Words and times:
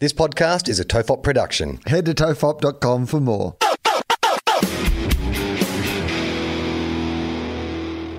This 0.00 0.12
podcast 0.12 0.68
is 0.68 0.78
a 0.78 0.84
Tofop 0.84 1.24
production. 1.24 1.80
Head 1.86 2.06
to 2.06 2.14
tofop.com 2.14 3.06
for 3.06 3.18
more. 3.18 3.56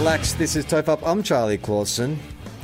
Relax. 0.00 0.32
This 0.32 0.56
is 0.56 0.64
Tofop. 0.64 1.02
I'm 1.04 1.22
Charlie 1.22 1.58
Clausen. 1.58 2.18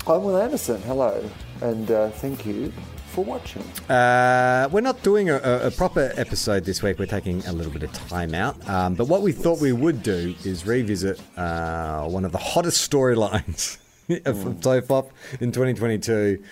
I'm 0.07 0.25
Will 0.25 0.39
Anderson. 0.39 0.81
Hello, 0.83 1.23
and 1.61 1.91
uh, 1.91 2.09
thank 2.09 2.47
you 2.47 2.73
for 3.09 3.27
watching. 3.27 3.61
Uh, 3.91 4.71
we're 4.73 4.81
not 4.81 5.03
doing 5.03 5.29
a, 5.29 5.37
a, 5.67 5.71
proper 5.71 6.15
episode 6.17 6.65
this 6.65 6.83
week. 6.83 6.99
We're 6.99 7.05
taking 7.05 7.45
a 7.45 7.53
little 7.53 7.71
bit 7.71 7.83
of 7.83 7.93
time 7.93 8.33
out. 8.33 8.67
Um, 8.67 8.95
but 8.95 9.09
what 9.09 9.21
we 9.21 9.33
thought 9.33 9.61
we 9.61 9.75
would 9.75 10.03
do 10.03 10.35
is 10.47 10.67
revisit 10.67 11.21
uh, 11.37 12.09
one 12.09 12.25
of 12.25 12.33
the 12.33 12.39
hottest 12.39 12.91
storylines 12.91 13.77
of 14.25 14.37
Tofop 14.63 15.11
in 15.39 15.53
2022. 15.53 16.43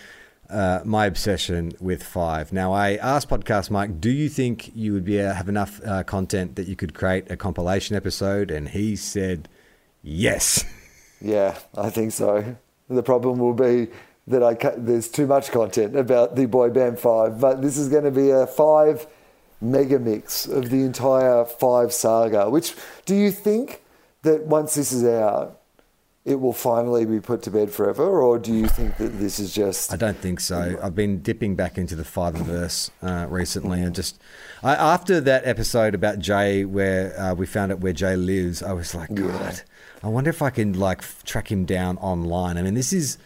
Uh, 0.51 0.81
my 0.85 1.07
obsession 1.07 1.73
with 1.81 2.03
five. 2.03 2.53
Now, 2.53 2.75
I 2.75 2.97
asked 2.97 3.31
Podcast 3.31 3.71
Mike, 3.71 4.03
do 4.03 4.11
you 4.11 4.29
think 4.29 4.71
you 4.77 4.93
would 4.93 5.07
be 5.07 5.19
uh, 5.19 5.33
have 5.33 5.49
enough 5.49 5.81
uh, 5.83 6.03
content 6.03 6.57
that 6.57 6.69
you 6.69 6.77
could 6.77 6.93
create 6.93 7.31
a 7.31 7.39
compilation 7.39 7.97
episode? 7.97 8.51
And 8.51 8.69
he 8.69 8.97
said, 8.97 9.49
yes. 10.05 10.65
Yeah, 11.21 11.59
I 11.77 11.91
think 11.91 12.13
so. 12.13 12.57
The 12.89 13.03
problem 13.03 13.39
will 13.39 13.55
be 13.55 13.89
that 14.27 14.43
I 14.43 14.55
ca- 14.55 14.75
there's 14.77 15.09
too 15.09 15.27
much 15.27 15.51
content 15.51 15.97
about 15.97 16.37
the 16.37 16.47
boy 16.47 16.71
band 16.71 16.99
five, 16.99 17.41
but 17.41 17.63
this 17.63 17.77
is 17.77 17.89
going 17.89 18.05
to 18.05 18.11
be 18.11 18.31
a 18.31 18.47
five 18.47 19.07
mega 19.61 19.99
mix 19.99 20.47
of 20.47 20.71
the 20.71 20.83
entire 20.83 21.45
five 21.45 21.93
saga. 21.93 22.49
Which 22.51 22.75
do 23.07 23.15
you 23.15 23.31
think 23.31 23.83
that 24.23 24.45
once 24.45 24.75
this 24.75 24.93
is 24.93 25.05
out, 25.05 25.61
it 26.25 26.41
will 26.41 26.55
finally 26.55 27.05
be 27.05 27.21
put 27.21 27.43
to 27.43 27.51
bed 27.51 27.71
forever, 27.71 28.23
or 28.23 28.39
do 28.39 28.53
you 28.53 28.67
think 28.67 28.97
that 28.97 29.19
this 29.19 29.39
is 29.39 29.55
just? 29.55 29.93
I 29.93 29.97
don't 29.97 30.17
think 30.17 30.41
so. 30.41 30.79
I've 30.83 30.95
been 30.95 31.21
dipping 31.21 31.55
back 31.55 31.77
into 31.77 31.95
the 31.95 32.05
five 32.05 32.35
verse 32.35 32.91
uh, 33.03 33.27
recently, 33.29 33.83
and 33.83 33.95
just 33.95 34.19
I, 34.63 34.75
after 34.75 35.21
that 35.21 35.47
episode 35.47 35.95
about 35.95 36.19
Jay, 36.21 36.65
where 36.65 37.19
uh, 37.21 37.35
we 37.35 37.45
found 37.45 37.73
out 37.73 37.81
where 37.81 37.93
Jay 37.93 38.17
lives, 38.17 38.63
I 38.63 38.73
was 38.73 38.95
like, 38.95 39.13
God, 39.13 39.61
I 40.05 40.09
wonder 40.09 40.29
if 40.29 40.43
I 40.43 40.51
can 40.51 40.79
like 40.79 41.03
track 41.25 41.51
him 41.51 41.65
down 41.65 41.97
online. 41.97 42.59
I 42.59 42.63
mean, 42.63 42.75
this 42.75 42.93
is 42.93 43.17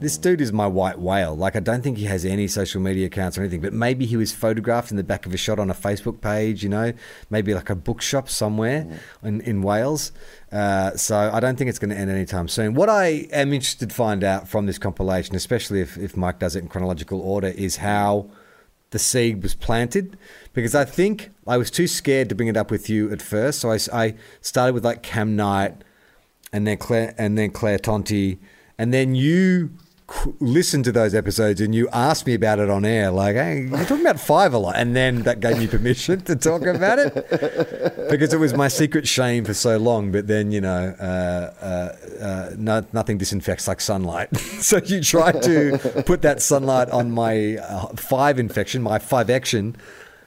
this 0.00 0.16
dude 0.16 0.40
is 0.40 0.50
my 0.50 0.66
white 0.66 0.98
whale. 0.98 1.36
Like, 1.36 1.54
I 1.56 1.60
don't 1.60 1.82
think 1.82 1.98
he 1.98 2.06
has 2.06 2.24
any 2.24 2.48
social 2.48 2.80
media 2.80 3.06
accounts 3.06 3.36
or 3.36 3.42
anything, 3.42 3.60
but 3.60 3.74
maybe 3.74 4.06
he 4.06 4.16
was 4.16 4.32
photographed 4.32 4.90
in 4.90 4.96
the 4.96 5.04
back 5.04 5.26
of 5.26 5.34
a 5.34 5.36
shot 5.36 5.58
on 5.58 5.70
a 5.70 5.74
Facebook 5.74 6.22
page, 6.22 6.62
you 6.62 6.70
know, 6.70 6.94
maybe 7.28 7.52
like 7.52 7.68
a 7.68 7.74
bookshop 7.76 8.30
somewhere 8.30 8.98
in, 9.22 9.42
in 9.42 9.62
Wales. 9.62 10.10
Uh, 10.50 10.96
so 10.96 11.30
I 11.32 11.38
don't 11.38 11.56
think 11.56 11.68
it's 11.68 11.78
going 11.78 11.90
to 11.90 11.96
end 11.96 12.10
anytime 12.10 12.48
soon. 12.48 12.72
What 12.74 12.88
I 12.88 13.28
am 13.30 13.52
interested 13.52 13.90
to 13.90 13.94
find 13.94 14.24
out 14.24 14.48
from 14.48 14.64
this 14.64 14.78
compilation, 14.78 15.36
especially 15.36 15.80
if, 15.82 15.98
if 15.98 16.16
Mike 16.16 16.38
does 16.38 16.56
it 16.56 16.60
in 16.60 16.68
chronological 16.68 17.20
order, 17.20 17.48
is 17.48 17.76
how 17.76 18.30
the 18.90 18.98
seed 18.98 19.42
was 19.42 19.54
planted 19.54 20.18
because 20.52 20.74
I 20.74 20.84
think 20.86 21.30
I 21.46 21.58
was 21.58 21.70
too 21.70 21.86
scared 21.86 22.28
to 22.30 22.34
bring 22.34 22.48
it 22.48 22.56
up 22.56 22.70
with 22.70 22.88
you 22.88 23.12
at 23.12 23.20
first. 23.20 23.60
So 23.60 23.70
I, 23.70 23.78
I 23.92 24.14
started 24.40 24.72
with 24.72 24.84
like 24.84 25.02
Cam 25.02 25.36
Knight 25.36 25.84
and 26.52 26.66
then 26.66 26.76
Claire 26.76 27.14
and 27.18 27.38
then 27.38 27.50
Claire 27.50 27.78
Tonti, 27.78 28.38
and 28.78 28.92
then 28.92 29.14
you 29.14 29.70
listened 30.40 30.84
to 30.84 30.92
those 30.92 31.14
episodes 31.14 31.60
and 31.60 31.74
you 31.74 31.88
asked 31.92 32.26
me 32.26 32.34
about 32.34 32.58
it 32.58 32.68
on 32.68 32.84
air. 32.84 33.10
Like, 33.10 33.34
hey, 33.34 33.62
you're 33.62 33.84
talking 33.84 34.00
about 34.00 34.20
five 34.20 34.52
a 34.52 34.58
lot, 34.58 34.76
and 34.76 34.94
then 34.94 35.22
that 35.22 35.40
gave 35.40 35.58
me 35.58 35.66
permission 35.66 36.20
to 36.22 36.36
talk 36.36 36.62
about 36.62 36.98
it 36.98 37.14
because 38.10 38.32
it 38.32 38.38
was 38.38 38.54
my 38.54 38.68
secret 38.68 39.06
shame 39.06 39.44
for 39.44 39.54
so 39.54 39.78
long. 39.78 40.12
But 40.12 40.26
then 40.26 40.52
you 40.52 40.60
know, 40.60 40.94
uh, 41.00 41.54
uh, 41.60 42.24
uh, 42.24 42.50
no, 42.56 42.84
nothing 42.92 43.18
disinfects 43.18 43.66
like 43.68 43.80
sunlight. 43.80 44.36
so 44.60 44.78
you 44.78 45.00
tried 45.02 45.42
to 45.42 46.02
put 46.06 46.22
that 46.22 46.42
sunlight 46.42 46.90
on 46.90 47.10
my 47.10 47.56
uh, 47.56 47.88
five 47.96 48.38
infection, 48.38 48.82
my 48.82 48.98
five 48.98 49.30
action. 49.30 49.76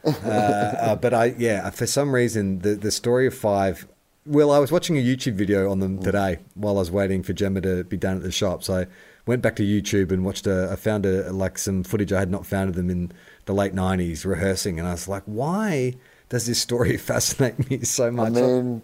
Uh, 0.05 0.29
uh, 0.29 0.95
but 0.95 1.13
I, 1.13 1.35
yeah, 1.37 1.69
for 1.71 1.87
some 1.87 2.13
reason, 2.13 2.59
the 2.59 2.75
the 2.75 2.91
story 2.91 3.27
of 3.27 3.33
five. 3.33 3.87
Well, 4.27 4.51
I 4.51 4.57
was 4.57 4.71
watching 4.71 4.97
a 4.97 5.01
YouTube 5.01 5.33
video 5.35 5.69
on 5.69 5.79
them 5.79 5.99
today 6.01 6.39
while 6.55 6.77
I 6.77 6.79
was 6.79 6.89
waiting 6.89 7.21
for 7.21 7.33
Gemma 7.33 7.61
to 7.61 7.83
be 7.83 7.95
done 7.97 8.17
at 8.17 8.23
the 8.23 8.31
shop. 8.31 8.63
So 8.63 8.73
I 8.79 8.87
went 9.27 9.43
back 9.43 9.55
to 9.57 9.63
YouTube 9.63 10.11
and 10.11 10.25
watched 10.25 10.47
a. 10.47 10.69
I 10.71 10.75
found 10.77 11.05
a 11.05 11.31
like 11.31 11.59
some 11.59 11.83
footage 11.83 12.11
I 12.11 12.19
had 12.19 12.31
not 12.31 12.43
found 12.45 12.69
of 12.69 12.75
them 12.75 12.89
in 12.89 13.11
the 13.45 13.53
late 13.53 13.75
'90s 13.75 14.25
rehearsing, 14.25 14.79
and 14.79 14.87
I 14.87 14.91
was 14.93 15.07
like, 15.07 15.21
why 15.25 15.93
does 16.29 16.47
this 16.47 16.59
story 16.59 16.97
fascinate 17.11 17.69
me 17.69 17.81
so 17.81 18.09
much? 18.09 18.29
I 18.29 18.41
mean, 18.41 18.81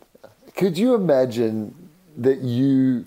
could 0.55 0.77
you 0.77 0.93
imagine 0.93 1.89
that 2.17 2.41
you 2.41 3.05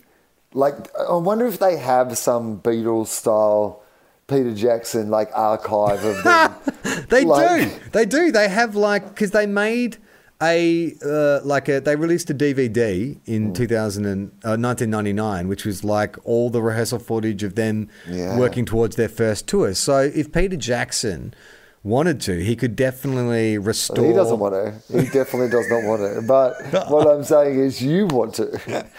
like? 0.54 0.74
I 1.08 1.14
wonder 1.14 1.46
if 1.46 1.60
they 1.60 1.76
have 1.76 2.18
some 2.18 2.58
Beatles 2.60 3.08
style 3.08 3.80
Peter 4.26 4.52
Jackson 4.54 5.08
like 5.08 5.30
archive 5.34 6.04
of 6.04 6.22
them. 6.24 6.54
They 7.10 7.24
Like- 7.24 7.70
do. 7.70 7.80
They 7.92 8.06
do. 8.06 8.32
They 8.32 8.48
have 8.48 8.74
like 8.74 9.06
because 9.08 9.30
they 9.30 9.46
made 9.46 9.98
a 10.44 10.94
uh, 11.04 11.40
like 11.44 11.68
a 11.68 11.80
they 11.80 11.96
released 11.96 12.28
a 12.30 12.34
DVD 12.34 13.16
in 13.26 13.52
Mm. 13.52 13.54
2000 13.54 14.04
and, 14.06 14.28
uh, 14.44 14.56
1999, 14.56 15.48
which 15.48 15.64
was 15.64 15.82
like 15.84 16.16
all 16.24 16.50
the 16.50 16.62
rehearsal 16.62 16.98
footage 16.98 17.42
of 17.42 17.54
them 17.54 17.88
Yeah. 18.08 18.38
working 18.38 18.64
towards 18.64 18.96
their 18.96 19.08
first 19.08 19.46
tour. 19.46 19.74
So 19.74 19.98
if 19.98 20.32
Peter 20.32 20.56
Jackson 20.56 21.34
wanted 21.82 22.20
to, 22.22 22.42
he 22.42 22.56
could 22.56 22.74
definitely 22.76 23.58
restore. 23.58 24.04
He 24.06 24.12
doesn't 24.12 24.38
want 24.38 24.54
to. 24.54 24.98
He 25.00 25.06
definitely 25.08 25.50
does 25.50 25.68
not 25.70 25.82
want 25.84 26.00
to. 26.02 26.22
But 26.26 26.54
what 26.90 27.06
I'm 27.06 27.24
saying 27.24 27.58
is, 27.60 27.82
you 27.82 28.06
want 28.06 28.34
to. 28.36 28.46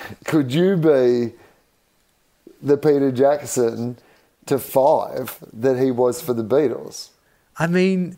Could 0.26 0.54
you 0.54 0.78
be 0.78 1.34
the 2.62 2.78
Peter 2.78 3.12
Jackson 3.12 3.98
to 4.46 4.60
five 4.60 5.40
that 5.54 5.78
he 5.80 5.90
was 5.92 6.22
for 6.22 6.34
the 6.34 6.44
Beatles? 6.44 7.10
I 7.58 7.68
mean, 7.68 8.18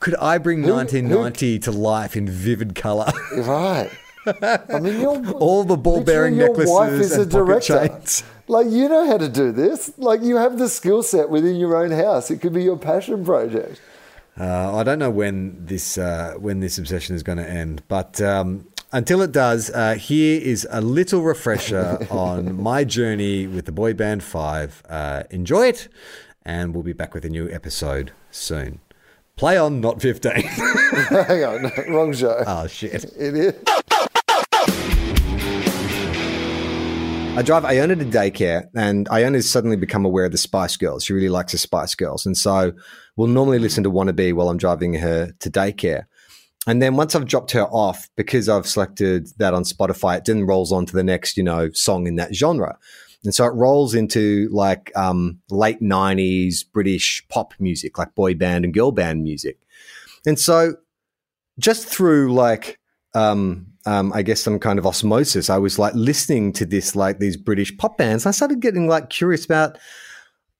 could 0.00 0.14
I 0.16 0.38
bring 0.38 0.62
Who- 0.64 0.72
1990 0.72 1.58
to 1.60 1.70
life 1.72 2.16
in 2.16 2.28
vivid 2.28 2.74
color? 2.74 3.10
Right. 3.36 3.90
I 4.26 4.78
mean, 4.80 5.00
you're, 5.00 5.30
All 5.32 5.64
the 5.64 5.76
ball-bearing 5.76 6.36
literally 6.36 6.64
your 6.66 6.74
wife 6.74 6.90
necklaces 6.90 7.12
is 7.12 7.18
and 7.18 7.30
pocket 7.30 7.46
director. 7.46 7.88
chains. 7.88 8.24
Like 8.48 8.66
you 8.68 8.88
know 8.88 9.06
how 9.06 9.16
to 9.18 9.28
do 9.28 9.52
this. 9.52 9.92
Like 9.96 10.22
you 10.22 10.36
have 10.36 10.58
the 10.58 10.68
skill 10.68 11.02
set 11.02 11.30
within 11.30 11.56
your 11.56 11.76
own 11.76 11.90
house. 11.92 12.30
It 12.30 12.40
could 12.40 12.52
be 12.52 12.62
your 12.64 12.76
passion 12.76 13.24
project. 13.24 13.80
Uh, 14.38 14.76
I 14.76 14.82
don't 14.82 14.98
know 14.98 15.10
when 15.10 15.64
this 15.66 15.96
uh, 15.98 16.34
when 16.38 16.60
this 16.60 16.76
obsession 16.78 17.14
is 17.14 17.22
going 17.22 17.38
to 17.38 17.48
end, 17.48 17.82
but 17.88 18.20
um, 18.20 18.66
until 18.92 19.22
it 19.22 19.32
does, 19.32 19.70
uh, 19.70 19.94
here 19.94 20.40
is 20.40 20.66
a 20.70 20.80
little 20.80 21.22
refresher 21.22 21.98
on 22.10 22.60
my 22.60 22.84
journey 22.84 23.46
with 23.46 23.66
the 23.66 23.72
boy 23.72 23.92
band 23.94 24.22
Five. 24.22 24.82
Uh, 24.88 25.22
enjoy 25.30 25.66
it, 25.68 25.88
and 26.44 26.74
we'll 26.74 26.82
be 26.82 26.92
back 26.92 27.12
with 27.14 27.24
a 27.24 27.28
new 27.30 27.50
episode 27.50 28.12
soon. 28.30 28.80
Play 29.40 29.56
on, 29.56 29.80
not 29.80 30.02
fifteen. 30.02 30.32
Hang 30.42 31.44
on, 31.44 31.62
no, 31.62 31.70
wrong 31.88 32.12
show. 32.12 32.44
oh 32.46 32.66
shit! 32.66 33.04
It 33.18 33.34
is. 33.34 33.54
I 37.38 37.42
drive 37.42 37.64
Iona 37.64 37.96
to 37.96 38.04
daycare, 38.04 38.66
and 38.76 39.08
Iona's 39.08 39.48
suddenly 39.48 39.76
become 39.76 40.04
aware 40.04 40.26
of 40.26 40.32
the 40.32 40.36
Spice 40.36 40.76
Girls. 40.76 41.04
She 41.04 41.14
really 41.14 41.30
likes 41.30 41.52
the 41.52 41.58
Spice 41.58 41.94
Girls, 41.94 42.26
and 42.26 42.36
so 42.36 42.72
we'll 43.16 43.28
normally 43.28 43.58
listen 43.58 43.82
to 43.84 43.90
"Wannabe" 43.90 44.34
while 44.34 44.50
I'm 44.50 44.58
driving 44.58 44.92
her 44.92 45.32
to 45.38 45.50
daycare. 45.50 46.02
And 46.66 46.82
then 46.82 46.96
once 46.96 47.14
I've 47.14 47.24
dropped 47.24 47.52
her 47.52 47.64
off, 47.68 48.10
because 48.18 48.46
I've 48.46 48.66
selected 48.66 49.28
that 49.38 49.54
on 49.54 49.62
Spotify, 49.62 50.18
it 50.18 50.26
then 50.26 50.44
rolls 50.44 50.70
on 50.70 50.84
to 50.84 50.92
the 50.92 51.02
next, 51.02 51.38
you 51.38 51.42
know, 51.42 51.70
song 51.72 52.06
in 52.06 52.16
that 52.16 52.34
genre. 52.34 52.76
And 53.24 53.34
so 53.34 53.44
it 53.44 53.54
rolls 53.54 53.94
into 53.94 54.48
like 54.50 54.90
um, 54.96 55.40
late 55.50 55.80
'90s 55.80 56.64
British 56.72 57.26
pop 57.28 57.54
music, 57.58 57.98
like 57.98 58.14
boy 58.14 58.34
band 58.34 58.64
and 58.64 58.72
girl 58.72 58.92
band 58.92 59.22
music. 59.22 59.58
And 60.26 60.38
so 60.38 60.74
just 61.58 61.86
through 61.86 62.32
like 62.32 62.78
um, 63.14 63.66
um, 63.86 64.12
I 64.12 64.22
guess 64.22 64.40
some 64.40 64.58
kind 64.58 64.78
of 64.78 64.86
osmosis, 64.86 65.50
I 65.50 65.58
was 65.58 65.78
like 65.78 65.94
listening 65.94 66.52
to 66.54 66.66
this 66.66 66.94
like 66.94 67.18
these 67.18 67.36
British 67.36 67.76
pop 67.76 67.98
bands. 67.98 68.26
I 68.26 68.30
started 68.30 68.60
getting 68.60 68.88
like 68.88 69.10
curious 69.10 69.44
about 69.44 69.78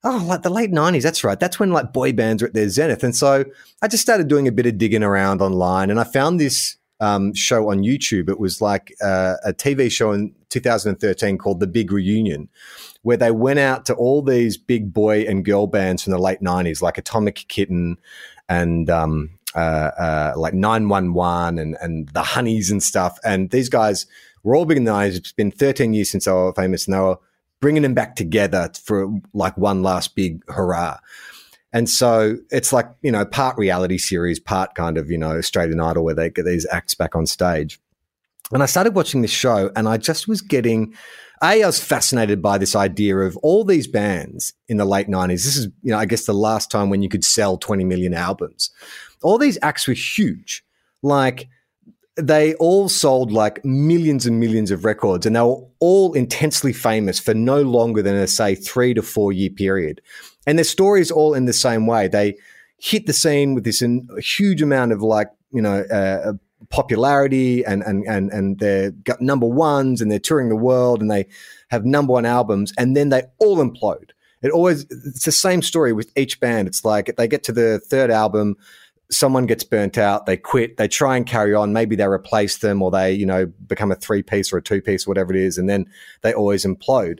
oh 0.04 0.24
like 0.26 0.42
the 0.42 0.50
late 0.50 0.70
nineties. 0.70 1.02
That's 1.02 1.24
right. 1.24 1.38
That's 1.38 1.58
when 1.58 1.70
like 1.72 1.92
boy 1.92 2.12
bands 2.12 2.42
were 2.42 2.48
at 2.48 2.54
their 2.54 2.68
zenith. 2.68 3.04
And 3.04 3.14
so 3.14 3.44
I 3.82 3.88
just 3.88 4.02
started 4.02 4.28
doing 4.28 4.48
a 4.48 4.52
bit 4.52 4.66
of 4.66 4.78
digging 4.78 5.02
around 5.02 5.42
online, 5.42 5.90
and 5.90 6.00
I 6.00 6.04
found 6.04 6.40
this 6.40 6.76
um, 7.00 7.34
show 7.34 7.70
on 7.70 7.80
YouTube. 7.80 8.28
It 8.28 8.38
was 8.38 8.60
like 8.60 8.94
uh, 9.02 9.34
a 9.44 9.52
TV 9.52 9.90
show 9.90 10.12
in 10.12 10.34
2013 10.50 11.38
called 11.38 11.60
The 11.60 11.66
Big 11.66 11.90
Reunion, 11.90 12.48
where 13.02 13.16
they 13.16 13.30
went 13.30 13.58
out 13.58 13.86
to 13.86 13.94
all 13.94 14.22
these 14.22 14.56
big 14.56 14.92
boy 14.92 15.22
and 15.22 15.44
girl 15.44 15.66
bands 15.66 16.02
from 16.04 16.12
the 16.12 16.18
late 16.18 16.40
90s, 16.40 16.82
like 16.82 16.98
Atomic 16.98 17.46
Kitten 17.48 17.96
and 18.48 18.90
um, 18.90 19.30
uh, 19.54 19.58
uh, 19.98 20.32
like 20.36 20.54
911 20.54 21.58
and, 21.58 21.76
and 21.80 22.08
the 22.10 22.22
Honeys 22.22 22.70
and 22.70 22.82
stuff. 22.82 23.18
And 23.24 23.50
these 23.50 23.68
guys 23.68 24.06
were 24.42 24.54
all 24.54 24.66
big 24.66 24.76
in 24.76 24.84
the 24.84 24.92
90s. 24.92 25.16
It's 25.16 25.32
been 25.32 25.50
13 25.50 25.94
years 25.94 26.10
since 26.10 26.26
they 26.26 26.32
were 26.32 26.52
famous, 26.52 26.86
and 26.86 26.94
they 26.94 27.00
were 27.00 27.18
bringing 27.60 27.82
them 27.82 27.94
back 27.94 28.16
together 28.16 28.70
for 28.82 29.08
like 29.32 29.56
one 29.56 29.82
last 29.82 30.14
big 30.14 30.42
hurrah. 30.48 30.98
And 31.72 31.88
so 31.88 32.36
it's 32.50 32.72
like, 32.72 32.86
you 33.02 33.12
know, 33.12 33.24
part 33.24 33.56
reality 33.56 33.98
series, 33.98 34.40
part 34.40 34.74
kind 34.74 34.98
of, 34.98 35.10
you 35.10 35.18
know, 35.18 35.36
Australian 35.36 35.80
Idol 35.80 36.04
where 36.04 36.14
they 36.14 36.30
get 36.30 36.44
these 36.44 36.66
acts 36.70 36.94
back 36.94 37.14
on 37.14 37.26
stage. 37.26 37.80
And 38.52 38.62
I 38.62 38.66
started 38.66 38.94
watching 38.94 39.22
this 39.22 39.30
show 39.30 39.70
and 39.76 39.88
I 39.88 39.96
just 39.96 40.26
was 40.26 40.40
getting, 40.40 40.94
A, 41.42 41.62
I 41.62 41.66
was 41.66 41.78
fascinated 41.78 42.42
by 42.42 42.58
this 42.58 42.74
idea 42.74 43.18
of 43.18 43.36
all 43.38 43.64
these 43.64 43.86
bands 43.86 44.52
in 44.68 44.78
the 44.78 44.84
late 44.84 45.06
90s. 45.06 45.44
This 45.44 45.56
is, 45.56 45.66
you 45.82 45.92
know, 45.92 45.98
I 45.98 46.06
guess 46.06 46.26
the 46.26 46.34
last 46.34 46.70
time 46.70 46.90
when 46.90 47.02
you 47.02 47.08
could 47.08 47.24
sell 47.24 47.56
20 47.56 47.84
million 47.84 48.14
albums. 48.14 48.70
All 49.22 49.38
these 49.38 49.58
acts 49.62 49.86
were 49.86 49.94
huge. 49.94 50.64
Like, 51.02 51.48
they 52.22 52.54
all 52.54 52.88
sold 52.88 53.32
like 53.32 53.64
millions 53.64 54.26
and 54.26 54.38
millions 54.40 54.70
of 54.70 54.84
records 54.84 55.26
and 55.26 55.36
they 55.36 55.40
were 55.40 55.62
all 55.80 56.12
intensely 56.12 56.72
famous 56.72 57.18
for 57.18 57.34
no 57.34 57.62
longer 57.62 58.02
than 58.02 58.14
a 58.14 58.26
say 58.26 58.54
three 58.54 58.94
to 58.94 59.02
four 59.02 59.32
year 59.32 59.50
period. 59.50 60.00
And 60.46 60.58
their 60.58 60.64
stories 60.64 61.10
all 61.10 61.34
in 61.34 61.44
the 61.44 61.52
same 61.52 61.86
way. 61.86 62.08
They 62.08 62.36
hit 62.78 63.06
the 63.06 63.12
scene 63.12 63.54
with 63.54 63.64
this 63.64 63.82
in, 63.82 64.08
huge 64.18 64.62
amount 64.62 64.92
of 64.92 65.02
like 65.02 65.28
you 65.52 65.62
know 65.62 65.82
uh, 65.82 66.32
popularity 66.68 67.64
and 67.64 67.82
and 67.82 68.04
and 68.06 68.30
and 68.30 68.58
they're 68.58 68.90
got 68.90 69.20
number 69.20 69.46
ones 69.46 70.00
and 70.00 70.10
they're 70.10 70.18
touring 70.18 70.48
the 70.48 70.56
world 70.56 71.00
and 71.00 71.10
they 71.10 71.26
have 71.68 71.84
number 71.84 72.12
one 72.12 72.26
albums 72.26 72.72
and 72.78 72.96
then 72.96 73.10
they 73.10 73.22
all 73.38 73.58
implode. 73.58 74.10
It 74.42 74.50
always 74.50 74.84
it's 74.90 75.24
the 75.24 75.32
same 75.32 75.62
story 75.62 75.92
with 75.92 76.10
each 76.16 76.40
band. 76.40 76.68
It's 76.68 76.84
like 76.84 77.14
they 77.16 77.28
get 77.28 77.44
to 77.44 77.52
the 77.52 77.78
third 77.78 78.10
album 78.10 78.56
someone 79.10 79.46
gets 79.46 79.64
burnt 79.64 79.98
out, 79.98 80.26
they 80.26 80.36
quit, 80.36 80.76
they 80.76 80.88
try 80.88 81.16
and 81.16 81.26
carry 81.26 81.54
on. 81.54 81.72
Maybe 81.72 81.96
they 81.96 82.06
replace 82.06 82.58
them 82.58 82.82
or 82.82 82.90
they, 82.90 83.12
you 83.12 83.26
know, 83.26 83.46
become 83.66 83.90
a 83.90 83.96
three 83.96 84.22
piece 84.22 84.52
or 84.52 84.58
a 84.58 84.62
two 84.62 84.80
piece, 84.80 85.06
whatever 85.06 85.34
it 85.34 85.40
is, 85.40 85.58
and 85.58 85.68
then 85.68 85.86
they 86.22 86.32
always 86.32 86.64
implode. 86.64 87.18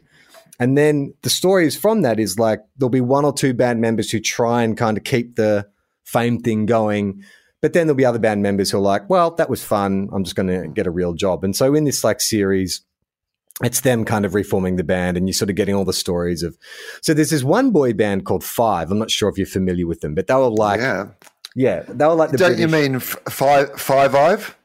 And 0.59 0.77
then 0.77 1.15
the 1.23 1.31
stories 1.31 1.77
from 1.77 2.03
that 2.03 2.21
is 2.21 2.39
like 2.39 2.61
there'll 2.77 2.91
be 2.91 3.01
one 3.01 3.25
or 3.25 3.33
two 3.33 3.55
band 3.55 3.81
members 3.81 4.11
who 4.11 4.21
try 4.21 4.63
and 4.63 4.77
kind 4.77 4.99
of 4.99 5.05
keep 5.05 5.37
the 5.37 5.67
fame 6.05 6.41
thing 6.41 6.67
going. 6.67 7.25
But 7.63 7.73
then 7.73 7.87
there'll 7.87 7.97
be 7.97 8.05
other 8.05 8.19
band 8.19 8.43
members 8.43 8.71
who 8.71 8.79
are 8.79 8.83
like, 8.83 9.09
well, 9.11 9.33
that 9.33 9.51
was 9.51 9.65
fun. 9.65 10.09
I'm 10.13 10.25
just 10.25 10.37
going 10.37 10.49
to 10.49 10.69
get 10.69 10.87
a 10.87 10.91
real 10.91 11.13
job. 11.15 11.45
And 11.45 11.55
so 11.55 11.75
in 11.75 11.85
this 11.85 12.05
like 12.05 12.21
series, 12.21 12.83
it's 13.63 13.81
them 13.81 14.05
kind 14.05 14.25
of 14.25 14.35
reforming 14.35 14.77
the 14.77 14.85
band 14.85 15.17
and 15.17 15.29
you're 15.29 15.35
sort 15.35 15.51
of 15.51 15.57
getting 15.57 15.75
all 15.75 15.85
the 15.85 15.93
stories 15.93 16.43
of 16.43 16.57
so 17.03 17.13
there's 17.13 17.31
this 17.31 17.43
one 17.45 17.71
boy 17.71 17.93
band 17.93 18.25
called 18.25 18.43
five 18.43 18.91
i'm 18.91 18.99
not 18.99 19.11
sure 19.11 19.29
if 19.29 19.37
you're 19.37 19.47
familiar 19.47 19.87
with 19.87 20.01
them 20.01 20.15
but 20.15 20.27
they 20.27 20.35
were 20.35 20.49
like 20.49 20.81
Yeah. 20.81 21.09
Yeah, 21.57 21.83
they 21.89 22.07
were 22.07 22.15
like 22.15 22.31
the 22.31 22.37
Don't 22.39 22.59
you 22.59 22.69
mean 22.69 22.97
f- 22.97 23.17
five 23.29 23.79
five? 23.81 24.57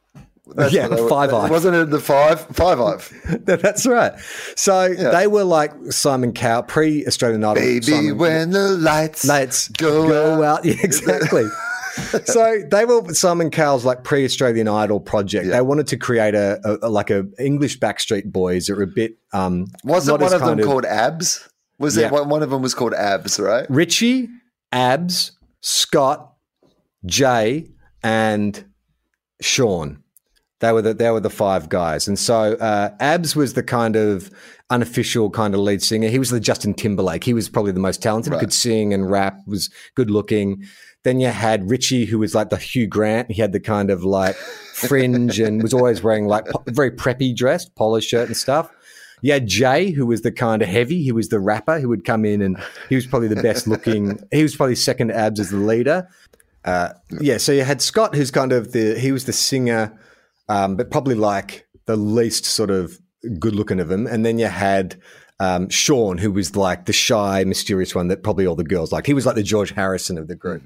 That's 0.56 0.72
Yeah, 0.74 0.88
were- 0.88 1.10
Five 1.10 1.34
Ive. 1.34 1.50
Wasn't 1.50 1.76
it 1.76 1.90
the 1.90 2.00
five 2.00 2.40
five 2.56 2.78
five? 2.78 3.42
That's 3.46 3.88
right. 3.88 4.14
So 4.56 4.94
they 4.94 5.26
were 5.26 5.44
like 5.44 5.72
Simon 5.92 6.34
Cowell, 6.34 6.62
pre 6.64 7.06
Australian 7.08 7.44
Idol. 7.44 7.56
Baby, 7.64 7.82
Simon, 7.86 8.18
when 8.20 8.52
the 8.52 8.70
lights 8.78 9.26
let's 9.26 9.70
go, 9.70 10.08
go, 10.08 10.44
out. 10.44 10.60
out. 10.60 10.66
Yeah, 10.66 10.76
exactly. 10.84 11.46
so 12.26 12.62
they 12.70 12.86
were 12.86 13.12
Simon 13.16 13.50
Cowell's 13.50 13.86
like 13.86 14.04
pre 14.04 14.24
Australian 14.24 14.68
Idol 14.68 15.00
project. 15.00 15.48
They 15.50 15.62
wanted 15.62 15.88
to 15.88 15.98
create 15.98 16.36
a, 16.36 16.60
a, 16.64 16.88
a- 16.88 16.90
like 16.90 17.10
a 17.10 17.26
English 17.40 17.80
Backstreet 17.80 18.32
Boys 18.32 18.68
that 18.68 18.76
were 18.76 18.84
a 18.84 18.88
bit 18.88 19.18
um 19.34 19.66
Wasn't 19.84 20.22
one 20.22 20.32
of 20.32 20.42
them 20.42 20.60
of- 20.60 20.66
called 20.66 20.86
Abs? 20.86 21.50
Was 21.80 21.98
Yeah. 21.98 22.06
it 22.08 22.12
one, 22.12 22.30
one 22.30 22.44
of 22.44 22.52
them 22.52 22.62
was 22.62 22.76
called 22.76 22.94
Abs, 22.94 23.40
right? 23.40 23.66
Richie, 23.70 24.30
Abs, 24.72 25.32
Scott, 25.62 26.34
Jay, 27.06 27.68
and 28.04 28.66
Sean. 29.42 30.02
They 30.60 30.72
were 30.72 30.81
the 30.81 30.94
they 30.94 31.12
were 31.12 31.19
the 31.19 31.30
five 31.30 31.69
guys, 31.69 32.07
and 32.07 32.18
so 32.18 32.54
uh, 32.54 32.92
Abs 33.00 33.36
was 33.36 33.54
the 33.54 33.63
kind 33.63 33.96
of 33.96 34.31
unofficial 34.69 35.30
kind 35.30 35.54
of 35.54 35.60
lead 35.60 35.81
singer. 35.81 36.07
He 36.07 36.18
was 36.18 36.30
the 36.30 36.40
Justin 36.40 36.74
Timberlake. 36.74 37.24
He 37.24 37.34
was 37.34 37.50
probably 37.50 37.72
the 37.74 37.80
most 37.80 38.02
talented. 38.02 38.31
Right. 38.31 38.40
Could 38.40 38.54
sing 38.54 38.94
and 38.94 39.10
rap. 39.10 39.38
Was 39.46 39.69
good 39.96 40.10
looking. 40.10 40.63
Then 41.04 41.19
you 41.19 41.28
had 41.28 41.69
Richie, 41.69 42.06
who 42.06 42.18
was 42.18 42.34
like 42.34 42.50
the 42.50 42.57
Hugh 42.57 42.88
Grant. 42.88 43.31
He 43.31 43.42
had 43.42 43.51
the 43.51 43.60
kind 43.60 43.92
of 43.92 44.04
like 44.04 44.36
fringe 44.74 45.40
and 45.40 45.62
was 45.62 45.74
always 45.74 46.01
wearing 46.01 46.25
like 46.25 46.48
po- 46.48 46.63
very 46.68 46.90
preppy 46.90 47.36
dressed, 47.36 47.75
polo 47.75 48.00
shirt 48.00 48.28
and 48.28 48.36
stuff. 48.36 48.72
You 49.22 49.34
had 49.34 49.48
Jay, 49.48 49.92
who 49.92 50.06
was 50.06 50.22
the 50.22 50.31
kind 50.31 50.62
of 50.62 50.68
heavy. 50.68 51.04
He 51.04 51.12
was 51.12 51.30
the 51.30 51.40
rapper 51.40 51.80
who 51.80 51.90
would 51.90 52.06
come 52.06 52.25
in 52.25 52.42
and 52.42 52.58
he 52.90 52.96
was 52.96 53.06
probably 53.06 53.28
the 53.28 53.42
best 53.42 53.68
looking. 53.68 54.19
He 54.31 54.44
was 54.44 54.56
probably 54.56 54.75
second 54.75 55.10
to 55.10 55.16
Abs 55.16 55.40
as 55.40 55.50
the 55.50 55.58
leader. 55.58 56.08
Uh, 56.65 56.89
yeah, 57.21 57.38
so 57.38 57.51
you 57.51 57.63
had 57.63 57.81
Scott, 57.81 58.15
who's 58.15 58.31
kind 58.31 58.51
of 58.51 58.71
the 58.73 59.00
he 59.00 59.12
was 59.12 59.25
the 59.25 59.33
singer, 59.33 59.97
um, 60.50 60.75
but 60.75 60.89
probably 60.89 61.15
like 61.15 61.67
the 61.85 61.95
least 61.95 62.44
sort 62.44 62.71
of 62.71 63.00
good 63.39 63.56
looking 63.56 63.79
of 63.79 63.88
them. 63.88 64.07
And 64.07 64.25
then 64.25 64.39
you 64.39 64.47
had 64.47 65.00
um, 65.39 65.69
Sean, 65.69 66.17
who 66.17 66.31
was 66.31 66.56
like 66.56 66.85
the 66.85 66.94
shy, 66.94 67.44
mysterious 67.44 67.94
one 67.94 68.07
that 68.07 68.23
probably 68.23 68.47
all 68.47 68.56
the 68.56 68.63
girls 68.63 68.91
liked. 68.91 69.06
He 69.06 69.13
was 69.13 69.27
like 69.27 69.35
the 69.35 69.44
George 69.44 69.71
Harrison 69.71 70.17
of 70.17 70.27
the 70.27 70.35
group. 70.35 70.63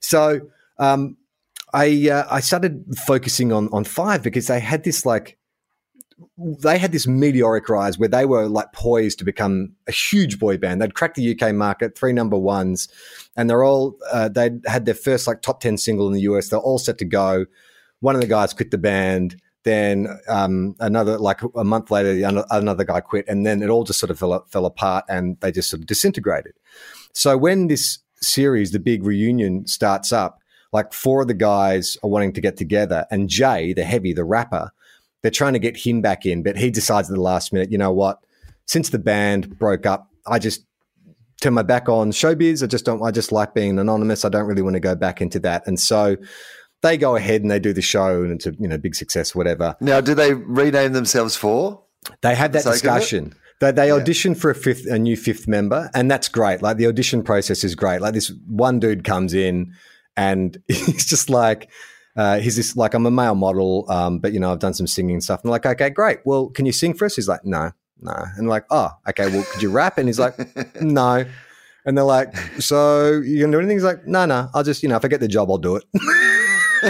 So 0.00 0.40
um, 0.78 1.16
I 1.72 2.08
uh, 2.10 2.26
I 2.28 2.40
started 2.40 2.84
focusing 3.06 3.52
on 3.52 3.68
on 3.68 3.84
five 3.84 4.24
because 4.24 4.48
they 4.48 4.58
had 4.58 4.82
this 4.82 5.06
like 5.06 5.37
they 6.36 6.78
had 6.78 6.92
this 6.92 7.06
meteoric 7.06 7.68
rise 7.68 7.98
where 7.98 8.08
they 8.08 8.24
were 8.24 8.48
like 8.48 8.72
poised 8.72 9.18
to 9.18 9.24
become 9.24 9.72
a 9.86 9.92
huge 9.92 10.38
boy 10.38 10.56
band. 10.56 10.80
They'd 10.80 10.94
cracked 10.94 11.16
the 11.16 11.38
UK 11.38 11.54
market, 11.54 11.96
three 11.96 12.12
number 12.12 12.36
ones, 12.36 12.88
and 13.36 13.48
they're 13.48 13.64
all 13.64 13.96
uh, 14.12 14.28
they 14.28 14.50
had 14.66 14.84
their 14.84 14.94
first 14.94 15.26
like 15.26 15.42
top 15.42 15.60
ten 15.60 15.78
single 15.78 16.06
in 16.08 16.14
the 16.14 16.22
US. 16.22 16.48
They're 16.48 16.58
all 16.58 16.78
set 16.78 16.98
to 16.98 17.04
go. 17.04 17.46
One 18.00 18.14
of 18.14 18.20
the 18.20 18.26
guys 18.26 18.52
quit 18.52 18.70
the 18.70 18.78
band. 18.78 19.40
Then 19.64 20.08
um, 20.28 20.76
another 20.80 21.18
like 21.18 21.40
a 21.54 21.64
month 21.64 21.90
later, 21.90 22.44
another 22.50 22.84
guy 22.84 23.00
quit, 23.00 23.26
and 23.28 23.44
then 23.44 23.62
it 23.62 23.68
all 23.68 23.84
just 23.84 23.98
sort 23.98 24.10
of 24.10 24.18
fell, 24.18 24.46
fell 24.48 24.66
apart, 24.66 25.04
and 25.08 25.38
they 25.40 25.52
just 25.52 25.68
sort 25.68 25.80
of 25.80 25.86
disintegrated. 25.86 26.54
So 27.12 27.36
when 27.36 27.66
this 27.66 27.98
series, 28.20 28.70
the 28.70 28.78
big 28.78 29.04
reunion, 29.04 29.66
starts 29.66 30.12
up, 30.12 30.40
like 30.72 30.92
four 30.92 31.22
of 31.22 31.28
the 31.28 31.34
guys 31.34 31.98
are 32.02 32.08
wanting 32.08 32.32
to 32.34 32.40
get 32.40 32.56
together, 32.56 33.04
and 33.10 33.28
Jay, 33.28 33.72
the 33.72 33.84
heavy, 33.84 34.12
the 34.12 34.24
rapper, 34.24 34.70
they're 35.22 35.30
trying 35.30 35.54
to 35.54 35.58
get 35.58 35.76
him 35.76 36.00
back 36.00 36.26
in, 36.26 36.42
but 36.42 36.56
he 36.56 36.70
decides 36.70 37.10
at 37.10 37.14
the 37.14 37.20
last 37.20 37.52
minute, 37.52 37.70
you 37.72 37.78
know 37.78 37.92
what? 37.92 38.18
Since 38.66 38.90
the 38.90 38.98
band 38.98 39.58
broke 39.58 39.86
up, 39.86 40.10
I 40.26 40.38
just 40.38 40.64
turn 41.40 41.54
my 41.54 41.62
back 41.62 41.88
on 41.88 42.10
showbiz. 42.10 42.62
I 42.62 42.66
just 42.66 42.84
don't. 42.84 43.02
I 43.02 43.10
just 43.10 43.32
like 43.32 43.54
being 43.54 43.78
anonymous. 43.78 44.24
I 44.24 44.28
don't 44.28 44.46
really 44.46 44.62
want 44.62 44.74
to 44.74 44.80
go 44.80 44.94
back 44.94 45.20
into 45.20 45.40
that, 45.40 45.66
and 45.66 45.78
so 45.80 46.16
they 46.82 46.96
go 46.96 47.16
ahead 47.16 47.42
and 47.42 47.50
they 47.50 47.58
do 47.58 47.72
the 47.72 47.82
show, 47.82 48.22
and 48.22 48.32
it's 48.32 48.46
a 48.46 48.52
you 48.58 48.68
know 48.68 48.78
big 48.78 48.94
success, 48.94 49.34
whatever. 49.34 49.76
Now, 49.80 50.00
do 50.00 50.14
they 50.14 50.34
rename 50.34 50.92
themselves 50.92 51.36
for? 51.36 51.82
They 52.22 52.34
had 52.34 52.52
that 52.52 52.62
sake 52.62 52.68
of 52.68 52.74
it? 52.74 52.82
discussion. 52.82 53.34
They, 53.60 53.72
they 53.72 53.90
audition 53.90 54.36
for 54.36 54.50
a 54.50 54.54
fifth, 54.54 54.86
a 54.86 54.98
new 54.98 55.16
fifth 55.16 55.48
member, 55.48 55.90
and 55.94 56.10
that's 56.10 56.28
great. 56.28 56.62
Like 56.62 56.76
the 56.76 56.86
audition 56.86 57.22
process 57.22 57.64
is 57.64 57.74
great. 57.74 58.00
Like 58.00 58.14
this 58.14 58.32
one 58.46 58.78
dude 58.78 59.04
comes 59.04 59.34
in, 59.34 59.74
and 60.16 60.56
he's 60.68 61.06
just 61.06 61.28
like, 61.28 61.70
uh, 62.18 62.40
he's 62.40 62.56
this 62.56 62.76
like, 62.76 62.94
I'm 62.94 63.06
a 63.06 63.12
male 63.12 63.36
model, 63.36 63.86
um, 63.88 64.18
but 64.18 64.32
you 64.32 64.40
know, 64.40 64.50
I've 64.50 64.58
done 64.58 64.74
some 64.74 64.88
singing 64.88 65.14
and 65.14 65.22
stuff. 65.22 65.40
And 65.42 65.48
I'm 65.48 65.52
like, 65.52 65.64
okay, 65.64 65.88
great. 65.88 66.18
Well, 66.24 66.48
can 66.48 66.66
you 66.66 66.72
sing 66.72 66.92
for 66.92 67.04
us? 67.04 67.14
He's 67.14 67.28
like, 67.28 67.44
no, 67.44 67.70
no. 68.00 68.24
And 68.36 68.48
like, 68.48 68.64
oh, 68.70 68.90
okay. 69.08 69.28
Well, 69.28 69.44
could 69.52 69.62
you 69.62 69.70
rap? 69.70 69.98
And 69.98 70.08
he's 70.08 70.18
like, 70.18 70.36
no. 70.82 71.24
And 71.86 71.96
they're 71.96 72.04
like, 72.04 72.36
so 72.58 73.12
you 73.12 73.40
gonna 73.40 73.52
do 73.52 73.58
anything? 73.60 73.76
He's 73.76 73.84
like, 73.84 74.04
no, 74.04 74.26
no. 74.26 74.50
I'll 74.52 74.64
just, 74.64 74.82
you 74.82 74.88
know, 74.88 74.96
if 74.96 75.04
I 75.04 75.08
get 75.08 75.20
the 75.20 75.28
job, 75.28 75.48
I'll 75.48 75.58
do 75.58 75.76
it. 75.76 75.84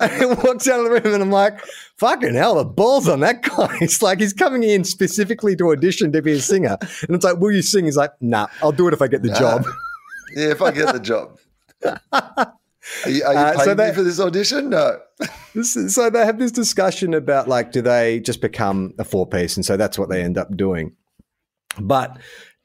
and 0.00 0.12
he 0.12 0.26
walks 0.26 0.68
out 0.68 0.80
of 0.80 0.86
the 0.86 0.90
room, 0.90 1.14
and 1.14 1.22
I'm 1.22 1.30
like, 1.30 1.60
fucking 1.96 2.34
hell, 2.34 2.56
the 2.56 2.64
balls 2.64 3.08
on 3.08 3.20
that 3.20 3.42
guy. 3.42 3.78
It's 3.80 4.02
like 4.02 4.18
he's 4.18 4.32
coming 4.32 4.64
in 4.64 4.82
specifically 4.82 5.54
to 5.56 5.70
audition 5.70 6.10
to 6.12 6.22
be 6.22 6.32
a 6.32 6.40
singer. 6.40 6.76
And 6.80 7.10
it's 7.10 7.24
like, 7.24 7.38
will 7.38 7.52
you 7.52 7.62
sing? 7.62 7.84
He's 7.84 7.96
like, 7.96 8.10
nah, 8.20 8.48
I'll 8.62 8.72
do 8.72 8.88
it 8.88 8.94
if 8.94 9.00
I 9.00 9.06
get 9.06 9.22
the 9.22 9.32
job. 9.32 9.64
Yeah, 10.34 10.50
if 10.50 10.60
I 10.60 10.72
get 10.72 10.92
the 10.92 10.98
job. 10.98 11.38
Are 13.04 13.10
you, 13.10 13.24
are 13.24 13.32
you 13.32 13.38
Uh, 13.38 13.52
paying 13.54 13.64
so 13.64 13.74
me 13.74 13.92
for 13.92 14.02
this 14.02 14.20
audition? 14.20 14.70
No. 14.70 14.98
Is- 15.54 15.94
so 15.94 16.10
they 16.10 16.24
have 16.24 16.38
this 16.38 16.52
discussion 16.52 17.14
about 17.14 17.48
like, 17.48 17.72
do 17.72 17.80
they 17.82 18.20
just 18.20 18.40
become 18.40 18.92
a 18.98 19.04
four 19.04 19.26
piece? 19.26 19.56
And 19.56 19.64
so 19.64 19.76
that's 19.76 19.98
what 19.98 20.08
they 20.08 20.22
end 20.22 20.36
up 20.38 20.54
doing. 20.56 20.92
But 21.80 22.18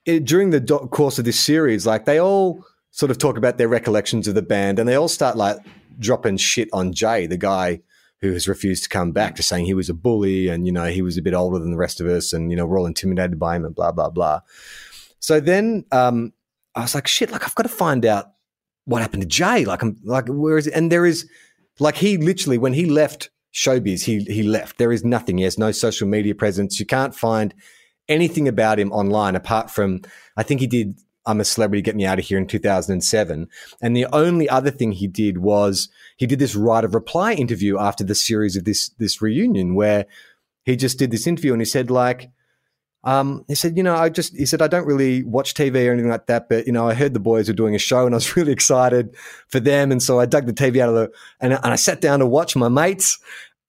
it, 0.05 0.25
during 0.25 0.49
the 0.49 0.59
do- 0.59 0.87
course 0.91 1.19
of 1.19 1.25
this 1.25 1.39
series, 1.39 1.85
like 1.85 2.05
they 2.05 2.19
all 2.19 2.63
sort 2.91 3.11
of 3.11 3.17
talk 3.17 3.37
about 3.37 3.57
their 3.57 3.67
recollections 3.67 4.27
of 4.27 4.35
the 4.35 4.41
band, 4.41 4.79
and 4.79 4.87
they 4.89 4.95
all 4.95 5.07
start 5.07 5.37
like 5.37 5.57
dropping 5.99 6.37
shit 6.37 6.69
on 6.73 6.93
Jay, 6.93 7.25
the 7.27 7.37
guy 7.37 7.81
who 8.21 8.33
has 8.33 8.47
refused 8.47 8.83
to 8.83 8.89
come 8.89 9.11
back, 9.11 9.35
to 9.35 9.43
saying 9.43 9.65
he 9.65 9.73
was 9.73 9.89
a 9.89 9.93
bully 9.93 10.49
and 10.49 10.65
you 10.65 10.71
know 10.73 10.85
he 10.85 11.01
was 11.01 11.17
a 11.17 11.21
bit 11.21 11.33
older 11.33 11.57
than 11.59 11.71
the 11.71 11.77
rest 11.77 12.01
of 12.01 12.07
us, 12.07 12.33
and 12.33 12.51
you 12.51 12.57
know 12.57 12.65
we're 12.65 12.79
all 12.79 12.85
intimidated 12.85 13.39
by 13.39 13.55
him 13.55 13.65
and 13.65 13.73
blah 13.75 13.91
blah 13.91 14.09
blah. 14.09 14.41
So 15.19 15.39
then 15.39 15.85
um, 15.91 16.33
I 16.75 16.81
was 16.81 16.95
like, 16.95 17.07
shit, 17.07 17.31
like 17.31 17.43
I've 17.43 17.55
got 17.55 17.63
to 17.63 17.69
find 17.69 18.05
out 18.05 18.31
what 18.89 19.01
happened 19.01 19.21
to 19.21 19.27
Jay. 19.27 19.65
Like 19.65 19.81
I'm 19.81 19.97
like, 20.03 20.27
where 20.27 20.57
is 20.57 20.67
it? 20.67 20.73
And 20.73 20.91
there 20.91 21.05
is 21.05 21.29
Like 21.79 21.95
he 21.95 22.17
literally, 22.17 22.57
when 22.57 22.73
he 22.73 22.85
left 22.85 23.29
showbiz, 23.53 24.03
he 24.03 24.23
he 24.23 24.43
left. 24.43 24.77
There 24.77 24.91
is 24.91 25.05
nothing. 25.05 25.37
He 25.37 25.43
has 25.43 25.57
no 25.57 25.71
social 25.71 26.07
media 26.07 26.35
presence. 26.35 26.79
You 26.79 26.85
can't 26.85 27.15
find 27.15 27.53
anything 28.07 28.47
about 28.47 28.79
him 28.79 28.91
online 28.91 29.35
apart 29.35 29.69
from 29.69 30.01
I 30.35 30.43
think 30.43 30.61
he 30.61 30.67
did 30.67 30.95
I'm 31.25 31.39
a 31.39 31.45
celebrity, 31.45 31.83
get 31.83 31.95
me 31.95 32.05
out 32.05 32.17
of 32.17 32.25
here 32.25 32.39
in 32.39 32.47
2007. 32.47 33.47
And 33.81 33.95
the 33.95 34.07
only 34.11 34.49
other 34.49 34.71
thing 34.71 34.93
he 34.93 35.07
did 35.07 35.37
was 35.37 35.89
he 36.17 36.25
did 36.25 36.39
this 36.39 36.55
right 36.55 36.83
of 36.83 36.95
reply 36.95 37.33
interview 37.33 37.77
after 37.77 38.03
the 38.03 38.15
series 38.15 38.55
of 38.55 38.65
this 38.65 38.89
this 38.97 39.21
reunion 39.21 39.75
where 39.75 40.05
he 40.63 40.75
just 40.75 40.97
did 40.97 41.11
this 41.11 41.27
interview 41.27 41.53
and 41.53 41.61
he 41.61 41.65
said 41.65 41.91
like 41.91 42.31
um, 43.03 43.45
he 43.47 43.55
said, 43.55 43.77
you 43.77 43.83
know, 43.83 43.95
I 43.95 44.09
just, 44.09 44.35
he 44.35 44.45
said, 44.45 44.61
I 44.61 44.67
don't 44.67 44.85
really 44.85 45.23
watch 45.23 45.53
TV 45.53 45.87
or 45.87 45.93
anything 45.93 46.09
like 46.11 46.25
that, 46.25 46.49
but, 46.49 46.67
you 46.67 46.73
know, 46.73 46.87
I 46.87 46.93
heard 46.93 47.13
the 47.13 47.19
boys 47.19 47.47
were 47.47 47.53
doing 47.53 47.73
a 47.73 47.79
show 47.79 48.05
and 48.05 48.13
I 48.13 48.17
was 48.17 48.35
really 48.35 48.51
excited 48.51 49.15
for 49.47 49.59
them. 49.59 49.91
And 49.91 50.03
so 50.03 50.19
I 50.19 50.25
dug 50.25 50.45
the 50.45 50.53
TV 50.53 50.79
out 50.79 50.89
of 50.89 50.95
the, 50.95 51.11
and, 51.39 51.53
and 51.53 51.65
I 51.65 51.75
sat 51.75 52.01
down 52.01 52.19
to 52.19 52.25
watch 52.25 52.55
my 52.55 52.69
mates. 52.69 53.19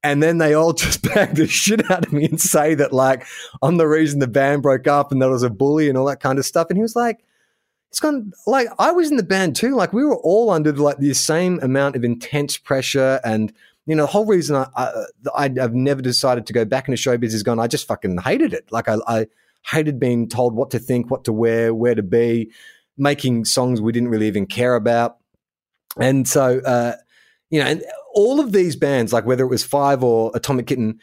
And 0.02 0.22
then 0.22 0.38
they 0.38 0.54
all 0.54 0.72
just 0.72 1.02
bag 1.02 1.34
the 1.34 1.46
shit 1.46 1.88
out 1.90 2.06
of 2.06 2.12
me 2.12 2.25
and 2.25 2.40
say 2.40 2.75
that, 2.75 2.92
like, 2.92 3.26
I'm 3.62 3.76
the 3.76 3.87
reason 3.87 4.18
the 4.18 4.26
band 4.26 4.62
broke 4.62 4.87
up 4.87 5.12
and 5.12 5.20
that 5.20 5.26
I 5.26 5.28
was 5.28 5.42
a 5.42 5.50
bully 5.50 5.88
and 5.88 5.99
all 5.99 6.06
that 6.06 6.20
kind 6.20 6.38
of 6.38 6.46
stuff. 6.46 6.68
And 6.70 6.78
he 6.78 6.82
was 6.82 6.96
like, 6.96 7.22
it's 7.90 8.00
gone, 8.00 8.32
like, 8.46 8.68
I 8.78 8.92
was 8.92 9.10
in 9.10 9.18
the 9.18 9.22
band 9.22 9.56
too. 9.56 9.75
Like, 9.75 9.92
we 9.92 10.04
were 10.04 10.16
all 10.16 10.50
under, 10.50 10.72
like, 10.72 10.99
the 10.99 11.12
same 11.12 11.60
amount 11.60 11.96
of 11.96 12.04
intense 12.04 12.56
pressure 12.56 13.20
and, 13.25 13.52
you 13.90 13.97
know, 13.97 14.04
the 14.04 14.12
whole 14.12 14.25
reason 14.25 14.54
I, 14.54 15.04
I 15.35 15.50
have 15.56 15.75
never 15.75 16.00
decided 16.00 16.47
to 16.47 16.52
go 16.52 16.64
back 16.64 16.87
into 16.87 16.97
showbiz 16.97 17.35
is 17.35 17.42
gone. 17.42 17.59
I 17.59 17.66
just 17.66 17.88
fucking 17.88 18.18
hated 18.18 18.54
it. 18.54 18.70
Like 18.70 18.88
I, 18.88 18.99
I 19.09 19.26
hated 19.66 19.99
being 19.99 20.28
told 20.28 20.54
what 20.54 20.70
to 20.70 20.78
think, 20.78 21.11
what 21.11 21.25
to 21.25 21.32
wear, 21.32 21.75
where 21.75 21.97
to 21.97 22.02
be, 22.04 22.52
making 22.97 23.47
songs 23.47 23.80
we 23.80 23.90
didn't 23.90 24.11
really 24.11 24.28
even 24.28 24.47
care 24.47 24.76
about, 24.76 25.16
and 25.99 26.28
so 26.28 26.61
uh, 26.61 26.94
you 27.50 27.59
know, 27.59 27.66
and 27.66 27.82
all 28.14 28.38
of 28.38 28.52
these 28.52 28.76
bands, 28.76 29.12
like 29.12 29.26
whether 29.26 29.42
it 29.42 29.49
was 29.49 29.64
Five 29.64 30.04
or 30.04 30.30
Atomic 30.35 30.68
Kitten, 30.68 31.00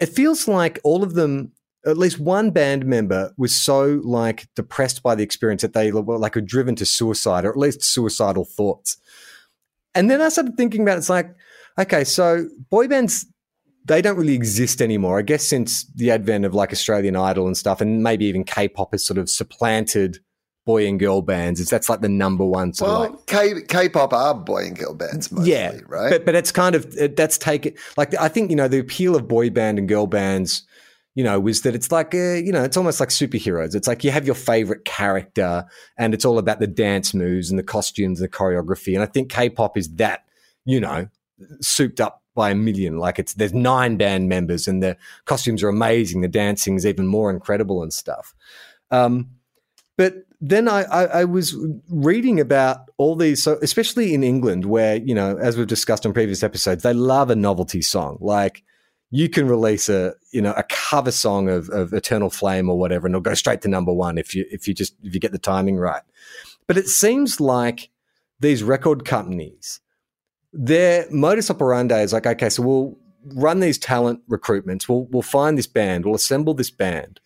it 0.00 0.08
feels 0.08 0.48
like 0.48 0.80
all 0.82 1.04
of 1.04 1.14
them. 1.14 1.52
At 1.86 1.96
least 1.96 2.18
one 2.18 2.50
band 2.50 2.84
member 2.84 3.32
was 3.38 3.54
so 3.54 4.00
like 4.02 4.48
depressed 4.56 5.04
by 5.04 5.14
the 5.14 5.22
experience 5.22 5.62
that 5.62 5.72
they 5.72 5.92
were 5.92 6.18
like 6.18 6.34
were 6.34 6.40
driven 6.40 6.74
to 6.74 6.84
suicide 6.84 7.44
or 7.44 7.50
at 7.50 7.56
least 7.56 7.84
suicidal 7.84 8.44
thoughts. 8.44 8.96
And 9.94 10.10
then 10.10 10.20
I 10.20 10.30
started 10.30 10.56
thinking 10.56 10.82
about 10.82 10.96
it, 10.96 10.98
it's 10.98 11.08
like 11.08 11.36
Okay, 11.78 12.04
so 12.04 12.48
boy 12.70 12.88
bands 12.88 13.26
they 13.84 14.02
don't 14.02 14.16
really 14.16 14.34
exist 14.34 14.82
anymore. 14.82 15.18
I 15.18 15.22
guess 15.22 15.44
since 15.44 15.90
the 15.94 16.10
advent 16.10 16.44
of 16.44 16.54
like 16.54 16.72
Australian 16.72 17.16
Idol 17.16 17.46
and 17.46 17.56
stuff, 17.56 17.80
and 17.80 18.02
maybe 18.02 18.26
even 18.26 18.44
K-pop 18.44 18.92
has 18.92 19.04
sort 19.04 19.18
of 19.18 19.30
supplanted 19.30 20.18
boy 20.66 20.86
and 20.86 21.00
girl 21.00 21.22
bands. 21.22 21.60
It's 21.60 21.70
that's 21.70 21.88
like 21.88 22.02
the 22.02 22.10
number 22.10 22.44
one 22.44 22.74
sort 22.74 22.90
well, 22.90 23.02
of 23.04 23.10
like 23.12 23.26
K 23.26 23.62
K-pop 23.66 24.12
are 24.12 24.34
boy 24.34 24.66
and 24.66 24.78
girl 24.78 24.94
bands 24.94 25.32
mostly, 25.32 25.52
yeah, 25.52 25.78
right? 25.86 26.10
But 26.10 26.26
but 26.26 26.34
it's 26.34 26.52
kind 26.52 26.74
of 26.74 26.94
it, 26.96 27.16
that's 27.16 27.38
taken 27.38 27.74
like 27.96 28.14
I 28.20 28.28
think 28.28 28.50
you 28.50 28.56
know 28.56 28.68
the 28.68 28.78
appeal 28.78 29.16
of 29.16 29.26
boy 29.26 29.50
band 29.50 29.78
and 29.78 29.88
girl 29.88 30.06
bands. 30.06 30.64
You 31.14 31.24
know, 31.24 31.40
was 31.40 31.62
that 31.62 31.74
it's 31.74 31.90
like, 31.90 32.14
uh, 32.14 32.34
you 32.34 32.52
know, 32.52 32.62
it's 32.62 32.76
almost 32.76 33.00
like 33.00 33.08
superheroes. 33.08 33.74
It's 33.74 33.88
like 33.88 34.04
you 34.04 34.12
have 34.12 34.24
your 34.24 34.36
favorite 34.36 34.84
character 34.84 35.64
and 35.96 36.14
it's 36.14 36.24
all 36.24 36.38
about 36.38 36.60
the 36.60 36.68
dance 36.68 37.12
moves 37.12 37.50
and 37.50 37.58
the 37.58 37.64
costumes 37.64 38.20
and 38.20 38.30
the 38.30 38.32
choreography. 38.32 38.94
And 38.94 39.02
I 39.02 39.06
think 39.06 39.28
K 39.28 39.50
pop 39.50 39.76
is 39.76 39.88
that, 39.96 40.26
you 40.64 40.78
know, 40.78 41.08
souped 41.60 42.00
up 42.00 42.22
by 42.34 42.50
a 42.50 42.54
million. 42.54 42.98
Like 42.98 43.18
it's 43.18 43.34
there's 43.34 43.52
nine 43.52 43.96
band 43.96 44.28
members 44.28 44.68
and 44.68 44.82
the 44.82 44.96
costumes 45.24 45.62
are 45.62 45.68
amazing. 45.68 46.20
The 46.20 46.28
dancing 46.28 46.76
is 46.76 46.86
even 46.86 47.06
more 47.06 47.30
incredible 47.30 47.82
and 47.82 47.92
stuff. 47.92 48.34
Um, 48.90 49.30
but 49.96 50.14
then 50.40 50.68
I, 50.68 50.82
I, 50.84 51.04
I, 51.04 51.24
was 51.24 51.56
reading 51.90 52.38
about 52.38 52.82
all 52.96 53.16
these, 53.16 53.42
so 53.42 53.58
especially 53.60 54.14
in 54.14 54.22
England, 54.22 54.64
where 54.64 54.96
you 54.96 55.14
know, 55.14 55.36
as 55.36 55.56
we've 55.56 55.66
discussed 55.66 56.06
on 56.06 56.12
previous 56.12 56.44
episodes, 56.44 56.84
they 56.84 56.92
love 56.92 57.28
a 57.30 57.36
novelty 57.36 57.82
song. 57.82 58.18
Like 58.20 58.62
you 59.10 59.28
can 59.28 59.48
release 59.48 59.88
a 59.88 60.14
you 60.32 60.40
know 60.40 60.52
a 60.56 60.62
cover 60.68 61.10
song 61.10 61.48
of, 61.48 61.68
of 61.70 61.92
Eternal 61.92 62.30
Flame 62.30 62.70
or 62.70 62.78
whatever, 62.78 63.06
and 63.06 63.14
it'll 63.14 63.22
go 63.22 63.34
straight 63.34 63.62
to 63.62 63.68
number 63.68 63.92
one 63.92 64.16
if 64.16 64.34
you 64.34 64.44
if 64.50 64.68
you 64.68 64.74
just 64.74 64.94
if 65.02 65.12
you 65.12 65.20
get 65.20 65.32
the 65.32 65.38
timing 65.38 65.76
right. 65.76 66.02
But 66.68 66.76
it 66.76 66.86
seems 66.86 67.40
like 67.40 67.90
these 68.38 68.62
record 68.62 69.04
companies 69.04 69.80
their 70.52 71.06
modus 71.10 71.50
operandi 71.50 72.00
is 72.00 72.12
like, 72.12 72.26
okay, 72.26 72.48
so 72.48 72.62
we'll 72.62 72.98
run 73.34 73.60
these 73.60 73.78
talent 73.78 74.20
recruitments. 74.28 74.88
We'll 74.88 75.04
we'll 75.06 75.22
find 75.22 75.58
this 75.58 75.66
band. 75.66 76.04
We'll 76.04 76.14
assemble 76.14 76.54
this 76.54 76.70
band. 76.70 77.20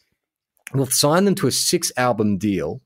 We'll 0.74 0.86
sign 0.86 1.24
them 1.24 1.34
to 1.36 1.46
a 1.46 1.52
six 1.52 1.92
album 1.96 2.38
deal, 2.38 2.80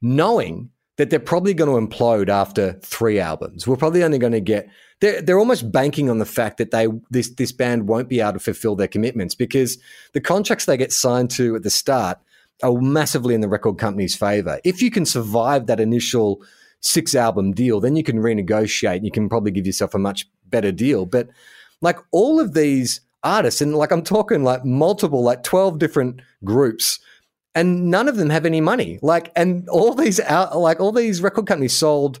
knowing 0.00 0.70
that 0.96 1.10
they're 1.10 1.20
probably 1.20 1.54
going 1.54 1.88
to 1.88 1.96
implode 1.96 2.28
after 2.28 2.72
three 2.82 3.20
albums. 3.20 3.66
We're 3.66 3.76
probably 3.76 4.02
only 4.02 4.18
going 4.18 4.32
to 4.32 4.40
get 4.40 4.68
they're 5.00 5.22
they're 5.22 5.38
almost 5.38 5.70
banking 5.70 6.10
on 6.10 6.18
the 6.18 6.26
fact 6.26 6.58
that 6.58 6.70
they 6.70 6.88
this 7.10 7.30
this 7.30 7.52
band 7.52 7.88
won't 7.88 8.08
be 8.08 8.20
able 8.20 8.34
to 8.34 8.38
fulfill 8.40 8.76
their 8.76 8.88
commitments 8.88 9.34
because 9.34 9.78
the 10.12 10.20
contracts 10.20 10.64
they 10.64 10.76
get 10.76 10.92
signed 10.92 11.30
to 11.32 11.56
at 11.56 11.62
the 11.62 11.70
start 11.70 12.18
are 12.62 12.72
massively 12.72 13.34
in 13.34 13.40
the 13.40 13.48
record 13.48 13.78
company's 13.78 14.16
favor. 14.16 14.58
If 14.64 14.82
you 14.82 14.90
can 14.90 15.06
survive 15.06 15.66
that 15.66 15.78
initial 15.78 16.42
six 16.80 17.14
album 17.14 17.52
deal, 17.52 17.80
then 17.80 17.96
you 17.96 18.02
can 18.02 18.18
renegotiate 18.18 18.96
and 18.96 19.04
you 19.04 19.10
can 19.10 19.28
probably 19.28 19.50
give 19.50 19.66
yourself 19.66 19.94
a 19.94 19.98
much 19.98 20.26
better 20.46 20.72
deal. 20.72 21.06
But 21.06 21.28
like 21.80 21.98
all 22.12 22.40
of 22.40 22.54
these 22.54 23.00
artists, 23.22 23.60
and 23.60 23.74
like 23.74 23.90
I'm 23.90 24.02
talking 24.02 24.44
like 24.44 24.64
multiple, 24.64 25.22
like 25.22 25.42
12 25.42 25.78
different 25.78 26.20
groups, 26.44 27.00
and 27.54 27.90
none 27.90 28.08
of 28.08 28.16
them 28.16 28.30
have 28.30 28.46
any 28.46 28.60
money. 28.60 28.98
Like, 29.02 29.32
and 29.34 29.68
all 29.68 29.94
these 29.94 30.20
out, 30.20 30.56
like 30.56 30.80
all 30.80 30.92
these 30.92 31.20
record 31.20 31.46
companies 31.46 31.76
sold, 31.76 32.20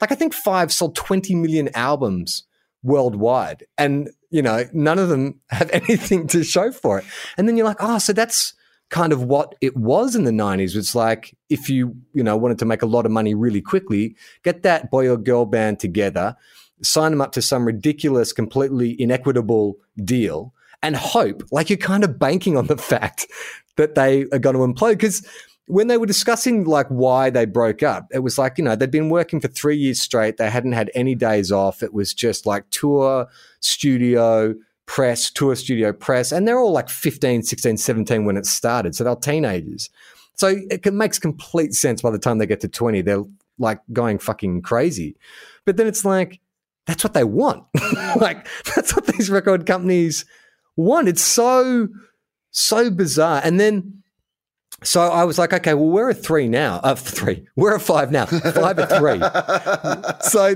like 0.00 0.12
I 0.12 0.14
think 0.14 0.34
five 0.34 0.72
sold 0.72 0.94
20 0.94 1.34
million 1.34 1.70
albums 1.74 2.44
worldwide. 2.82 3.64
And, 3.76 4.10
you 4.30 4.42
know, 4.42 4.64
none 4.72 4.98
of 4.98 5.08
them 5.08 5.40
have 5.50 5.70
anything 5.72 6.28
to 6.28 6.44
show 6.44 6.70
for 6.70 6.98
it. 7.00 7.04
And 7.36 7.48
then 7.48 7.56
you're 7.56 7.66
like, 7.66 7.78
oh, 7.80 7.98
so 7.98 8.12
that's 8.12 8.54
kind 8.88 9.12
of 9.12 9.24
what 9.24 9.54
it 9.60 9.76
was 9.76 10.14
in 10.14 10.24
the 10.24 10.30
90s. 10.30 10.76
It's 10.76 10.94
like 10.94 11.36
if 11.48 11.68
you, 11.68 11.96
you 12.12 12.22
know, 12.22 12.36
wanted 12.36 12.58
to 12.60 12.64
make 12.64 12.82
a 12.82 12.86
lot 12.86 13.04
of 13.04 13.12
money 13.12 13.34
really 13.34 13.60
quickly, 13.60 14.16
get 14.44 14.62
that 14.62 14.90
boy 14.90 15.08
or 15.08 15.16
girl 15.16 15.44
band 15.44 15.80
together, 15.80 16.36
sign 16.82 17.12
them 17.12 17.20
up 17.20 17.32
to 17.32 17.42
some 17.42 17.64
ridiculous, 17.64 18.32
completely 18.32 19.00
inequitable 19.00 19.76
deal 20.04 20.52
and 20.82 20.96
hope, 20.96 21.42
like 21.50 21.70
you're 21.70 21.76
kind 21.76 22.04
of 22.04 22.18
banking 22.18 22.56
on 22.56 22.66
the 22.66 22.76
fact 22.92 23.26
that 23.76 23.94
they 23.94 24.22
are 24.32 24.38
going 24.38 24.56
to 24.56 24.62
implode. 24.62 24.92
Because 24.92 25.26
when 25.66 25.88
they 25.88 25.98
were 25.98 26.06
discussing 26.06 26.64
like 26.64 26.86
why 26.88 27.30
they 27.30 27.44
broke 27.44 27.82
up, 27.82 28.06
it 28.12 28.20
was 28.20 28.38
like, 28.38 28.58
you 28.58 28.64
know, 28.64 28.76
they'd 28.76 28.90
been 28.90 29.08
working 29.08 29.40
for 29.40 29.48
three 29.48 29.76
years 29.76 30.00
straight. 30.00 30.36
They 30.36 30.50
hadn't 30.50 30.72
had 30.72 30.90
any 30.94 31.14
days 31.14 31.50
off. 31.50 31.82
It 31.82 31.92
was 31.92 32.14
just 32.14 32.46
like 32.46 32.70
tour, 32.70 33.26
studio, 33.60 34.54
press, 34.86 35.30
tour 35.30 35.54
studio 35.54 35.92
press, 35.92 36.32
and 36.32 36.46
they're 36.46 36.58
all 36.58 36.72
like 36.72 36.88
15, 36.88 37.42
16, 37.42 37.76
17 37.76 38.24
when 38.24 38.36
it 38.36 38.46
started. 38.46 38.94
So 38.94 39.04
they're 39.04 39.16
teenagers. 39.16 39.90
So 40.34 40.56
it 40.70 40.92
makes 40.92 41.18
complete 41.18 41.74
sense 41.74 42.02
by 42.02 42.10
the 42.10 42.18
time 42.18 42.38
they 42.38 42.46
get 42.46 42.60
to 42.60 42.68
20, 42.68 43.00
they're 43.02 43.24
like 43.58 43.80
going 43.92 44.18
fucking 44.18 44.62
crazy. 44.62 45.16
But 45.64 45.76
then 45.76 45.86
it's 45.86 46.04
like, 46.04 46.40
that's 46.86 47.02
what 47.02 47.14
they 47.14 47.24
want. 47.24 47.64
like, 48.16 48.46
that's 48.74 48.94
what 48.94 49.06
these 49.06 49.30
record 49.30 49.66
companies 49.66 50.24
want. 50.76 51.08
It's 51.08 51.22
so, 51.22 51.88
so 52.50 52.90
bizarre. 52.90 53.40
And 53.42 53.58
then 53.58 54.02
so 54.82 55.00
I 55.00 55.24
was 55.24 55.38
like, 55.38 55.52
okay, 55.54 55.72
well, 55.72 55.88
we're 55.88 56.10
a 56.10 56.14
three 56.14 56.48
now. 56.48 56.80
Uh, 56.82 56.94
three. 56.94 57.46
We're 57.56 57.74
a 57.74 57.80
five 57.80 58.12
now. 58.12 58.26
Five 58.26 58.78
at 58.78 58.90
three. 58.90 59.20
so 60.28 60.54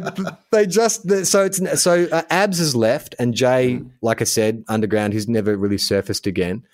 they 0.51 0.67
just 0.67 1.11
so 1.27 1.45
it's 1.45 1.83
so 1.83 2.07
uh, 2.13 2.23
Abs 2.29 2.59
has 2.59 2.77
left, 2.77 3.15
and 3.19 3.35
Jay, 3.35 3.81
like 4.03 4.21
I 4.21 4.25
said, 4.25 4.63
underground, 4.69 5.15
he's 5.15 5.27
never 5.27 5.57
really 5.57 5.79
surfaced 5.79 6.27
again. 6.27 6.65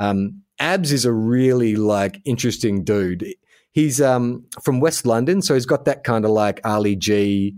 Um, 0.00 0.42
Abs 0.58 0.90
is 0.90 1.04
a 1.04 1.12
really 1.12 1.76
like 1.76 2.20
interesting 2.24 2.82
dude. 2.82 3.24
He's 3.70 4.00
um, 4.00 4.44
from 4.62 4.80
West 4.80 5.06
London, 5.06 5.42
so 5.42 5.54
he's 5.54 5.66
got 5.66 5.84
that 5.84 6.02
kind 6.02 6.24
of 6.24 6.32
like 6.32 6.60
Ali 6.64 6.96
G, 6.96 7.54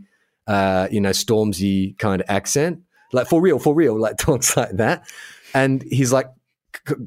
uh, 0.46 0.88
you 0.90 1.00
know, 1.00 1.10
Stormzy 1.10 1.96
kind 1.98 2.20
of 2.20 2.28
accent, 2.28 2.80
like 3.12 3.28
for 3.28 3.40
real, 3.40 3.58
for 3.58 3.74
real, 3.74 3.98
like 3.98 4.18
talks 4.18 4.56
like 4.58 4.72
that. 4.72 5.08
And 5.54 5.82
he's 5.84 6.12
like 6.12 6.26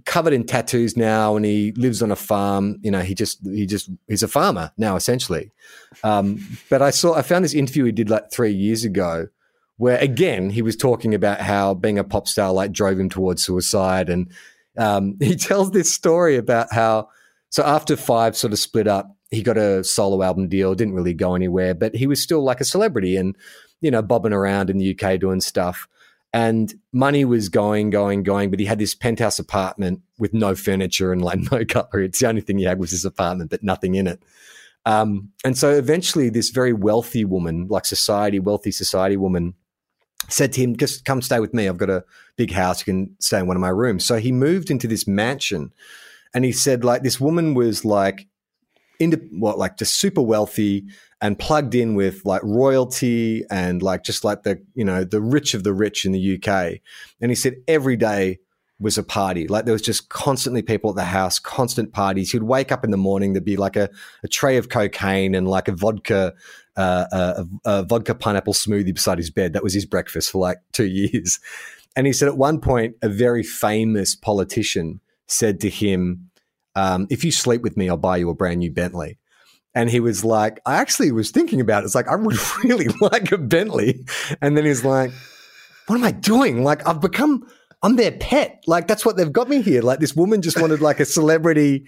covered 0.06 0.34
in 0.34 0.46
tattoos 0.46 0.98
now, 0.98 1.36
and 1.36 1.46
he 1.46 1.72
lives 1.74 2.02
on 2.02 2.12
a 2.12 2.16
farm. 2.16 2.78
You 2.82 2.92
know, 2.92 3.02
he 3.02 3.14
just 3.14 3.40
he 3.46 3.66
just 3.66 3.90
he's 4.08 4.24
a 4.24 4.28
farmer 4.28 4.72
now 4.78 4.96
essentially. 4.96 5.52
Um, 6.04 6.40
but 6.70 6.82
I 6.82 6.90
saw 6.90 7.16
I 7.16 7.22
found 7.22 7.46
this 7.46 7.54
interview 7.54 7.86
he 7.86 7.92
did 7.92 8.10
like 8.10 8.32
three 8.32 8.54
years 8.54 8.84
ago, 8.84 9.28
where 9.78 9.98
again 9.98 10.50
he 10.50 10.62
was 10.62 10.76
talking 10.76 11.14
about 11.14 11.42
how 11.42 11.74
being 11.74 12.00
a 12.00 12.04
pop 12.04 12.28
star 12.28 12.52
like 12.52 12.72
drove 12.72 13.00
him 13.00 13.10
towards 13.10 13.44
suicide, 13.44 14.10
and 14.10 14.32
um, 14.78 15.18
he 15.20 15.36
tells 15.36 15.72
this 15.72 15.92
story 15.92 16.38
about 16.38 16.72
how 16.72 17.10
so 17.50 17.64
after 17.64 17.96
Five 17.96 18.36
sort 18.36 18.54
of 18.54 18.60
split 18.60 18.88
up, 18.88 19.16
he 19.30 19.44
got 19.44 19.58
a 19.58 19.84
solo 19.84 20.24
album 20.24 20.48
deal, 20.48 20.76
didn't 20.76 20.96
really 20.96 21.14
go 21.14 21.36
anywhere, 21.36 21.74
but 21.74 21.96
he 21.96 22.08
was 22.08 22.22
still 22.22 22.44
like 22.44 22.62
a 22.62 22.66
celebrity 22.66 23.16
and 23.18 23.36
you 23.82 23.92
know 23.92 24.02
bobbing 24.02 24.34
around 24.34 24.70
in 24.70 24.78
the 24.78 24.98
UK 24.98 25.20
doing 25.20 25.42
stuff 25.42 25.88
and 26.34 26.74
money 26.94 27.26
was 27.26 27.50
going, 27.50 27.90
going, 27.90 28.24
going. 28.24 28.50
But 28.50 28.60
he 28.60 28.66
had 28.66 28.80
this 28.80 28.96
penthouse 28.96 29.40
apartment 29.40 30.02
with 30.18 30.34
no 30.34 30.56
furniture 30.56 31.12
and 31.12 31.22
like 31.22 31.40
no 31.52 31.66
cutlery. 31.66 32.06
It's 32.06 32.20
the 32.20 32.28
only 32.28 32.42
thing 32.42 32.58
he 32.58 32.66
had 32.66 32.80
was 32.80 32.92
his 32.92 33.06
apartment, 33.06 33.50
but 33.50 33.64
nothing 33.64 33.96
in 33.96 34.08
it. 34.08 34.24
Um, 34.86 35.30
and 35.44 35.58
so 35.58 35.72
eventually, 35.72 36.30
this 36.30 36.50
very 36.50 36.74
wealthy 36.74 37.24
woman, 37.26 37.68
like 37.70 37.86
society, 37.86 38.40
wealthy 38.40 38.72
society 38.72 39.18
woman, 39.18 39.54
said 40.28 40.54
to 40.54 40.62
him, 40.62 40.76
just 40.76 41.06
come 41.06 41.22
stay 41.22 41.40
with 41.40 41.54
me. 41.54 41.68
I've 41.68 41.78
got 41.78 41.90
a 41.90 42.04
big 42.36 42.52
house. 42.52 42.80
You 42.80 42.86
can 42.86 43.16
stay 43.20 43.40
in 43.40 43.48
one 43.48 43.58
of 43.58 43.62
my 43.62 43.70
rooms. 43.70 44.06
So 44.06 44.18
he 44.18 44.32
moved 44.32 44.72
into 44.72 44.88
this 44.88 45.08
mansion 45.08 45.74
and 46.34 46.46
he 46.46 46.52
said, 46.52 46.84
like, 46.84 47.04
this 47.04 47.20
woman 47.20 47.54
was 47.54 47.86
like, 47.86 48.28
into 49.00 49.18
what, 49.32 49.58
like, 49.58 49.78
just 49.78 49.96
super 49.96 50.22
wealthy 50.22 50.86
and 51.22 51.38
plugged 51.38 51.76
in 51.76 51.94
with 51.94 52.26
like 52.26 52.42
royalty 52.44 53.44
and 53.52 53.84
like 53.84 54.04
just 54.04 54.24
like 54.24 54.44
the, 54.44 54.62
you 54.74 54.84
know, 54.84 55.04
the 55.04 55.22
rich 55.22 55.54
of 55.54 55.64
the 55.64 55.74
rich 55.74 56.04
in 56.04 56.12
the 56.12 56.36
UK. 56.36 56.80
And 57.22 57.30
he 57.30 57.36
said 57.36 57.56
every 57.68 57.96
day 57.96 58.40
was 58.80 58.98
a 58.98 59.04
party. 59.04 59.48
Like 59.48 59.66
there 59.66 59.74
was 59.74 59.84
just 59.84 60.10
constantly 60.10 60.64
people 60.64 60.90
at 60.90 60.96
the 60.96 61.04
house, 61.04 61.38
constant 61.38 61.94
parties. 61.94 62.32
He'd 62.32 62.44
wake 62.44 62.72
up 62.72 62.84
in 62.84 62.90
the 62.90 62.98
morning, 62.98 63.34
there'd 63.34 63.46
be 63.46 63.56
like 63.56 63.76
a, 63.76 63.90
a 64.24 64.28
tray 64.28 64.58
of 64.58 64.70
cocaine 64.70 65.36
and 65.36 65.48
like 65.48 65.68
a 65.68 65.74
vodka, 65.74 66.34
uh, 66.76 67.06
a, 67.12 67.46
a 67.66 67.84
vodka 67.84 68.16
pineapple 68.16 68.54
smoothie 68.54 68.94
beside 68.94 69.20
his 69.20 69.30
bed. 69.30 69.54
That 69.54 69.64
was 69.64 69.76
his 69.76 69.86
breakfast 69.86 70.32
for 70.32 70.40
like 70.40 70.58
two 70.74 70.88
years. 70.88 71.40
And 71.96 72.08
he 72.08 72.14
said 72.14 72.28
at 72.28 72.38
one 72.38 72.60
point, 72.60 72.96
a 73.04 73.10
very 73.10 73.44
famous 73.44 74.16
politician 74.16 75.02
said 75.28 75.60
to 75.62 75.70
him, 75.70 76.32
um, 76.76 77.06
"If 77.10 77.26
you 77.26 77.32
sleep 77.32 77.62
with 77.62 77.76
me, 77.76 77.90
I'll 77.90 77.98
buy 77.98 78.18
you 78.18 78.30
a 78.30 78.34
brand 78.34 78.60
new 78.60 78.72
Bentley." 78.72 79.18
And 79.74 79.90
he 79.90 80.00
was 80.00 80.26
like, 80.26 80.60
"I 80.66 80.76
actually 80.76 81.12
was 81.12 81.32
thinking 81.32 81.62
about 81.62 81.84
it. 81.84 81.86
It's 81.86 81.96
like 81.96 82.08
I 82.08 82.16
would 82.16 82.38
really 82.64 82.88
like 83.00 83.32
a 83.32 83.38
Bentley." 83.38 84.06
And 84.42 84.58
then 84.58 84.66
he's 84.66 84.84
like, 84.84 85.12
"What 85.88 85.96
am 85.96 86.04
I 86.04 86.12
doing? 86.12 86.64
Like 86.64 86.88
I've 86.88 87.02
become." 87.02 87.48
I'm 87.84 87.96
their 87.96 88.12
pet. 88.12 88.64
Like 88.68 88.88
that's 88.88 89.04
what 89.04 89.18
they've 89.18 89.34
got 89.34 89.50
me 89.50 89.64
here. 89.64 89.82
Like 89.82 90.00
this 90.00 90.16
woman 90.16 90.44
just 90.44 90.62
wanted 90.62 90.82
like 90.82 91.00
a 91.00 91.06
celebrity 91.06 91.88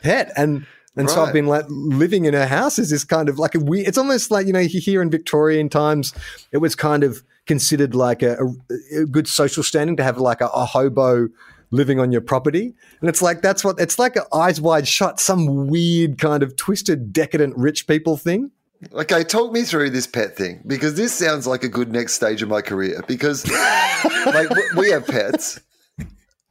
pet, 0.00 0.32
and 0.36 0.64
and 0.96 1.08
so 1.08 1.22
I've 1.22 1.32
been 1.32 1.46
like 1.46 1.64
living 1.68 2.26
in 2.26 2.34
her 2.34 2.46
house 2.46 2.78
as 2.78 2.90
this 2.90 3.04
kind 3.04 3.28
of 3.28 3.38
like 3.38 3.54
a 3.54 3.60
weird. 3.60 3.88
It's 3.88 3.98
almost 3.98 4.30
like 4.30 4.46
you 4.46 4.52
know 4.52 4.60
here 4.60 5.00
in 5.00 5.10
Victorian 5.10 5.68
times 5.68 6.12
it 6.52 6.58
was 6.58 6.74
kind 6.74 7.02
of 7.02 7.24
considered 7.46 7.94
like 7.94 8.22
a, 8.22 8.36
a, 8.38 9.00
a 9.00 9.06
good 9.06 9.26
social 9.26 9.62
standing 9.62 9.96
to 9.96 10.04
have 10.04 10.18
like 10.18 10.40
a, 10.40 10.46
a 10.48 10.64
hobo 10.64 11.28
living 11.72 11.98
on 11.98 12.12
your 12.12 12.20
property, 12.20 12.74
and 13.00 13.08
it's 13.10 13.20
like 13.20 13.42
that's 13.42 13.64
what 13.64 13.80
it's 13.80 13.98
like. 13.98 14.14
A 14.14 14.24
eyes 14.32 14.60
wide 14.60 14.86
shut, 14.86 15.18
some 15.18 15.66
weird 15.66 16.18
kind 16.18 16.44
of 16.44 16.54
twisted, 16.54 17.12
decadent 17.12 17.56
rich 17.56 17.88
people 17.88 18.16
thing. 18.16 18.52
Okay, 18.92 19.24
talk 19.24 19.52
me 19.52 19.62
through 19.62 19.90
this 19.90 20.06
pet 20.06 20.36
thing 20.36 20.62
because 20.66 20.94
this 20.94 21.12
sounds 21.12 21.46
like 21.46 21.64
a 21.64 21.68
good 21.68 21.92
next 21.92 22.14
stage 22.14 22.42
of 22.42 22.48
my 22.48 22.60
career. 22.60 23.02
Because 23.08 23.48
like 24.26 24.48
we 24.76 24.90
have 24.90 25.06
pets, 25.06 25.60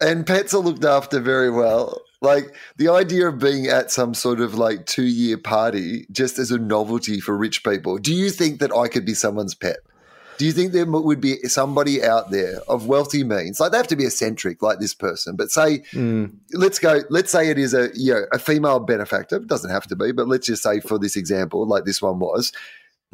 and 0.02 0.26
pets 0.26 0.54
are 0.54 0.60
looked 0.60 0.84
after 0.84 1.20
very 1.20 1.50
well. 1.50 2.02
Like 2.22 2.56
the 2.78 2.90
idea 2.90 3.28
of 3.28 3.40
being 3.40 3.68
at 3.68 3.92
some 3.92 4.14
sort 4.14 4.42
of 4.42 4.56
like 4.56 4.86
two 4.86 5.04
year 5.04 5.38
party 5.38 6.06
just 6.12 6.40
as 6.40 6.52
a 6.52 6.58
novelty 6.58 7.20
for 7.20 7.36
rich 7.38 7.64
people. 7.64 7.98
Do 7.98 8.14
you 8.14 8.30
think 8.30 8.60
that 8.60 8.76
I 8.76 8.88
could 8.88 9.06
be 9.06 9.14
someone's 9.14 9.56
pet? 9.56 9.78
Do 10.42 10.48
you 10.48 10.54
think 10.54 10.72
there 10.72 10.88
would 10.88 11.22
be 11.22 11.38
somebody 11.44 12.04
out 12.04 12.32
there 12.32 12.62
of 12.68 12.88
wealthy 12.88 13.24
means? 13.24 13.60
Like 13.60 13.70
they 13.74 13.78
have 13.78 13.86
to 13.90 13.96
be 13.96 14.08
eccentric, 14.08 14.64
like 14.64 14.80
this 14.80 14.96
person, 14.96 15.36
but 15.36 15.52
say 15.52 15.84
let's 16.52 16.80
go. 16.80 17.02
Let's 17.12 17.32
say 17.32 17.50
it 17.52 17.60
is 17.60 17.76
a 17.76 17.92
you 17.94 18.16
know 18.16 18.24
a 18.34 18.40
female 18.40 18.80
benefactor. 18.80 19.36
It 19.36 19.46
doesn't 19.46 19.70
have 19.70 19.86
to 19.86 19.96
be, 19.96 20.12
but 20.12 20.28
let's 20.28 20.48
just 20.48 20.64
say 20.64 20.80
for 20.80 20.98
this 20.98 21.16
example, 21.16 21.68
like 21.68 21.86
this 21.86 22.02
one 22.02 22.18
was, 22.18 22.52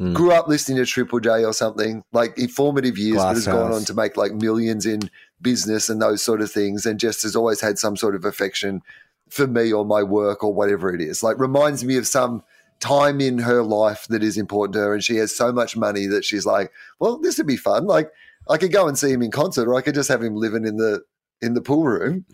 Mm. 0.00 0.14
grew 0.14 0.32
up 0.32 0.48
listening 0.48 0.78
to 0.78 0.86
Triple 0.86 1.20
J 1.20 1.44
or 1.44 1.52
something, 1.52 2.02
like 2.12 2.38
informative 2.38 2.96
years, 2.96 3.18
but 3.18 3.34
has 3.34 3.46
gone 3.46 3.72
on 3.74 3.84
to 3.84 3.92
make 3.92 4.16
like 4.16 4.32
millions 4.32 4.86
in 4.86 5.10
business 5.42 5.90
and 5.90 6.00
those 6.00 6.22
sort 6.22 6.40
of 6.40 6.50
things, 6.50 6.86
and 6.86 6.98
just 6.98 7.24
has 7.24 7.36
always 7.36 7.60
had 7.60 7.78
some 7.78 7.94
sort 7.94 8.14
of 8.14 8.24
affection 8.24 8.80
for 9.28 9.46
me 9.46 9.70
or 9.70 9.84
my 9.84 10.02
work 10.02 10.42
or 10.42 10.54
whatever 10.54 10.94
it 10.94 11.02
is. 11.02 11.22
Like 11.22 11.38
reminds 11.38 11.84
me 11.84 11.98
of 11.98 12.06
some 12.06 12.42
time 12.80 13.20
in 13.20 13.38
her 13.38 13.62
life 13.62 14.06
that 14.08 14.22
is 14.22 14.36
important 14.38 14.74
to 14.74 14.80
her, 14.80 14.94
and 14.94 15.02
she 15.04 15.16
has 15.16 15.34
so 15.34 15.52
much 15.52 15.76
money 15.76 16.06
that 16.06 16.24
she's 16.24 16.46
like, 16.46 16.72
well, 17.00 17.18
this 17.18 17.38
would 17.38 17.46
be 17.46 17.56
fun. 17.56 17.86
Like 17.86 18.10
I 18.48 18.56
could 18.56 18.72
go 18.72 18.86
and 18.88 18.98
see 18.98 19.10
him 19.12 19.22
in 19.22 19.30
concert, 19.30 19.68
or 19.68 19.74
I 19.74 19.80
could 19.82 19.94
just 19.94 20.08
have 20.08 20.22
him 20.22 20.36
living 20.36 20.64
in 20.66 20.76
the 20.76 21.02
in 21.40 21.54
the 21.54 21.60
pool 21.60 21.84
room 21.84 22.24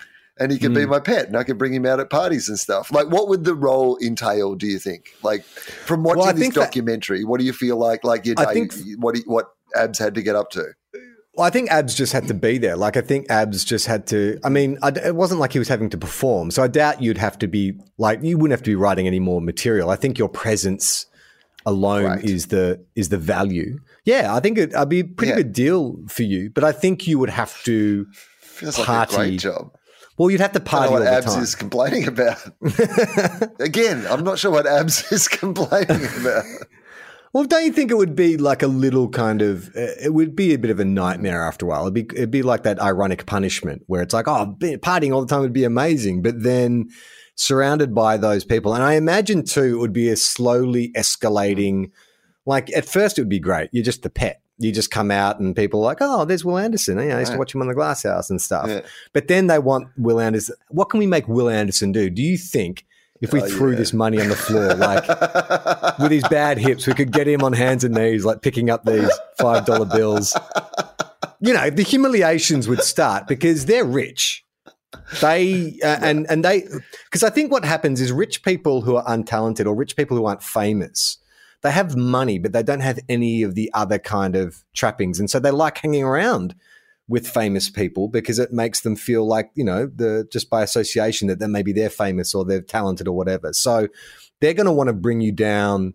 and 0.41 0.51
he 0.51 0.59
could 0.59 0.75
be 0.75 0.81
Mm. 0.81 0.89
my 0.89 0.99
pet 0.99 1.27
and 1.29 1.37
I 1.37 1.45
could 1.45 1.59
bring 1.59 1.73
him 1.73 1.87
out 1.87 2.01
at 2.01 2.11
parties 2.11 2.49
and 2.49 2.59
stuff. 2.59 2.91
Like, 2.91 3.07
what 3.09 3.29
would 3.29 3.45
the 3.45 3.55
role 3.55 3.97
entail, 4.03 4.57
do 4.57 4.67
you 4.67 4.81
think? 4.81 5.15
Like, 5.23 5.45
from 5.45 6.03
watching 6.03 6.21
Well, 6.23 6.33
this 6.33 6.41
think 6.43 6.55
that- 6.55 6.61
documentary, 6.61 7.23
what 7.25 7.39
do 7.39 7.47
you 7.47 7.53
feel 7.53 7.77
like, 7.77 8.03
like 8.03 8.27
your 8.27 8.35
day, 8.35 8.53
think- 8.53 8.75
what, 8.99 9.17
what 9.27 9.51
Abs 9.77 9.99
had 10.01 10.15
to 10.17 10.23
get 10.23 10.35
up 10.35 10.51
to? 10.51 10.73
Well, 11.37 11.47
I 11.47 11.51
think 11.51 11.71
Abs 11.71 11.95
just 11.95 12.13
had 12.13 12.29
to 12.29 12.35
be 12.35 12.59
there. 12.59 12.77
Like, 12.77 12.97
I 12.97 13.01
think 13.01 13.29
Abs 13.31 13.65
just 13.65 13.87
had 13.87 14.07
to. 14.09 14.39
I 14.45 14.49
mean, 14.49 14.79
I, 14.83 14.89
it 14.91 15.17
wasn't 15.17 15.41
like 15.41 15.53
he 15.53 15.59
was 15.59 15.67
having 15.69 15.91
to 15.91 15.99
perform. 15.99 16.51
So 16.53 16.63
I 16.63 16.69
doubt 16.69 17.03
you'd 17.03 17.19
have 17.19 17.39
to 17.41 17.49
be 17.49 17.75
like 17.99 18.21
you 18.23 18.37
wouldn't 18.39 18.53
have 18.53 18.63
to 18.63 18.71
be 18.71 18.77
writing 18.77 19.07
any 19.07 19.19
more 19.21 19.41
material. 19.41 19.91
I 19.91 19.97
think 19.97 20.17
your 20.19 20.29
presence 20.29 21.07
alone 21.67 22.05
Right. 22.05 22.25
is 22.25 22.47
the 22.49 22.85
is 22.95 23.09
the 23.09 23.19
value. 23.19 23.79
Yeah, 24.05 24.35
I 24.35 24.41
think 24.41 24.59
it, 24.59 24.73
it'd 24.75 24.89
be 24.89 25.01
a 25.01 25.05
pretty 25.05 25.31
Yeah. 25.31 25.37
good 25.39 25.53
deal 25.53 25.97
for 26.09 26.23
you. 26.23 26.51
But 26.51 26.63
I 26.63 26.73
think 26.73 27.07
you 27.09 27.19
would 27.19 27.31
have 27.31 27.61
to. 27.65 28.07
Feels 28.41 28.79
like 28.79 28.87
a 28.87 28.91
Party. 28.91 29.17
great 29.17 29.41
job. 29.41 29.73
Well, 30.17 30.31
you'd 30.31 30.41
have 30.41 30.53
to 30.53 30.61
party 30.61 30.93
what 30.93 31.03
Abs 31.03 31.35
time. 31.35 31.43
is 31.43 31.57
complaining 31.57 32.07
about. 32.07 32.39
Again, 33.59 34.07
I'm 34.09 34.23
not 34.23 34.39
sure 34.39 34.53
what 34.53 34.65
Abs 34.67 35.11
is 35.11 35.27
complaining 35.41 36.07
about. 36.21 36.45
Well, 37.35 37.45
don't 37.45 37.65
you 37.65 37.73
think 37.73 37.91
it 37.91 37.97
would 37.97 38.15
be 38.15 38.37
like 38.37 38.63
a 38.63 38.69
little 38.69 39.09
kind 39.09 39.43
of? 39.43 39.69
uh, 39.77 39.91
It 40.03 40.15
would 40.15 40.37
be 40.37 40.55
a 40.55 40.59
bit 40.59 40.71
of 40.71 40.79
a 40.79 40.85
nightmare 40.85 41.43
after 41.43 41.67
a 41.67 41.69
while. 41.69 41.83
It'd 41.83 41.93
be 41.95 42.07
it'd 42.17 42.31
be 42.31 42.43
like 42.43 42.63
that 42.63 42.81
ironic 42.81 43.27
punishment 43.27 43.83
where 43.89 44.03
it's 44.03 44.15
like, 44.15 44.29
oh, 44.29 44.57
partying 44.61 45.13
all 45.13 45.21
the 45.21 45.27
time 45.27 45.41
would 45.41 45.53
be 45.53 45.65
amazing, 45.65 46.23
but 46.23 46.43
then 46.45 46.89
surrounded 47.35 47.93
by 47.93 48.17
those 48.17 48.45
people, 48.45 48.73
and 48.73 48.85
I 48.85 48.95
imagine 48.95 49.45
too, 49.45 49.75
it 49.75 49.79
would 49.79 49.93
be 49.93 50.09
a 50.09 50.17
slowly 50.17 50.93
escalating. 50.93 51.91
Like 52.47 52.73
at 52.77 52.85
first, 52.85 53.19
it 53.19 53.23
would 53.23 53.29
be 53.29 53.41
great. 53.41 53.69
You're 53.73 53.83
just 53.85 54.03
the 54.03 54.11
pet. 54.11 54.41
You 54.59 54.71
just 54.71 54.93
come 54.93 55.11
out 55.11 55.41
and 55.41 55.57
people 55.57 55.81
are 55.81 55.87
like, 55.87 55.99
oh, 56.01 56.25
there's 56.25 56.45
Will 56.45 56.59
Anderson. 56.59 56.99
You 56.99 57.07
know, 57.09 57.17
I 57.17 57.21
used 57.21 57.33
to 57.33 57.39
watch 57.39 57.53
him 57.53 57.63
on 57.63 57.67
the 57.67 57.75
Glass 57.75 58.05
House 58.05 58.31
and 58.31 58.41
stuff. 58.41 58.69
Yeah. 58.69 58.83
But 59.13 59.27
then 59.27 59.49
they 59.49 59.59
want 59.59 59.89
Will 59.97 60.21
Anderson. 60.21 60.55
What 60.69 60.91
can 60.91 61.01
we 61.01 61.07
make 61.09 61.27
Will 61.27 61.49
Anderson 61.49 61.91
do? 61.91 62.09
Do 62.09 62.23
you 62.23 62.39
think 62.39 62.87
if 63.21 63.33
we 63.33 63.41
Oh, 63.43 63.47
threw 63.49 63.71
yeah. 63.73 63.79
this 63.79 63.93
money 63.93 64.21
on 64.21 64.29
the 64.29 64.37
floor, 64.37 64.75
like 64.75 65.07
with 65.99 66.11
his 66.11 66.27
bad 66.29 66.59
hips, 66.59 66.87
we 66.87 66.95
could 66.95 67.13
get 67.13 67.27
him 67.29 67.43
on 67.43 67.53
hands 67.53 67.85
and 67.85 67.95
knees, 67.95 68.25
like 68.25 68.43
picking 68.43 68.71
up 68.71 68.85
these 68.85 69.11
five 69.39 69.65
dollar 69.65 69.87
bills. 69.87 70.37
You 71.41 71.53
know, 71.53 71.71
the 71.71 71.83
humiliations 71.83 72.69
would 72.69 72.83
start 72.83 73.27
because 73.27 73.67
they're 73.67 73.85
rich. 73.85 74.45
They 75.21 75.79
uh, 75.83 75.99
and 76.03 76.27
and 76.31 76.45
they 76.45 76.65
because 77.05 77.23
I 77.23 77.31
think 77.31 77.51
what 77.51 77.65
happens 77.65 78.01
is 78.01 78.13
rich 78.13 78.43
people 78.43 78.81
who 78.83 78.97
are 78.97 79.05
untalented 79.05 79.67
or 79.67 79.75
rich 79.75 79.97
people 79.97 80.17
who 80.17 80.25
aren't 80.27 80.43
famous, 80.43 81.19
they 81.63 81.71
have 81.73 81.97
money, 81.97 82.39
but 82.39 82.53
they 82.53 82.63
don't 82.63 82.81
have 82.81 82.99
any 83.09 83.43
of 83.43 83.55
the 83.55 83.71
other 83.75 83.99
kind 83.99 84.37
of 84.37 84.65
trappings, 84.73 85.19
and 85.19 85.29
so 85.29 85.39
they 85.41 85.51
like 85.51 85.79
hanging 85.79 86.05
around 86.05 86.55
with 87.09 87.29
famous 87.29 87.69
people 87.69 88.09
because 88.09 88.39
it 88.39 88.53
makes 88.53 88.81
them 88.81 88.97
feel 88.97 89.27
like 89.27 89.51
you 89.55 89.65
know 89.65 89.87
the 89.87 90.27
just 90.33 90.49
by 90.49 90.63
association 90.63 91.29
that 91.29 91.39
then 91.39 91.53
maybe 91.53 91.73
they're 91.73 91.91
famous 91.91 92.35
or 92.35 92.45
they're 92.45 92.63
talented 92.63 93.09
or 93.09 93.17
whatever. 93.17 93.53
So 93.53 93.89
they're 94.41 94.55
going 94.55 94.67
to 94.67 94.73
want 94.73 94.89
to 94.89 94.95
bring 94.95 95.21
you 95.21 95.33
down 95.33 95.95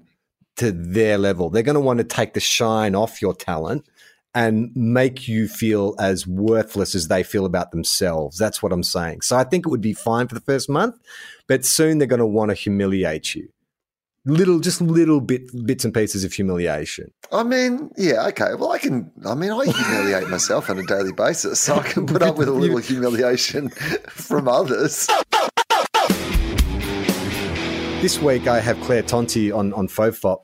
to 0.57 0.71
their 0.71 1.17
level. 1.17 1.49
They're 1.49 1.63
going 1.63 1.75
to 1.75 1.81
want 1.81 1.99
to 1.99 2.03
take 2.03 2.33
the 2.33 2.39
shine 2.39 2.95
off 2.95 3.21
your 3.21 3.33
talent 3.33 3.87
and 4.35 4.71
make 4.75 5.27
you 5.27 5.47
feel 5.47 5.95
as 5.99 6.27
worthless 6.27 6.93
as 6.93 7.07
they 7.07 7.23
feel 7.23 7.45
about 7.45 7.71
themselves. 7.71 8.37
That's 8.37 8.61
what 8.61 8.71
I'm 8.71 8.83
saying. 8.83 9.21
So 9.21 9.35
I 9.35 9.43
think 9.43 9.65
it 9.65 9.69
would 9.69 9.81
be 9.81 9.93
fine 9.93 10.27
for 10.27 10.35
the 10.35 10.41
first 10.41 10.69
month, 10.69 10.95
but 11.47 11.65
soon 11.65 11.97
they're 11.97 12.07
going 12.07 12.19
to 12.19 12.25
want 12.25 12.49
to 12.49 12.55
humiliate 12.55 13.33
you. 13.33 13.49
Little, 14.25 14.59
just 14.59 14.81
little 14.81 15.21
bit, 15.21 15.49
bits 15.65 15.85
and 15.85 15.93
pieces 15.93 16.23
of 16.23 16.33
humiliation. 16.33 17.11
I 17.31 17.43
mean, 17.43 17.89
yeah, 17.97 18.27
okay. 18.27 18.53
Well, 18.55 18.71
I 18.71 18.77
can. 18.77 19.11
I 19.25 19.33
mean, 19.33 19.51
I 19.51 19.65
humiliate 19.65 20.29
myself 20.29 20.69
on 20.69 20.77
a 20.77 20.83
daily 20.83 21.13
basis, 21.13 21.59
so 21.61 21.75
I 21.75 21.83
can 21.83 22.05
put 22.05 22.21
up 22.21 22.37
with 22.37 22.49
a 22.49 22.51
little 22.51 22.79
humiliation 22.79 23.69
from 24.09 24.49
others. 24.49 25.07
This 28.01 28.19
week 28.19 28.47
I 28.47 28.59
have 28.59 28.79
Claire 28.81 29.03
Tonti 29.03 29.51
on 29.51 29.73
on 29.73 29.87
Fofop. 29.87 30.39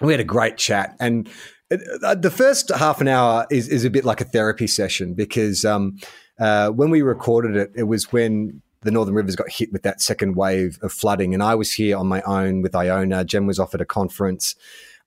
We 0.00 0.12
had 0.12 0.20
a 0.20 0.24
great 0.24 0.58
chat, 0.58 0.94
and 1.00 1.28
uh, 1.70 2.14
the 2.14 2.30
first 2.30 2.70
half 2.70 3.00
an 3.00 3.08
hour 3.08 3.46
is 3.50 3.68
is 3.68 3.84
a 3.84 3.90
bit 3.90 4.04
like 4.04 4.20
a 4.20 4.24
therapy 4.24 4.66
session 4.66 5.14
because 5.14 5.64
um, 5.64 5.96
uh, 6.38 6.70
when 6.70 6.90
we 6.90 7.02
recorded 7.02 7.56
it, 7.56 7.70
it 7.74 7.84
was 7.84 8.12
when 8.12 8.62
the 8.82 8.90
Northern 8.90 9.14
Rivers 9.14 9.36
got 9.36 9.50
hit 9.50 9.72
with 9.72 9.82
that 9.82 10.00
second 10.00 10.36
wave 10.36 10.78
of 10.82 10.92
flooding, 10.92 11.34
and 11.34 11.42
I 11.42 11.54
was 11.54 11.72
here 11.72 11.96
on 11.96 12.06
my 12.06 12.22
own 12.22 12.62
with 12.62 12.74
Iona. 12.74 13.24
Jen 13.24 13.46
was 13.46 13.58
off 13.58 13.74
at 13.74 13.80
a 13.80 13.86
conference. 13.86 14.54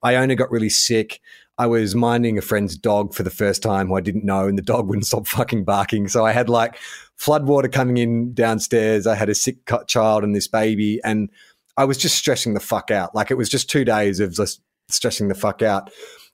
Iona 0.03 0.35
got 0.35 0.51
really 0.51 0.69
sick. 0.69 1.21
I 1.57 1.67
was 1.67 1.95
minding 1.95 2.37
a 2.37 2.41
friend's 2.41 2.75
dog 2.75 3.13
for 3.13 3.23
the 3.23 3.29
first 3.29 3.61
time 3.61 3.87
who 3.87 3.95
I 3.95 4.01
didn't 4.01 4.25
know, 4.25 4.47
and 4.47 4.57
the 4.57 4.63
dog 4.63 4.87
wouldn't 4.89 5.05
stop 5.05 5.27
fucking 5.27 5.63
barking. 5.63 6.07
So 6.07 6.25
I 6.25 6.31
had 6.31 6.49
like 6.49 6.77
floodwater 7.19 7.71
coming 7.71 7.97
in 7.97 8.33
downstairs. 8.33 9.07
I 9.07 9.15
had 9.15 9.29
a 9.29 9.35
sick 9.35 9.57
child 9.87 10.23
and 10.23 10.35
this 10.35 10.47
baby, 10.47 10.99
and 11.03 11.29
I 11.77 11.85
was 11.85 11.97
just 11.97 12.17
stressing 12.17 12.53
the 12.53 12.59
fuck 12.59 12.91
out. 12.91 13.15
Like 13.15 13.31
it 13.31 13.35
was 13.35 13.49
just 13.49 13.69
two 13.69 13.85
days 13.85 14.19
of 14.19 14.33
just 14.33 14.61
stressing 14.89 15.27
the 15.27 15.35
fuck 15.35 15.61
out. 15.61 15.91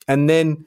And 0.08 0.30
then, 0.30 0.66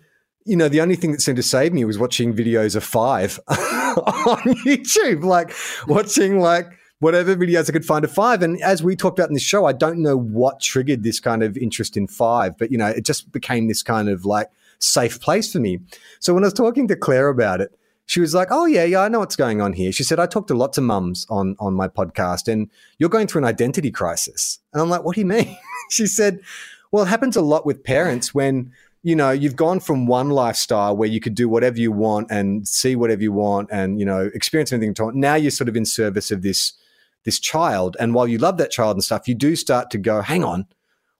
you 0.50 0.56
know, 0.56 0.68
the 0.68 0.80
only 0.80 0.96
thing 0.96 1.12
that 1.12 1.20
seemed 1.20 1.36
to 1.36 1.44
save 1.44 1.72
me 1.72 1.84
was 1.84 1.96
watching 1.96 2.34
videos 2.34 2.74
of 2.74 2.82
five 2.82 3.38
on 3.48 4.42
YouTube, 4.66 5.22
like 5.22 5.54
watching 5.86 6.40
like 6.40 6.66
whatever 6.98 7.36
videos 7.36 7.70
I 7.70 7.72
could 7.72 7.84
find 7.84 8.04
of 8.04 8.10
five. 8.10 8.42
And 8.42 8.60
as 8.60 8.82
we 8.82 8.96
talked 8.96 9.16
about 9.20 9.28
in 9.28 9.34
this 9.34 9.44
show, 9.44 9.64
I 9.64 9.72
don't 9.72 10.02
know 10.02 10.16
what 10.16 10.60
triggered 10.60 11.04
this 11.04 11.20
kind 11.20 11.44
of 11.44 11.56
interest 11.56 11.96
in 11.96 12.08
five, 12.08 12.58
but 12.58 12.72
you 12.72 12.78
know, 12.78 12.88
it 12.88 13.04
just 13.04 13.30
became 13.30 13.68
this 13.68 13.84
kind 13.84 14.08
of 14.08 14.24
like 14.24 14.48
safe 14.80 15.20
place 15.20 15.52
for 15.52 15.60
me. 15.60 15.78
So 16.18 16.34
when 16.34 16.42
I 16.42 16.48
was 16.48 16.52
talking 16.52 16.88
to 16.88 16.96
Claire 16.96 17.28
about 17.28 17.60
it, 17.60 17.70
she 18.06 18.18
was 18.18 18.34
like, 18.34 18.48
"Oh 18.50 18.66
yeah, 18.66 18.82
yeah, 18.82 19.02
I 19.02 19.08
know 19.08 19.20
what's 19.20 19.36
going 19.36 19.60
on 19.60 19.72
here." 19.72 19.92
She 19.92 20.02
said, 20.02 20.18
"I 20.18 20.26
talked 20.26 20.48
to 20.48 20.54
lots 20.54 20.78
of 20.78 20.82
mums 20.82 21.26
on 21.30 21.54
on 21.60 21.74
my 21.74 21.86
podcast, 21.86 22.48
and 22.48 22.68
you're 22.98 23.08
going 23.08 23.28
through 23.28 23.42
an 23.42 23.48
identity 23.48 23.92
crisis." 23.92 24.58
And 24.72 24.82
I'm 24.82 24.90
like, 24.90 25.04
"What 25.04 25.14
do 25.14 25.20
you 25.20 25.28
mean?" 25.28 25.56
she 25.90 26.08
said, 26.08 26.40
"Well, 26.90 27.04
it 27.04 27.08
happens 27.08 27.36
a 27.36 27.40
lot 27.40 27.64
with 27.64 27.84
parents 27.84 28.34
when." 28.34 28.72
You 29.02 29.16
know, 29.16 29.30
you've 29.30 29.56
gone 29.56 29.80
from 29.80 30.06
one 30.06 30.28
lifestyle 30.30 30.96
where 30.96 31.08
you 31.08 31.20
could 31.20 31.34
do 31.34 31.48
whatever 31.48 31.78
you 31.78 31.90
want 31.90 32.30
and 32.30 32.68
see 32.68 32.96
whatever 32.96 33.22
you 33.22 33.32
want 33.32 33.70
and, 33.72 33.98
you 33.98 34.04
know, 34.04 34.30
experience 34.34 34.72
anything. 34.72 34.94
Now 35.18 35.36
you're 35.36 35.50
sort 35.50 35.68
of 35.68 35.76
in 35.76 35.86
service 35.86 36.30
of 36.30 36.42
this 36.42 36.74
this 37.24 37.38
child. 37.38 37.96
And 38.00 38.14
while 38.14 38.26
you 38.26 38.38
love 38.38 38.56
that 38.58 38.70
child 38.70 38.96
and 38.96 39.04
stuff, 39.04 39.28
you 39.28 39.34
do 39.34 39.56
start 39.56 39.90
to 39.90 39.98
go, 39.98 40.22
hang 40.22 40.44
on, 40.44 40.66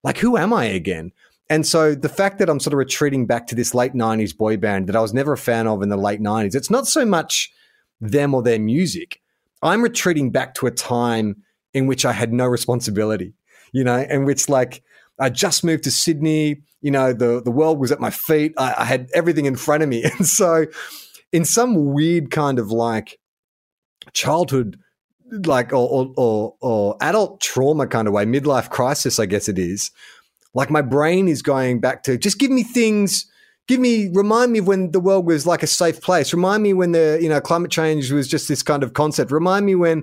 like, 0.02 0.18
who 0.18 0.36
am 0.36 0.52
I 0.52 0.64
again? 0.64 1.12
And 1.48 1.66
so 1.66 1.94
the 1.94 2.08
fact 2.08 2.38
that 2.38 2.48
I'm 2.48 2.60
sort 2.60 2.72
of 2.72 2.78
retreating 2.78 3.26
back 3.26 3.46
to 3.48 3.54
this 3.54 3.74
late 3.74 3.92
90s 3.92 4.36
boy 4.36 4.56
band 4.56 4.86
that 4.86 4.96
I 4.96 5.00
was 5.00 5.12
never 5.12 5.32
a 5.32 5.38
fan 5.38 5.66
of 5.66 5.82
in 5.82 5.88
the 5.88 5.96
late 5.96 6.20
90s, 6.20 6.54
it's 6.54 6.70
not 6.70 6.86
so 6.86 7.04
much 7.04 7.52
them 8.00 8.34
or 8.34 8.42
their 8.42 8.58
music. 8.58 9.20
I'm 9.62 9.82
retreating 9.82 10.30
back 10.30 10.54
to 10.54 10.66
a 10.66 10.70
time 10.70 11.42
in 11.74 11.86
which 11.86 12.04
I 12.04 12.12
had 12.12 12.32
no 12.32 12.46
responsibility, 12.46 13.34
you 13.72 13.84
know, 13.84 13.98
and 13.98 14.24
which 14.24 14.48
like 14.48 14.82
I 15.20 15.30
just 15.30 15.62
moved 15.62 15.84
to 15.84 15.90
Sydney, 15.90 16.62
you 16.80 16.90
know, 16.90 17.12
the, 17.12 17.42
the 17.42 17.50
world 17.50 17.78
was 17.78 17.92
at 17.92 18.00
my 18.00 18.10
feet. 18.10 18.54
I, 18.56 18.74
I 18.78 18.84
had 18.84 19.08
everything 19.14 19.44
in 19.44 19.56
front 19.56 19.82
of 19.82 19.88
me. 19.88 20.04
And 20.18 20.26
so 20.26 20.66
in 21.32 21.44
some 21.44 21.92
weird 21.92 22.30
kind 22.30 22.58
of 22.58 22.70
like 22.70 23.18
childhood 24.12 24.78
like 25.44 25.72
or, 25.72 25.88
or, 25.88 26.12
or 26.16 26.54
or 26.60 26.96
adult 27.00 27.40
trauma 27.40 27.86
kind 27.86 28.08
of 28.08 28.14
way, 28.14 28.24
midlife 28.24 28.70
crisis, 28.70 29.18
I 29.18 29.26
guess 29.26 29.48
it 29.48 29.58
is. 29.58 29.90
Like 30.54 30.70
my 30.70 30.82
brain 30.82 31.28
is 31.28 31.42
going 31.42 31.80
back 31.80 32.02
to 32.04 32.18
just 32.18 32.38
give 32.38 32.50
me 32.50 32.62
things, 32.64 33.26
give 33.68 33.78
me 33.80 34.10
remind 34.12 34.52
me 34.52 34.60
when 34.60 34.90
the 34.90 35.00
world 35.00 35.26
was 35.26 35.46
like 35.46 35.62
a 35.62 35.68
safe 35.68 36.00
place. 36.00 36.32
Remind 36.32 36.62
me 36.62 36.72
when 36.72 36.92
the 36.92 37.18
you 37.20 37.28
know 37.28 37.40
climate 37.40 37.70
change 37.70 38.10
was 38.10 38.26
just 38.26 38.48
this 38.48 38.62
kind 38.62 38.82
of 38.82 38.94
concept. 38.94 39.30
Remind 39.30 39.66
me 39.66 39.74
when 39.74 40.02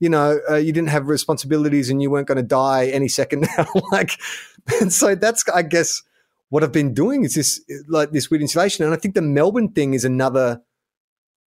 you 0.00 0.08
know 0.08 0.40
uh, 0.50 0.56
you 0.56 0.72
didn't 0.72 0.90
have 0.90 1.06
responsibilities 1.06 1.90
and 1.90 2.02
you 2.02 2.10
weren't 2.10 2.26
going 2.26 2.36
to 2.36 2.42
die 2.42 2.86
any 2.86 3.08
second 3.08 3.46
now. 3.58 3.66
like, 3.92 4.18
and 4.80 4.92
so 4.92 5.14
that's 5.14 5.44
I 5.48 5.62
guess 5.62 6.02
what 6.48 6.62
I've 6.62 6.72
been 6.72 6.94
doing 6.94 7.24
is 7.24 7.34
this 7.34 7.60
like 7.88 8.12
this 8.12 8.30
weird 8.30 8.42
insulation, 8.42 8.84
and 8.84 8.94
I 8.94 8.96
think 8.96 9.14
the 9.14 9.22
Melbourne 9.22 9.68
thing 9.68 9.94
is 9.94 10.04
another 10.04 10.62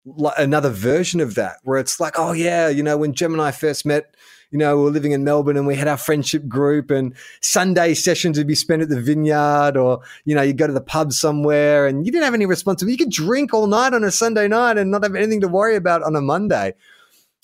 like 0.06 0.36
another 0.38 0.70
version 0.70 1.20
of 1.20 1.36
that 1.36 1.58
where 1.64 1.80
it's 1.80 2.00
like, 2.00 2.14
oh 2.18 2.32
yeah, 2.32 2.70
you 2.70 2.84
know, 2.84 2.98
when 2.98 3.14
Gem 3.14 3.34
and 3.34 3.42
I 3.42 3.52
first 3.52 3.86
met, 3.86 4.16
you 4.52 4.60
know, 4.60 4.78
we 4.78 4.84
were 4.84 4.92
living 4.92 5.12
in 5.12 5.24
Melbourne 5.24 5.58
and 5.58 5.66
we 5.66 5.76
had 5.76 5.88
our 5.88 5.98
friendship 5.98 6.48
group 6.48 6.92
and 6.92 7.16
Sunday 7.42 7.94
sessions 7.94 8.38
would 8.38 8.48
be 8.48 8.56
spent 8.56 8.82
at 8.82 8.90
the 8.90 9.02
vineyard 9.02 9.76
or, 9.76 10.02
you 10.24 10.36
know, 10.36 10.42
you 10.42 10.54
go 10.54 10.68
to 10.68 10.74
the 10.74 10.82
pub 10.82 11.12
somewhere 11.12 11.88
and 11.88 12.06
you 12.06 12.12
didn't 12.12 12.26
have 12.26 12.34
any 12.34 12.46
responsibility. 12.46 12.94
You 12.94 13.06
could 13.06 13.14
drink 13.14 13.54
all 13.54 13.68
night 13.68 13.94
on 13.94 14.04
a 14.04 14.12
Sunday 14.12 14.48
night 14.48 14.78
and 14.78 14.92
not 14.92 15.04
have 15.04 15.16
anything 15.16 15.42
to 15.42 15.48
worry 15.48 15.76
about 15.76 16.04
on 16.04 16.16
a 16.16 16.22
Monday. 16.22 16.74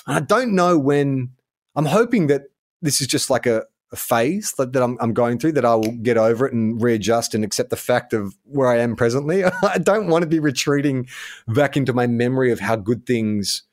And 0.07 0.17
I 0.17 0.19
don't 0.19 0.53
know 0.53 0.77
when 0.77 1.31
I'm 1.75 1.85
hoping 1.85 2.27
that 2.27 2.43
this 2.81 3.01
is 3.01 3.07
just 3.07 3.29
like 3.29 3.45
a, 3.45 3.63
phase 3.95 4.53
that, 4.53 4.73
that 4.73 4.81
I'm, 4.81 4.97
I'm, 5.01 5.13
going 5.13 5.37
through 5.37 5.51
that 5.53 5.65
I 5.65 5.75
will 5.75 5.91
get 5.91 6.17
over 6.17 6.45
it 6.45 6.53
and 6.53 6.81
readjust 6.81 7.35
and 7.35 7.43
accept 7.43 7.69
the 7.69 7.75
fact 7.75 8.13
of 8.13 8.37
where 8.45 8.69
I 8.69 8.77
am 8.77 8.95
presently. 8.95 9.43
I 9.63 9.77
don't 9.77 10.07
want 10.07 10.23
to 10.23 10.27
be 10.27 10.39
retreating 10.39 11.07
back 11.47 11.75
into 11.75 11.93
my 11.93 12.07
memory 12.07 12.51
of 12.51 12.59
how 12.59 12.77
good 12.77 13.05
things 13.05 13.63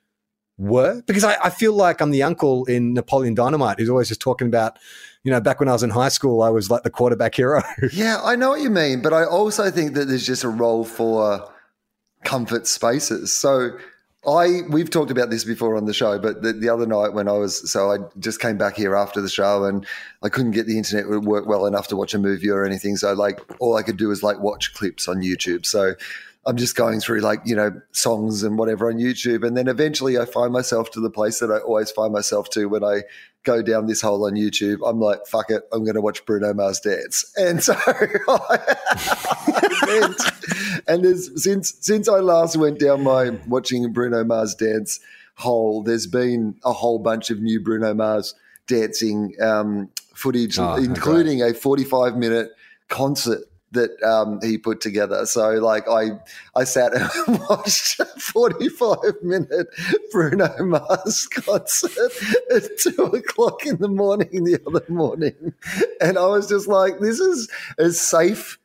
were 0.59 1.03
because 1.07 1.23
I, 1.23 1.37
I, 1.45 1.51
feel 1.51 1.73
like 1.73 2.01
I'm 2.01 2.11
the 2.11 2.25
uncle 2.25 2.65
in 2.65 2.93
Napoleon 2.93 3.35
Dynamite 3.35 3.79
who's 3.79 3.89
always 3.89 4.09
just 4.09 4.21
talking 4.21 4.49
about, 4.49 4.77
you 5.23 5.31
know, 5.31 5.41
back 5.41 5.61
when 5.61 5.69
I 5.69 5.73
was 5.73 5.85
in 5.85 5.91
high 5.91 6.09
school, 6.09 6.43
I 6.43 6.49
was 6.49 6.69
like 6.69 6.83
the 6.83 6.91
quarterback 6.91 7.37
hero. 7.37 7.63
yeah, 7.93 8.21
I 8.23 8.35
know 8.35 8.51
what 8.51 8.61
you 8.61 8.71
mean, 8.71 9.01
but 9.01 9.13
I 9.13 9.25
also 9.25 9.71
think 9.71 9.95
that 9.95 10.07
there's 10.07 10.27
just 10.27 10.43
a 10.43 10.49
role 10.49 10.85
for 10.85 11.49
comfort 12.25 12.67
spaces. 12.67 13.33
So 13.33 13.79
I 14.27 14.63
we've 14.69 14.91
talked 14.91 15.13
about 15.13 15.31
this 15.31 15.45
before 15.45 15.77
on 15.77 15.85
the 15.85 15.95
show, 15.95 16.19
but 16.19 16.43
the, 16.43 16.53
the, 16.53 16.69
other 16.69 16.87
night 16.87 17.13
when 17.13 17.29
I 17.29 17.33
was 17.33 17.71
so 17.71 17.93
I 17.93 17.99
just 18.19 18.41
came 18.41 18.59
back 18.59 18.77
here 18.77 18.97
after 18.97 19.21
the 19.21 19.29
show 19.29 19.65
and 19.65 19.87
I 20.23 20.29
couldn't 20.29 20.51
get 20.51 20.67
the 20.67 20.77
internet 20.77 21.05
to 21.09 21.21
work 21.21 21.47
well 21.47 21.67
enough 21.67 21.87
to 21.89 21.97
watch 21.97 22.15
a 22.15 22.19
movie 22.19 22.51
or 22.51 22.65
anything. 22.65 22.97
So 22.97 23.13
like 23.13 23.41
all 23.61 23.77
I 23.77 23.83
could 23.83 23.97
do 23.97 24.09
was 24.09 24.25
like 24.25 24.41
watch 24.41 24.75
clips 24.75 25.07
on 25.07 25.23
YouTube. 25.23 25.65
So 25.65 25.95
I'm 26.49 26.57
just 26.57 26.77
going 26.77 26.99
through 27.01 27.21
like 27.21 27.41
you 27.45 27.55
know 27.55 27.79
songs 27.93 28.43
and 28.43 28.57
whatever 28.57 28.89
on 28.89 28.97
YouTube, 28.97 29.47
and 29.47 29.55
then 29.55 29.69
eventually 29.69 30.17
I 30.17 30.25
find 30.25 30.51
myself 30.51 30.91
to 30.93 31.01
the 31.01 31.11
place 31.11 31.41
that 31.41 31.51
I 31.51 31.59
always 31.59 31.91
find 31.91 32.11
myself 32.11 32.49
to 32.51 32.71
when 32.71 32.83
I 32.83 33.03
go 33.45 33.61
down 33.61 33.87
this 33.87 34.01
hole 34.01 34.25
on 34.25 34.33
YouTube. 34.33 34.79
I'm 34.83 34.99
like, 34.99 35.27
fuck 35.27 35.51
it, 35.51 35.65
I'm 35.73 35.85
going 35.85 35.97
to 35.97 36.01
watch 36.01 36.25
Bruno 36.25 36.55
Mars 36.55 36.81
dance, 36.81 37.31
and 37.37 37.63
so 37.63 37.75
I 37.87 38.57
and 40.89 41.05
there's 41.05 41.43
since 41.43 41.75
since 41.81 42.09
I 42.09 42.21
last 42.21 42.57
went 42.57 42.81
down 42.81 43.03
my 43.03 43.29
watching 43.47 43.93
Bruno 43.93 44.25
Mars 44.25 44.55
dance 44.55 45.01
hole, 45.35 45.83
there's 45.83 46.07
been 46.07 46.57
a 46.65 46.73
whole 46.73 46.99
bunch 46.99 47.29
of 47.29 47.43
new 47.43 47.61
Bruno 47.61 47.93
Mars 47.93 48.35
dancing 48.67 49.35
um, 49.43 49.91
footage, 50.15 50.59
oh, 50.59 50.77
including 50.77 51.43
a 51.43 51.53
45 51.53 52.17
minute 52.17 52.53
concert 52.89 53.43
that 53.73 54.03
um, 54.03 54.41
he 54.43 54.59
put 54.59 54.81
together. 54.81 55.27
So 55.27 55.51
like 55.53 55.89
I 55.89 56.21
I 56.57 56.65
sat 56.65 56.95
and 56.95 57.39
watched 57.51 58.01
a 58.01 58.07
45 58.07 58.99
minute 59.23 59.69
Bruno 60.11 60.65
Mars 60.65 61.27
concert 61.27 62.13
at 62.55 62.79
two 62.79 63.03
o'clock 63.03 63.67
in 63.67 63.79
the 63.79 63.89
morning 63.89 64.45
the 64.45 64.61
other 64.67 64.85
morning. 64.89 65.55
And 66.01 66.19
I 66.19 66.27
was 66.27 66.49
just 66.49 66.69
like, 66.69 67.01
this 67.01 67.21
is 67.21 67.51
as 67.79 68.01
safe 68.01 68.59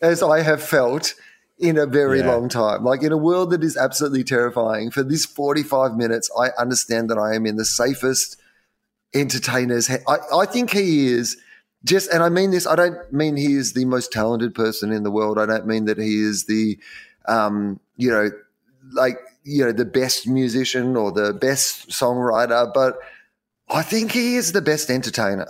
as 0.00 0.22
I 0.22 0.42
have 0.42 0.62
felt 0.62 1.14
in 1.58 1.78
a 1.78 1.86
very 1.86 2.20
yeah. 2.20 2.32
long 2.32 2.48
time. 2.48 2.84
Like 2.84 3.02
in 3.02 3.12
a 3.12 3.16
world 3.16 3.50
that 3.50 3.64
is 3.64 3.76
absolutely 3.76 4.24
terrifying, 4.24 4.90
for 4.90 5.02
this 5.02 5.24
45 5.24 5.96
minutes, 5.96 6.30
I 6.38 6.50
understand 6.58 7.08
that 7.10 7.18
I 7.18 7.34
am 7.34 7.46
in 7.46 7.56
the 7.56 7.64
safest 7.64 8.36
entertainer's 9.14 9.88
I, 9.88 10.18
I 10.34 10.46
think 10.46 10.70
he 10.70 11.06
is 11.06 11.36
just, 11.86 12.12
and 12.12 12.22
I 12.22 12.28
mean 12.28 12.50
this, 12.50 12.66
I 12.66 12.74
don't 12.74 13.12
mean 13.12 13.36
he 13.36 13.54
is 13.54 13.72
the 13.72 13.84
most 13.84 14.12
talented 14.12 14.54
person 14.54 14.90
in 14.92 15.04
the 15.04 15.10
world. 15.10 15.38
I 15.38 15.46
don't 15.46 15.66
mean 15.66 15.84
that 15.84 15.98
he 15.98 16.20
is 16.20 16.44
the, 16.46 16.78
um, 17.26 17.80
you 17.96 18.10
know, 18.10 18.30
like, 18.92 19.18
you 19.44 19.64
know, 19.64 19.72
the 19.72 19.84
best 19.84 20.26
musician 20.26 20.96
or 20.96 21.12
the 21.12 21.32
best 21.32 21.88
songwriter, 21.88 22.72
but 22.74 22.98
I 23.68 23.82
think 23.82 24.10
he 24.10 24.34
is 24.34 24.52
the 24.52 24.60
best 24.60 24.90
entertainer, 24.90 25.46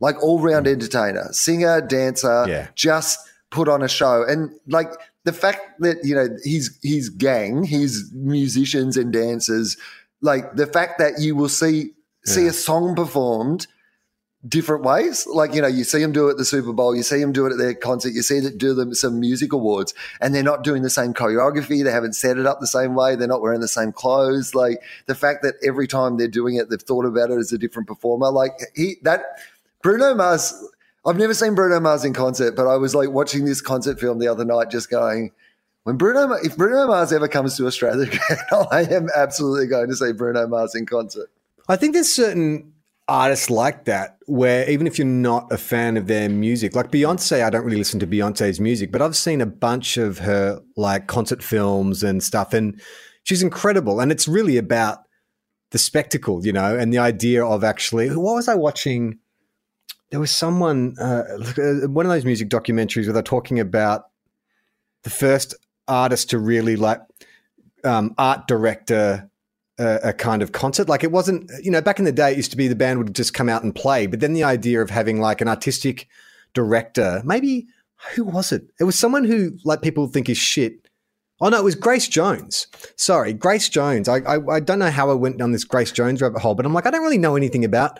like 0.00 0.22
all 0.22 0.40
round 0.40 0.66
mm. 0.66 0.72
entertainer, 0.72 1.28
singer, 1.32 1.80
dancer, 1.80 2.44
yeah. 2.48 2.68
just 2.76 3.18
put 3.50 3.68
on 3.68 3.82
a 3.82 3.88
show. 3.88 4.24
And 4.26 4.52
like 4.68 4.92
the 5.24 5.32
fact 5.32 5.80
that, 5.80 5.98
you 6.04 6.14
know, 6.14 6.28
his, 6.44 6.78
his 6.82 7.08
gang, 7.08 7.64
his 7.64 8.12
musicians 8.14 8.96
and 8.96 9.12
dancers, 9.12 9.76
like 10.20 10.54
the 10.54 10.66
fact 10.66 11.00
that 11.00 11.14
you 11.18 11.34
will 11.34 11.48
see, 11.48 11.90
see 12.24 12.46
a 12.46 12.52
song 12.52 12.94
performed– 12.94 13.66
different 14.48 14.84
ways. 14.84 15.26
Like, 15.26 15.54
you 15.54 15.60
know, 15.60 15.68
you 15.68 15.84
see 15.84 16.00
them 16.00 16.12
do 16.12 16.28
it 16.28 16.32
at 16.32 16.36
the 16.38 16.44
Super 16.44 16.72
Bowl, 16.72 16.96
you 16.96 17.02
see 17.02 17.20
them 17.20 17.32
do 17.32 17.46
it 17.46 17.52
at 17.52 17.58
their 17.58 17.74
concert, 17.74 18.14
you 18.14 18.22
see 18.22 18.40
them 18.40 18.56
do 18.56 18.74
them 18.74 18.94
some 18.94 19.20
music 19.20 19.52
awards, 19.52 19.92
and 20.20 20.34
they're 20.34 20.42
not 20.42 20.64
doing 20.64 20.82
the 20.82 20.90
same 20.90 21.12
choreography, 21.12 21.84
they 21.84 21.90
haven't 21.90 22.14
set 22.14 22.38
it 22.38 22.46
up 22.46 22.60
the 22.60 22.66
same 22.66 22.94
way, 22.94 23.16
they're 23.16 23.28
not 23.28 23.42
wearing 23.42 23.60
the 23.60 23.68
same 23.68 23.92
clothes. 23.92 24.54
Like 24.54 24.82
the 25.06 25.14
fact 25.14 25.42
that 25.42 25.56
every 25.62 25.86
time 25.86 26.16
they're 26.16 26.28
doing 26.28 26.56
it, 26.56 26.70
they've 26.70 26.80
thought 26.80 27.04
about 27.04 27.30
it 27.30 27.38
as 27.38 27.52
a 27.52 27.58
different 27.58 27.88
performer. 27.88 28.30
Like 28.30 28.52
he 28.74 28.96
that 29.02 29.24
Bruno 29.82 30.14
Mars 30.14 30.54
I've 31.04 31.16
never 31.16 31.32
seen 31.32 31.54
Bruno 31.54 31.80
Mars 31.80 32.04
in 32.04 32.12
concert, 32.12 32.54
but 32.54 32.66
I 32.66 32.76
was 32.76 32.94
like 32.94 33.10
watching 33.10 33.46
this 33.46 33.62
concert 33.62 33.98
film 33.98 34.18
the 34.18 34.28
other 34.28 34.44
night 34.44 34.70
just 34.70 34.90
going, 34.90 35.32
when 35.84 35.96
Bruno, 35.96 36.34
if 36.34 36.58
Bruno 36.58 36.86
Mars 36.86 37.10
ever 37.10 37.26
comes 37.26 37.56
to 37.56 37.66
Australia 37.66 38.10
I 38.70 38.82
am 38.82 39.08
absolutely 39.16 39.66
going 39.66 39.88
to 39.88 39.96
see 39.96 40.12
Bruno 40.12 40.46
Mars 40.46 40.74
in 40.74 40.84
concert. 40.84 41.30
I 41.68 41.76
think 41.76 41.94
there's 41.94 42.12
certain 42.12 42.74
artists 43.10 43.50
like 43.50 43.86
that 43.86 44.16
where 44.26 44.70
even 44.70 44.86
if 44.86 44.96
you're 44.96 45.06
not 45.06 45.50
a 45.50 45.58
fan 45.58 45.96
of 45.96 46.06
their 46.06 46.28
music, 46.28 46.76
like 46.76 46.92
Beyonce, 46.92 47.42
I 47.42 47.50
don't 47.50 47.64
really 47.64 47.76
listen 47.76 47.98
to 47.98 48.06
Beyonce's 48.06 48.60
music, 48.60 48.92
but 48.92 49.02
I've 49.02 49.16
seen 49.16 49.40
a 49.40 49.46
bunch 49.46 49.96
of 49.96 50.18
her 50.18 50.60
like 50.76 51.08
concert 51.08 51.42
films 51.42 52.04
and 52.04 52.22
stuff, 52.22 52.54
and 52.54 52.80
she's 53.24 53.42
incredible. 53.42 53.98
And 53.98 54.12
it's 54.12 54.28
really 54.28 54.56
about 54.56 54.98
the 55.72 55.78
spectacle, 55.78 56.46
you 56.46 56.52
know, 56.52 56.78
and 56.78 56.92
the 56.92 56.98
idea 56.98 57.44
of 57.44 57.64
actually, 57.64 58.08
what 58.10 58.36
was 58.36 58.48
I 58.48 58.54
watching? 58.54 59.18
There 60.10 60.20
was 60.20 60.30
someone, 60.30 60.94
uh, 61.00 61.24
uh 61.58 61.88
one 61.88 62.06
of 62.06 62.12
those 62.12 62.24
music 62.24 62.48
documentaries 62.48 63.06
where 63.06 63.12
they're 63.12 63.22
talking 63.22 63.58
about 63.58 64.04
the 65.02 65.10
first 65.10 65.54
artist 65.88 66.30
to 66.30 66.38
really 66.38 66.76
like 66.76 67.00
um, 67.82 68.14
art 68.18 68.46
director 68.46 69.29
a, 69.80 70.10
a, 70.10 70.12
kind 70.12 70.42
of 70.42 70.52
concert. 70.52 70.88
Like 70.88 71.02
it 71.02 71.10
wasn't, 71.10 71.50
you 71.62 71.70
know, 71.70 71.80
back 71.80 71.98
in 71.98 72.04
the 72.04 72.12
day, 72.12 72.32
it 72.32 72.36
used 72.36 72.50
to 72.50 72.56
be 72.56 72.68
the 72.68 72.76
band 72.76 72.98
would 72.98 73.14
just 73.14 73.34
come 73.34 73.48
out 73.48 73.62
and 73.62 73.74
play. 73.74 74.06
But 74.06 74.20
then 74.20 74.34
the 74.34 74.44
idea 74.44 74.82
of 74.82 74.90
having 74.90 75.20
like 75.20 75.40
an 75.40 75.48
artistic 75.48 76.06
director, 76.52 77.22
maybe 77.24 77.66
who 78.14 78.24
was 78.24 78.52
it? 78.52 78.64
It 78.78 78.84
was 78.84 78.98
someone 78.98 79.24
who 79.24 79.52
like 79.64 79.82
people 79.82 80.06
think 80.06 80.28
is 80.28 80.38
shit. 80.38 80.88
Oh 81.40 81.48
no, 81.48 81.58
it 81.58 81.64
was 81.64 81.74
Grace 81.74 82.08
Jones. 82.08 82.66
Sorry, 82.96 83.32
Grace 83.32 83.68
Jones. 83.70 84.08
I, 84.08 84.18
I, 84.18 84.56
I 84.56 84.60
don't 84.60 84.78
know 84.78 84.90
how 84.90 85.10
I 85.10 85.14
went 85.14 85.38
down 85.38 85.52
this 85.52 85.64
Grace 85.64 85.90
Jones 85.90 86.20
rabbit 86.20 86.40
hole, 86.40 86.54
but 86.54 86.66
I'm 86.66 86.74
like 86.74 86.86
I 86.86 86.90
don't 86.90 87.02
really 87.02 87.18
know 87.18 87.36
anything 87.36 87.64
about. 87.64 87.98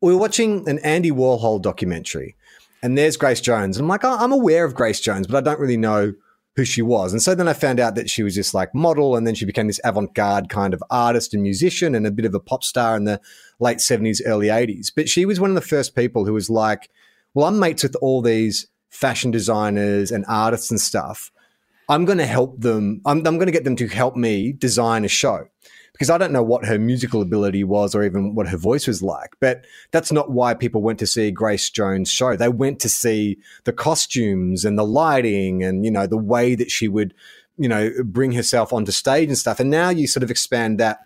We 0.00 0.12
were 0.12 0.20
watching 0.20 0.68
an 0.68 0.78
Andy 0.78 1.10
Warhol 1.10 1.60
documentary, 1.60 2.36
and 2.82 2.96
there's 2.96 3.16
Grace 3.16 3.40
Jones. 3.40 3.78
I'm 3.78 3.88
like 3.88 4.04
oh, 4.04 4.16
I'm 4.16 4.32
aware 4.32 4.64
of 4.64 4.74
Grace 4.74 5.00
Jones, 5.00 5.26
but 5.26 5.36
I 5.36 5.40
don't 5.40 5.60
really 5.60 5.76
know 5.76 6.14
who 6.56 6.64
she 6.64 6.82
was. 6.82 7.12
And 7.12 7.22
so 7.22 7.34
then 7.34 7.48
I 7.48 7.52
found 7.52 7.78
out 7.78 7.94
that 7.94 8.10
she 8.10 8.22
was 8.22 8.34
just 8.34 8.54
like 8.54 8.74
model 8.74 9.16
and 9.16 9.26
then 9.26 9.34
she 9.34 9.44
became 9.44 9.66
this 9.66 9.80
avant-garde 9.84 10.48
kind 10.48 10.74
of 10.74 10.82
artist 10.90 11.32
and 11.32 11.42
musician 11.42 11.94
and 11.94 12.06
a 12.06 12.10
bit 12.10 12.24
of 12.24 12.34
a 12.34 12.40
pop 12.40 12.64
star 12.64 12.96
in 12.96 13.04
the 13.04 13.20
late 13.60 13.78
70s, 13.78 14.20
early 14.26 14.48
80s. 14.48 14.92
But 14.94 15.08
she 15.08 15.24
was 15.24 15.38
one 15.38 15.50
of 15.50 15.54
the 15.54 15.60
first 15.60 15.94
people 15.94 16.24
who 16.24 16.32
was 16.32 16.50
like, 16.50 16.90
well, 17.34 17.46
I'm 17.46 17.58
mates 17.58 17.84
with 17.84 17.96
all 17.96 18.20
these 18.20 18.66
fashion 18.88 19.30
designers 19.30 20.10
and 20.10 20.24
artists 20.28 20.70
and 20.70 20.80
stuff. 20.80 21.30
I'm 21.88 22.04
going 22.04 22.18
to 22.18 22.26
help 22.26 22.60
them. 22.60 23.00
I'm, 23.04 23.18
I'm 23.18 23.36
going 23.36 23.46
to 23.46 23.52
get 23.52 23.64
them 23.64 23.76
to 23.76 23.88
help 23.88 24.16
me 24.16 24.52
design 24.52 25.04
a 25.04 25.08
show 25.08 25.48
because 26.00 26.08
I 26.08 26.16
don't 26.16 26.32
know 26.32 26.42
what 26.42 26.64
her 26.64 26.78
musical 26.78 27.20
ability 27.20 27.62
was 27.62 27.94
or 27.94 28.02
even 28.02 28.34
what 28.34 28.48
her 28.48 28.56
voice 28.56 28.86
was 28.86 29.02
like. 29.02 29.36
But 29.38 29.66
that's 29.90 30.10
not 30.10 30.30
why 30.30 30.54
people 30.54 30.80
went 30.80 30.98
to 31.00 31.06
see 31.06 31.30
Grace 31.30 31.68
Jones' 31.68 32.10
show. 32.10 32.36
They 32.36 32.48
went 32.48 32.80
to 32.80 32.88
see 32.88 33.36
the 33.64 33.74
costumes 33.74 34.64
and 34.64 34.78
the 34.78 34.86
lighting 34.86 35.62
and, 35.62 35.84
you 35.84 35.90
know, 35.90 36.06
the 36.06 36.16
way 36.16 36.54
that 36.54 36.70
she 36.70 36.88
would, 36.88 37.12
you 37.58 37.68
know, 37.68 37.90
bring 38.02 38.32
herself 38.32 38.72
onto 38.72 38.92
stage 38.92 39.28
and 39.28 39.36
stuff. 39.36 39.60
And 39.60 39.68
now 39.68 39.90
you 39.90 40.06
sort 40.06 40.22
of 40.22 40.30
expand 40.30 40.80
that. 40.80 41.00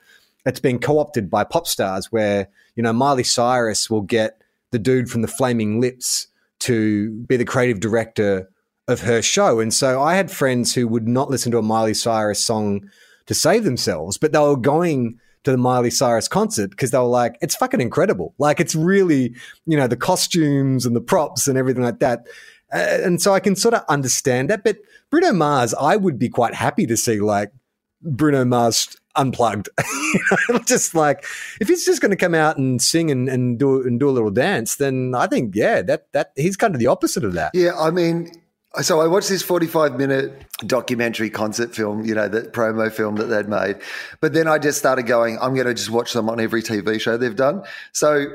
It's 0.46 0.61
been 0.61 0.78
co 0.78 1.00
opted 1.00 1.28
by 1.28 1.42
pop 1.42 1.66
stars 1.66 2.12
where, 2.12 2.46
you 2.76 2.85
know, 2.85 2.92
Miley 2.92 3.24
Cyrus 3.24 3.90
will 3.90 4.02
get 4.02 4.42
the 4.70 4.78
dude 4.78 5.11
from 5.11 5.22
the 5.22 5.28
Flaming 5.28 5.80
Lips 5.80 6.28
to 6.61 7.11
be 7.26 7.37
the 7.37 7.44
creative 7.44 7.80
director 7.80 8.48
of 8.87 9.00
her 9.00 9.22
show. 9.22 9.59
And 9.59 9.74
so 9.74 10.00
I 10.00 10.14
had 10.14 10.30
friends 10.30 10.72
who 10.72 10.87
would 10.87 11.09
not 11.09 11.30
listen 11.30 11.50
to 11.50 11.59
a 11.59 11.62
Miley 11.62 11.94
Cyrus 11.94 12.44
song 12.44 12.88
to 13.26 13.34
save 13.34 13.64
themselves, 13.64 14.18
but 14.18 14.32
they 14.32 14.38
were 14.38 14.56
going 14.56 15.18
to 15.44 15.50
the 15.50 15.58
Miley 15.58 15.90
Cyrus 15.90 16.28
concert 16.28 16.70
because 16.70 16.90
they 16.90 16.98
were 16.98 17.04
like, 17.04 17.37
it's 17.40 17.54
fucking 17.54 17.80
incredible. 17.80 18.34
Like 18.38 18.60
it's 18.60 18.74
really, 18.74 19.34
you 19.66 19.76
know, 19.76 19.87
the 19.87 19.96
costumes 19.96 20.87
and 20.87 20.96
the 20.96 21.00
props 21.00 21.46
and 21.46 21.56
everything 21.56 21.82
like 21.82 22.00
that. 22.00 22.26
And 22.70 23.20
so 23.20 23.34
I 23.34 23.40
can 23.40 23.54
sort 23.54 23.74
of 23.74 23.84
understand 23.88 24.50
that. 24.50 24.64
But 24.64 24.78
Bruno 25.10 25.32
Mars, 25.32 25.74
I 25.74 25.96
would 25.96 26.18
be 26.18 26.28
quite 26.28 26.54
happy 26.54 26.87
to 26.87 26.96
see 26.96 27.20
like 27.20 27.52
Bruno 28.02 28.44
Mars 28.44 28.96
unplugged. 29.16 29.68
just 30.66 30.94
like 30.94 31.24
if 31.60 31.68
he's 31.68 31.84
just 31.84 32.00
going 32.00 32.10
to 32.10 32.16
come 32.16 32.34
out 32.34 32.56
and 32.56 32.80
sing 32.80 33.10
and, 33.10 33.28
and 33.28 33.58
do 33.58 33.82
and 33.82 34.00
do 34.00 34.08
a 34.08 34.12
little 34.12 34.30
dance, 34.30 34.76
then 34.76 35.14
I 35.14 35.26
think 35.26 35.54
yeah, 35.54 35.82
that 35.82 36.12
that 36.12 36.32
he's 36.37 36.56
kind 36.56 36.74
of 36.74 36.80
the 36.80 36.87
opposite 36.87 37.24
of 37.24 37.34
that. 37.34 37.52
Yeah, 37.54 37.78
I 37.78 37.90
mean, 37.90 38.30
so 38.82 39.00
I 39.00 39.06
watched 39.06 39.28
this 39.28 39.42
45 39.42 39.96
minute 39.96 40.44
documentary 40.66 41.30
concert 41.30 41.74
film, 41.74 42.04
you 42.04 42.14
know, 42.14 42.28
that 42.28 42.52
promo 42.52 42.90
film 42.92 43.16
that 43.16 43.26
they'd 43.26 43.48
made. 43.48 43.76
But 44.20 44.32
then 44.32 44.48
I 44.48 44.58
just 44.58 44.78
started 44.78 45.06
going, 45.06 45.38
I'm 45.40 45.54
going 45.54 45.66
to 45.66 45.74
just 45.74 45.90
watch 45.90 46.12
them 46.12 46.28
on 46.28 46.40
every 46.40 46.62
TV 46.62 47.00
show 47.00 47.16
they've 47.16 47.37
done. 47.37 47.62
So 47.92 48.26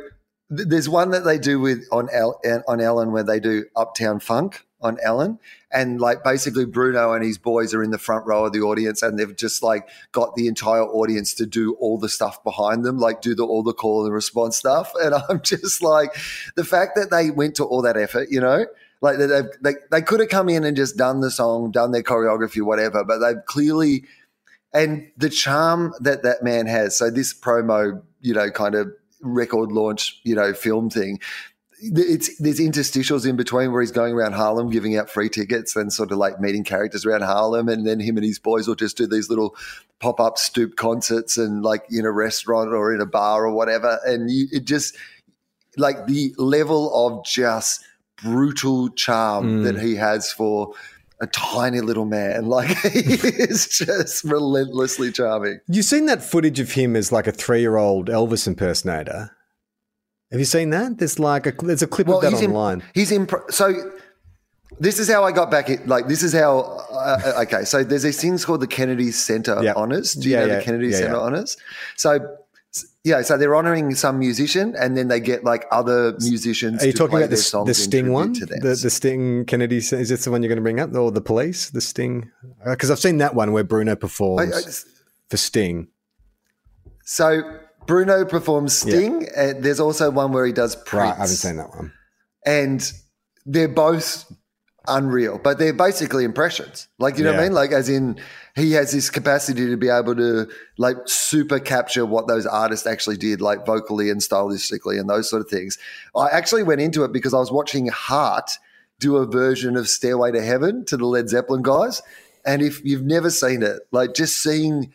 th- 0.56 0.68
there's 0.68 0.88
one 0.88 1.12
that 1.12 1.26
they 1.26 1.38
do 1.38 1.60
with 1.60 1.86
on 1.92 2.10
El- 2.12 2.40
on 2.68 2.80
Ellen 2.82 3.12
where 3.12 3.24
they 3.24 3.40
do 3.40 3.66
Uptown 3.76 4.20
Funk 4.20 4.66
on 4.82 4.98
Ellen. 5.04 5.40
And 5.72 6.00
like 6.00 6.24
basically 6.24 6.66
Bruno 6.66 7.14
and 7.14 7.24
his 7.24 7.38
boys 7.38 7.74
are 7.74 7.84
in 7.84 7.92
the 7.92 7.98
front 7.98 8.26
row 8.26 8.46
of 8.46 8.54
the 8.54 8.62
audience 8.62 9.02
and 9.02 9.20
they've 9.20 9.36
just 9.36 9.62
like 9.62 9.88
got 10.12 10.36
the 10.36 10.48
entire 10.48 10.84
audience 10.84 11.34
to 11.36 11.46
do 11.46 11.74
all 11.76 11.98
the 11.98 12.10
stuff 12.10 12.44
behind 12.44 12.86
them, 12.86 12.98
like 12.98 13.22
do 13.22 13.36
the 13.36 13.44
all 13.44 13.62
the 13.62 13.74
call 13.74 14.06
and 14.06 14.14
response 14.14 14.58
stuff. 14.58 14.94
And 15.02 15.14
I'm 15.30 15.42
just 15.42 15.84
like 15.84 16.16
the 16.56 16.64
fact 16.64 16.96
that 16.96 17.12
they 17.12 17.30
went 17.30 17.56
to 17.56 17.66
all 17.66 17.82
that 17.82 17.98
effort, 17.98 18.30
you 18.32 18.40
know, 18.40 18.66
like 19.02 19.18
they, 19.18 19.28
they, 19.62 19.74
they 19.92 20.02
could 20.02 20.20
have 20.20 20.30
come 20.30 20.50
in 20.50 20.64
and 20.64 20.76
just 20.76 20.98
done 20.98 21.22
the 21.22 21.32
song, 21.32 21.72
done 21.72 21.92
their 21.92 22.04
choreography, 22.04 22.62
whatever, 22.62 23.04
but 23.04 23.20
they've 23.20 23.44
clearly, 23.46 24.04
and 24.74 25.10
the 25.18 25.30
charm 25.30 25.94
that 26.02 26.24
that 26.24 26.44
man 26.44 26.68
has. 26.68 26.98
So 26.98 27.10
this 27.10 27.34
promo, 27.34 28.02
you 28.20 28.34
know, 28.34 28.52
kind 28.52 28.76
of 28.76 28.92
record 29.22 29.72
launch, 29.72 30.20
you 30.24 30.36
know, 30.36 30.54
film 30.54 30.90
thing. 30.90 31.20
It's 31.82 32.38
there's 32.40 32.60
interstitials 32.60 33.26
in 33.26 33.38
between 33.38 33.72
where 33.72 33.80
he's 33.80 33.92
going 33.92 34.14
around 34.14 34.34
Harlem 34.34 34.70
giving 34.70 34.98
out 34.98 35.10
free 35.10 35.30
tickets 35.30 35.78
and 35.78 35.94
sort 35.94 36.12
of 36.12 36.18
like 36.18 36.42
meeting 36.42 36.66
characters 36.66 37.06
around 37.06 37.22
Harlem, 37.22 37.70
and 37.70 37.88
then 37.88 38.02
him 38.02 38.18
and 38.18 38.26
his 38.26 38.38
boys 38.38 38.68
will 38.68 38.76
just 38.76 38.98
do 38.98 39.08
these 39.08 39.30
little 39.30 39.56
pop 40.02 40.20
up 40.20 40.38
stoop 40.38 40.76
concerts 40.76 41.38
and 41.38 41.64
like 41.64 41.86
in 41.90 42.06
a 42.06 42.12
restaurant 42.12 42.74
or 42.74 42.94
in 42.94 43.00
a 43.00 43.06
bar 43.06 43.46
or 43.46 43.54
whatever, 43.54 43.98
and 44.06 44.30
you, 44.30 44.48
it 44.52 44.66
just 44.66 44.98
like 45.78 46.06
the 46.06 46.34
level 46.38 46.94
of 46.94 47.26
just 47.26 47.86
brutal 48.24 48.90
charm 48.90 49.62
mm. 49.62 49.64
that 49.64 49.80
he 49.80 49.96
has 49.96 50.32
for 50.32 50.74
a 51.22 51.28
tiny 51.28 51.82
little 51.82 52.06
man. 52.06 52.46
Like 52.50 52.76
he 52.78 53.00
is 53.00 53.68
just 53.68 54.24
relentlessly 54.24 55.12
charming. 55.12 55.60
You've 55.68 55.86
seen 55.86 56.06
that 56.08 56.24
footage 56.24 56.60
of 56.60 56.72
him 56.72 56.96
as 56.96 57.12
like 57.12 57.28
a 57.28 57.32
three-year-old 57.32 58.08
Elvis 58.08 58.48
impersonator. 58.48 59.32
Have 60.32 60.40
you 60.40 60.46
seen 60.46 60.70
that? 60.72 60.98
There's 60.98 61.20
like 61.20 61.46
a 61.48 61.52
there's 61.52 61.82
a 61.82 61.88
clip 61.88 62.08
well, 62.08 62.18
of 62.18 62.24
that 62.24 62.34
he's 62.34 62.44
online. 62.44 62.80
In, 62.80 62.86
he's 62.94 63.12
in. 63.12 63.28
So 63.50 63.74
this 64.80 65.00
is 65.00 65.10
how 65.10 65.24
I 65.24 65.32
got 65.32 65.50
back. 65.52 65.70
In, 65.70 65.86
like 65.88 66.08
this 66.08 66.24
is 66.24 66.34
how. 66.34 66.60
Uh, 66.92 67.20
uh, 67.26 67.42
okay, 67.44 67.64
so 67.64 67.84
there's 67.84 68.04
these 68.04 68.22
things 68.22 68.46
called 68.46 68.62
the 68.62 68.68
Kennedy 68.68 69.12
Center 69.12 69.62
yep. 69.64 69.76
Honors. 69.76 70.14
Do 70.14 70.30
you 70.30 70.36
yeah, 70.36 70.42
know 70.42 70.48
yeah, 70.48 70.60
the 70.60 70.64
Kennedy 70.64 70.88
yeah, 70.90 70.98
Center 70.98 71.18
Honors? 71.18 71.58
So 71.96 72.38
yeah, 73.04 73.22
so 73.22 73.38
they're 73.38 73.56
honoring 73.56 73.96
some 73.96 74.20
musician, 74.20 74.76
and 74.78 74.96
then 74.96 75.08
they 75.08 75.20
get 75.20 75.44
like 75.44 75.66
other 75.72 76.16
musicians. 76.20 76.84
Are 76.84 76.88
you 76.88 76.94
talking 76.94 77.18
about 77.18 77.30
the, 77.30 77.64
the 77.66 77.74
Sting 77.74 78.12
one? 78.12 78.34
The, 78.34 78.78
the 78.82 78.90
Sting 78.90 79.46
Kennedy 79.46 79.78
is 79.78 79.90
this 79.90 80.26
the 80.26 80.32
one 80.32 80.44
you're 80.44 80.50
going 80.50 80.58
to 80.58 80.62
bring 80.62 80.80
up, 80.80 80.94
or 80.94 81.12
the 81.12 81.22
Police? 81.22 81.72
The 81.72 81.82
Sting? 81.82 82.30
Because 82.66 82.90
uh, 82.90 82.94
I've 82.94 83.00
seen 83.00 83.18
that 83.18 83.34
one 83.34 83.52
where 83.52 83.64
Bruno 83.64 83.96
performs 83.96 84.54
I, 84.54 84.60
I, 84.60 84.72
for 85.30 85.38
Sting. 85.38 85.88
So 87.06 87.42
Bruno 87.88 88.26
performs 88.26 88.74
Sting, 88.78 89.22
yeah. 89.22 89.42
and 89.50 89.64
there's 89.64 89.80
also 89.80 90.12
one 90.12 90.32
where 90.32 90.46
he 90.46 90.54
does 90.54 90.76
Prince. 90.76 90.94
Right, 90.94 91.14
I 91.14 91.22
haven't 91.22 91.28
seen 91.28 91.58
that 91.58 91.70
one. 91.70 91.92
And 92.46 92.92
they're 93.46 93.68
both 93.68 94.32
unreal, 94.90 95.40
but 95.42 95.60
they're 95.60 95.74
basically 95.74 96.24
impressions. 96.24 96.88
Like 96.98 97.18
you 97.18 97.24
know 97.24 97.32
yeah. 97.32 97.38
what 97.38 97.44
I 97.44 97.48
mean? 97.48 97.54
Like 97.54 97.72
as 97.72 97.88
in 97.88 98.20
he 98.56 98.74
has 98.74 98.92
this 98.92 99.10
capacity 99.10 99.68
to 99.68 99.78
be 99.78 99.90
able 99.90 100.16
to 100.16 100.50
like 100.78 100.98
super 101.06 101.60
capture 101.60 102.06
what 102.06 102.28
those 102.28 102.46
artists 102.46 102.86
actually 102.88 103.18
did, 103.18 103.42
like 103.42 103.66
vocally 103.66 104.10
and 104.10 104.20
stylistically 104.22 105.00
and 105.00 105.10
those 105.10 105.30
sort 105.30 105.42
of 105.42 105.50
things. 105.50 105.78
I 106.16 106.28
actually 106.30 106.64
went 106.64 106.82
into 106.82 107.04
it 107.04 107.14
because 107.14 107.34
I 107.34 107.40
was 107.40 107.52
watching 107.52 107.88
Heart 107.88 108.52
do 109.00 109.18
a 109.18 109.26
version 109.26 109.78
of 109.78 109.88
Stairway 109.88 110.32
to 110.32 110.42
Heaven 110.42 110.86
to 110.86 110.98
the 110.98 111.06
Led 111.06 111.30
Zeppelin 111.30 111.62
guys. 111.62 112.02
And 112.46 112.62
if 112.62 112.84
you've 112.84 113.04
never 113.04 113.30
seen 113.30 113.64
it, 113.64 113.80
like 113.92 114.14
just 114.14 114.42
seeing 114.42 114.94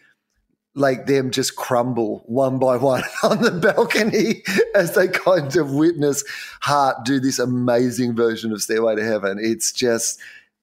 like 0.75 1.07
them 1.07 1.31
just 1.31 1.55
crumble 1.57 2.25
one 2.27 2.59
by 2.59 2.77
one 2.77 3.05
on 3.23 3.41
the 3.43 3.51
balcony 3.51 4.43
as 4.75 4.95
they 4.95 5.09
kind 5.09 5.55
of 5.57 5.73
witness 5.73 6.25
Heart 6.61 7.05
do 7.05 7.21
this 7.21 7.39
amazing 7.39 8.15
version 8.15 8.53
of 8.53 8.63
Stairway 8.63 8.97
to 8.97 9.05
Heaven. 9.05 9.39
It's 9.41 9.73
just, 9.73 10.19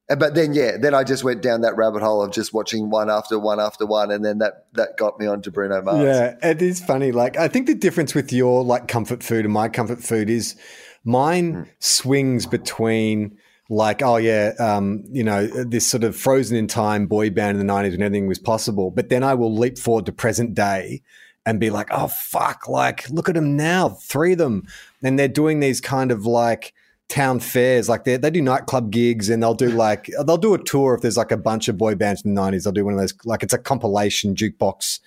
but 0.10 0.36
then 0.36 0.54
yeah, 0.54 0.76
then 0.78 0.94
I 0.94 1.06
just 1.06 1.24
went 1.24 1.42
down 1.42 1.62
that 1.62 1.78
rabbit 1.78 2.02
hole 2.02 2.22
of 2.22 2.32
just 2.32 2.54
watching 2.54 2.90
one 2.90 3.10
after 3.10 3.40
one 3.40 3.62
after 3.62 3.86
one, 3.86 4.12
and 4.12 4.26
then 4.26 4.40
that 4.40 4.66
that 4.74 4.98
got 4.98 5.18
me 5.18 5.26
onto 5.26 5.50
Bruno 5.52 5.82
Mars. 5.82 6.04
Yeah, 6.04 6.36
it 6.44 6.62
is 6.62 6.82
funny. 6.82 7.14
Like 7.14 7.38
I 7.38 7.48
think 7.48 7.68
the 7.68 7.76
difference 7.76 8.14
with 8.14 8.34
your 8.34 8.64
like 8.66 8.90
comfort 8.90 9.24
food 9.24 9.46
and 9.46 9.54
my 9.54 9.70
comfort 9.70 10.04
food 10.04 10.30
is 10.30 10.58
mine 11.06 11.54
mm. 11.54 11.68
swings 11.80 12.46
between 12.46 13.38
like, 13.72 14.02
oh 14.02 14.18
yeah, 14.18 14.52
um, 14.60 15.04
you 15.12 15.24
know, 15.24 15.48
this 15.48 15.88
sort 15.88 16.04
of 16.04 16.16
frozen 16.16 16.58
in 16.58 16.68
time 16.68 17.08
boy 17.08 17.30
band 17.30 17.52
in 17.52 17.58
the 17.58 17.64
nineties 17.64 17.94
when 17.94 18.04
everything 18.04 18.28
was 18.28 18.38
possible. 18.38 18.92
But 18.92 19.08
then 19.08 19.24
I 19.24 19.34
will 19.34 19.56
leap 19.56 19.78
forward 19.78 20.06
to 20.08 20.12
present 20.12 20.54
day 20.54 21.02
and 21.46 21.58
be 21.58 21.70
like, 21.70 21.88
oh 21.90 22.10
fuck, 22.10 22.68
like 22.68 23.10
look 23.10 23.30
at 23.30 23.36
them 23.36 23.56
now, 23.56 23.90
three 23.90 24.34
of 24.34 24.40
them, 24.40 24.68
and 25.02 25.18
they're 25.18 25.30
doing 25.30 25.62
these 25.62 25.80
kind 25.80 26.12
of 26.12 26.26
like 26.26 26.74
town 27.08 27.40
fairs, 27.40 27.88
like 27.88 28.04
they 28.04 28.18
they 28.18 28.30
do 28.30 28.42
nightclub 28.42 28.92
gigs 28.92 29.30
and 29.30 29.42
they'll 29.42 29.54
do 29.54 29.70
like 29.70 30.10
they'll 30.26 30.36
do 30.36 30.54
a 30.54 30.62
tour 30.62 30.94
if 30.94 31.02
there's 31.02 31.18
like 31.18 31.32
a 31.32 31.38
bunch 31.38 31.70
of 31.70 31.78
boy 31.78 31.96
bands 31.96 32.24
in 32.24 32.36
the 32.36 32.42
nineties. 32.42 32.66
They'll 32.66 32.74
do 32.74 32.84
one 32.84 32.94
of 32.94 33.00
those 33.00 33.14
like 33.24 33.42
it's 33.42 33.54
a 33.54 33.58
compilation 33.58 34.36
jukebox 34.36 35.00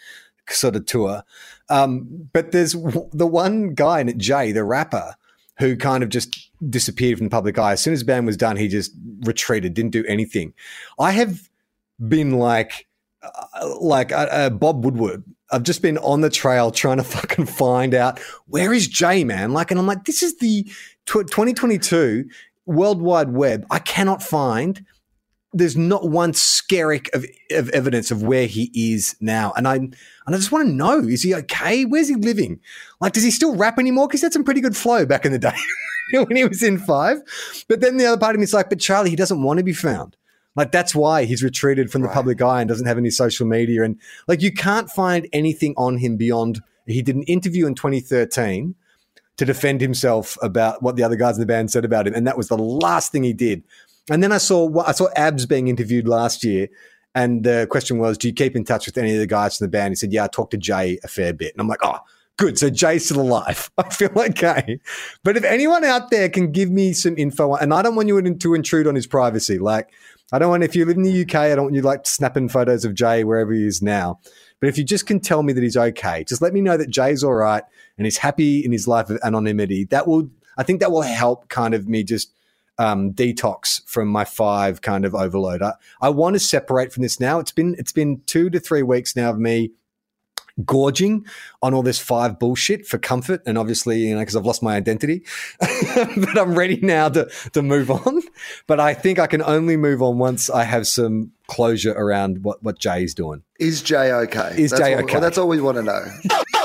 sort 0.48 0.74
of 0.74 0.87
tour. 0.87 1.22
Um, 1.68 2.29
but 2.33 2.53
there's 2.53 2.72
the 2.72 3.27
one 3.27 3.74
guy 3.74 4.00
in 4.00 4.09
it, 4.09 4.16
Jay, 4.16 4.53
the 4.53 4.64
rapper 4.64 5.16
who 5.58 5.76
kind 5.76 6.02
of 6.02 6.08
just 6.08 6.50
disappeared 6.68 7.18
from 7.18 7.26
the 7.26 7.30
public 7.30 7.58
eye. 7.58 7.72
As 7.72 7.82
soon 7.82 7.92
as 7.92 8.00
the 8.00 8.06
band 8.06 8.26
was 8.26 8.36
done, 8.36 8.56
he 8.56 8.68
just 8.68 8.92
retreated, 9.20 9.74
didn't 9.74 9.92
do 9.92 10.04
anything. 10.06 10.52
I 10.98 11.12
have 11.12 11.48
been 12.08 12.32
like, 12.32 12.86
uh, 13.22 13.76
like 13.80 14.12
uh, 14.12 14.28
uh, 14.30 14.50
Bob 14.50 14.84
Woodward. 14.84 15.24
I've 15.50 15.62
just 15.62 15.82
been 15.82 15.98
on 15.98 16.20
the 16.20 16.30
trail 16.30 16.70
trying 16.70 16.96
to 16.96 17.04
fucking 17.04 17.46
find 17.46 17.94
out 17.94 18.18
where 18.46 18.72
is 18.72 18.88
Jay, 18.88 19.24
man. 19.24 19.52
Like, 19.52 19.70
and 19.70 19.78
I'm 19.78 19.86
like, 19.86 20.04
this 20.04 20.22
is 20.22 20.38
the 20.38 20.64
tw- 21.06 21.28
2022 21.28 22.28
World 22.66 23.02
Wide 23.02 23.30
Web. 23.30 23.66
I 23.70 23.78
cannot 23.78 24.22
find. 24.22 24.84
There's 25.54 25.76
not 25.76 26.10
one 26.10 26.32
skerrick 26.32 27.08
of, 27.14 27.24
of 27.52 27.68
evidence 27.70 28.10
of 28.10 28.22
where 28.22 28.46
he 28.46 28.70
is 28.74 29.16
now, 29.20 29.52
and 29.56 29.66
I 29.68 29.76
and 29.76 29.96
I 30.26 30.32
just 30.32 30.52
want 30.52 30.68
to 30.68 30.74
know: 30.74 30.98
is 31.00 31.22
he 31.22 31.34
okay? 31.34 31.84
Where's 31.84 32.08
he 32.08 32.16
living? 32.16 32.60
Like, 33.00 33.12
does 33.12 33.22
he 33.22 33.30
still 33.30 33.56
rap 33.56 33.78
anymore? 33.78 34.08
Because 34.08 34.20
he 34.20 34.26
had 34.26 34.32
some 34.32 34.44
pretty 34.44 34.60
good 34.60 34.76
flow 34.76 35.06
back 35.06 35.24
in 35.24 35.32
the 35.32 35.38
day 35.38 35.56
when 36.12 36.36
he 36.36 36.44
was 36.44 36.62
in 36.62 36.78
Five. 36.78 37.18
But 37.68 37.80
then 37.80 37.96
the 37.96 38.06
other 38.06 38.20
part 38.20 38.34
of 38.34 38.40
me 38.40 38.44
is 38.44 38.52
like, 38.54 38.68
but 38.68 38.80
Charlie, 38.80 39.10
he 39.10 39.16
doesn't 39.16 39.42
want 39.42 39.58
to 39.58 39.64
be 39.64 39.72
found. 39.72 40.16
Like 40.56 40.72
that's 40.72 40.94
why 40.94 41.24
he's 41.24 41.42
retreated 41.42 41.90
from 41.90 42.02
the 42.02 42.08
right. 42.08 42.14
public 42.14 42.40
eye 42.40 42.60
and 42.60 42.68
doesn't 42.68 42.86
have 42.86 42.98
any 42.98 43.10
social 43.10 43.46
media. 43.46 43.82
And 43.82 43.98
like 44.28 44.42
you 44.42 44.52
can't 44.52 44.90
find 44.90 45.28
anything 45.32 45.74
on 45.76 45.98
him 45.98 46.16
beyond 46.16 46.62
he 46.86 47.02
did 47.02 47.16
an 47.16 47.22
interview 47.24 47.66
in 47.66 47.74
2013 47.74 48.74
to 49.36 49.44
defend 49.44 49.80
himself 49.80 50.38
about 50.42 50.82
what 50.82 50.96
the 50.96 51.02
other 51.02 51.16
guys 51.16 51.36
in 51.36 51.40
the 51.40 51.46
band 51.46 51.70
said 51.70 51.84
about 51.84 52.06
him. 52.06 52.14
And 52.14 52.26
that 52.26 52.36
was 52.36 52.48
the 52.48 52.58
last 52.58 53.10
thing 53.10 53.24
he 53.24 53.32
did. 53.32 53.64
And 54.10 54.22
then 54.22 54.32
I 54.32 54.38
saw 54.38 54.82
I 54.84 54.92
saw 54.92 55.08
Abs 55.16 55.46
being 55.46 55.68
interviewed 55.68 56.06
last 56.06 56.44
year, 56.44 56.68
and 57.14 57.44
the 57.44 57.66
question 57.70 57.98
was, 57.98 58.18
"Do 58.18 58.28
you 58.28 58.34
keep 58.34 58.54
in 58.56 58.64
touch 58.64 58.86
with 58.86 58.98
any 58.98 59.14
of 59.14 59.18
the 59.18 59.26
guys 59.26 59.56
from 59.56 59.66
the 59.66 59.70
band?" 59.70 59.92
He 59.92 59.96
said, 59.96 60.12
"Yeah, 60.12 60.24
I 60.24 60.28
talked 60.28 60.50
to 60.50 60.58
Jay 60.58 60.98
a 61.04 61.08
fair 61.08 61.32
bit." 61.32 61.52
And 61.54 61.60
I'm 61.60 61.68
like, 61.68 61.80
"Oh, 61.82 61.98
good. 62.36 62.58
So 62.58 62.68
Jay's 62.68 63.06
still 63.06 63.20
alive. 63.20 63.70
I 63.78 63.88
feel 63.88 64.12
okay." 64.14 64.80
But 65.22 65.36
if 65.36 65.44
anyone 65.44 65.84
out 65.84 66.10
there 66.10 66.28
can 66.28 66.52
give 66.52 66.70
me 66.70 66.92
some 66.92 67.16
info, 67.16 67.54
and 67.54 67.72
I 67.72 67.82
don't 67.82 67.96
want 67.96 68.08
you 68.08 68.20
to 68.20 68.54
intrude 68.54 68.86
on 68.86 68.94
his 68.94 69.06
privacy, 69.06 69.58
like 69.58 69.90
I 70.32 70.38
don't 70.38 70.50
want 70.50 70.64
if 70.64 70.74
you 70.74 70.84
live 70.84 70.96
in 70.96 71.02
the 71.02 71.22
UK, 71.22 71.34
I 71.34 71.54
don't 71.54 71.66
want 71.66 71.74
you 71.76 71.82
like 71.82 72.06
snapping 72.06 72.48
photos 72.48 72.84
of 72.84 72.94
Jay 72.94 73.24
wherever 73.24 73.52
he 73.52 73.66
is 73.66 73.80
now. 73.80 74.20
But 74.60 74.68
if 74.68 74.78
you 74.78 74.84
just 74.84 75.06
can 75.06 75.20
tell 75.20 75.42
me 75.42 75.52
that 75.52 75.62
he's 75.62 75.76
okay, 75.76 76.24
just 76.24 76.42
let 76.42 76.52
me 76.52 76.60
know 76.60 76.76
that 76.76 76.90
Jay's 76.90 77.22
all 77.22 77.34
right 77.34 77.62
and 77.98 78.06
he's 78.06 78.16
happy 78.16 78.64
in 78.64 78.72
his 78.72 78.88
life 78.88 79.10
of 79.10 79.18
anonymity. 79.22 79.84
That 79.84 80.08
will, 80.08 80.28
I 80.56 80.62
think, 80.62 80.80
that 80.80 80.90
will 80.90 81.02
help 81.02 81.48
kind 81.48 81.74
of 81.74 81.86
me 81.86 82.02
just 82.02 82.32
um, 82.78 83.12
detox 83.12 83.87
from 83.87 84.08
my 84.08 84.24
five 84.24 84.82
kind 84.82 85.04
of 85.04 85.14
overload. 85.14 85.62
I, 85.62 85.74
I 86.00 86.08
want 86.10 86.34
to 86.34 86.40
separate 86.40 86.92
from 86.92 87.02
this 87.02 87.20
now. 87.20 87.38
It's 87.38 87.52
been 87.52 87.74
it's 87.78 87.92
been 87.92 88.22
two 88.26 88.50
to 88.50 88.60
three 88.60 88.82
weeks 88.82 89.16
now 89.16 89.30
of 89.30 89.38
me 89.38 89.72
gorging 90.64 91.26
on 91.62 91.74
all 91.74 91.82
this 91.82 91.98
five 91.98 92.38
bullshit 92.38 92.87
for 92.87 92.96
comfort 92.96 93.42
and 93.44 93.58
obviously 93.58 93.98
you 93.98 94.14
know 94.14 94.20
because 94.20 94.37
i've 94.37 94.46
lost 94.46 94.62
my 94.62 94.76
identity 94.76 95.24
but 95.58 96.38
i'm 96.38 96.56
ready 96.56 96.78
now 96.80 97.08
to 97.08 97.28
to 97.52 97.60
move 97.60 97.90
on 97.90 98.22
but 98.68 98.78
i 98.78 98.94
think 98.94 99.18
i 99.18 99.26
can 99.26 99.42
only 99.42 99.76
move 99.76 100.00
on 100.00 100.16
once 100.16 100.48
i 100.48 100.62
have 100.62 100.87
some 100.87 101.32
closure 101.48 101.92
around 101.92 102.44
what 102.44 102.62
what 102.62 102.78
jay's 102.78 103.14
doing 103.14 103.42
Is 103.58 103.82
Jay 103.82 104.12
okay? 104.12 104.54
Is 104.56 104.70
that's 104.70 104.80
Jay 104.80 104.94
all, 104.94 105.02
okay? 105.02 105.20
That's 105.20 105.38
all 105.38 105.48
we 105.48 105.60
want 105.60 105.76
to 105.76 105.82
know. 105.82 106.04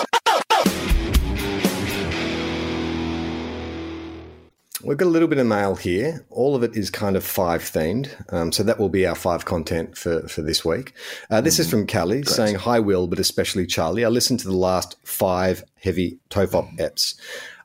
We've 4.82 4.98
got 4.98 5.08
a 5.08 5.10
little 5.10 5.28
bit 5.28 5.39
of 5.39 5.48
mail 5.48 5.76
here. 5.76 6.26
All 6.30 6.56
of 6.56 6.63
it 6.63 6.78
is 6.78 6.89
kind 6.89 7.18
of 7.18 7.24
five 7.26 7.62
themed. 7.63 8.10
Um, 8.32 8.54
so 8.54 8.63
that 8.63 8.80
will 8.80 8.88
be 8.88 9.06
our 9.06 9.15
five 9.15 9.44
content 9.44 9.98
for, 9.98 10.26
for 10.30 10.42
this 10.42 10.63
week. 10.63 10.94
Uh, 11.30 11.42
this 11.42 11.60
is 11.60 11.70
from 11.70 11.86
Callie 11.86 12.24
saying, 12.24 12.56
Hi, 12.56 12.80
Will, 12.80 13.06
but 13.08 13.20
especially 13.20 13.65
Charlie. 13.65 14.06
I 14.06 14.08
listened 14.08 14.39
to 14.39 14.48
the 14.48 14.56
last 14.56 14.96
five 15.04 15.65
heavy 15.82 16.20
Tofop 16.30 16.78
eps. 16.78 17.20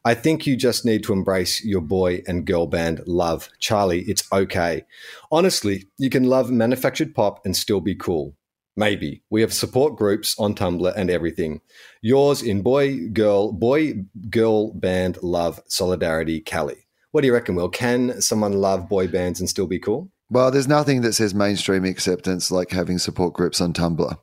I 0.04 0.14
think 0.14 0.44
you 0.44 0.56
just 0.56 0.84
need 0.84 1.04
to 1.04 1.12
embrace 1.12 1.64
your 1.64 1.80
boy 1.80 2.22
and 2.26 2.44
girl 2.44 2.66
band 2.66 3.06
love. 3.06 3.48
Charlie, 3.60 4.02
it's 4.02 4.30
okay. 4.32 4.84
Honestly, 5.30 5.86
you 5.96 6.10
can 6.10 6.24
love 6.24 6.50
manufactured 6.50 7.14
pop 7.14 7.46
and 7.46 7.56
still 7.56 7.80
be 7.80 7.94
cool. 7.94 8.34
Maybe. 8.76 9.22
We 9.30 9.40
have 9.42 9.54
support 9.54 9.96
groups 9.96 10.34
on 10.36 10.56
Tumblr 10.56 10.92
and 10.96 11.08
everything. 11.08 11.60
Yours 12.02 12.42
in 12.42 12.62
boy, 12.62 13.08
girl, 13.12 13.52
boy, 13.52 14.04
girl 14.30 14.72
band 14.72 15.22
love, 15.22 15.62
solidarity, 15.68 16.40
Callie. 16.40 16.83
What 17.14 17.20
do 17.20 17.28
you 17.28 17.32
reckon, 17.32 17.54
Will? 17.54 17.68
Can 17.68 18.20
someone 18.20 18.54
love 18.54 18.88
boy 18.88 19.06
bands 19.06 19.38
and 19.38 19.48
still 19.48 19.68
be 19.68 19.78
cool? 19.78 20.10
Well, 20.30 20.50
there's 20.50 20.66
nothing 20.66 21.02
that 21.02 21.12
says 21.12 21.32
mainstream 21.32 21.84
acceptance 21.84 22.50
like 22.50 22.72
having 22.72 22.98
support 22.98 23.34
groups 23.34 23.60
on 23.60 23.72
Tumblr. 23.72 24.18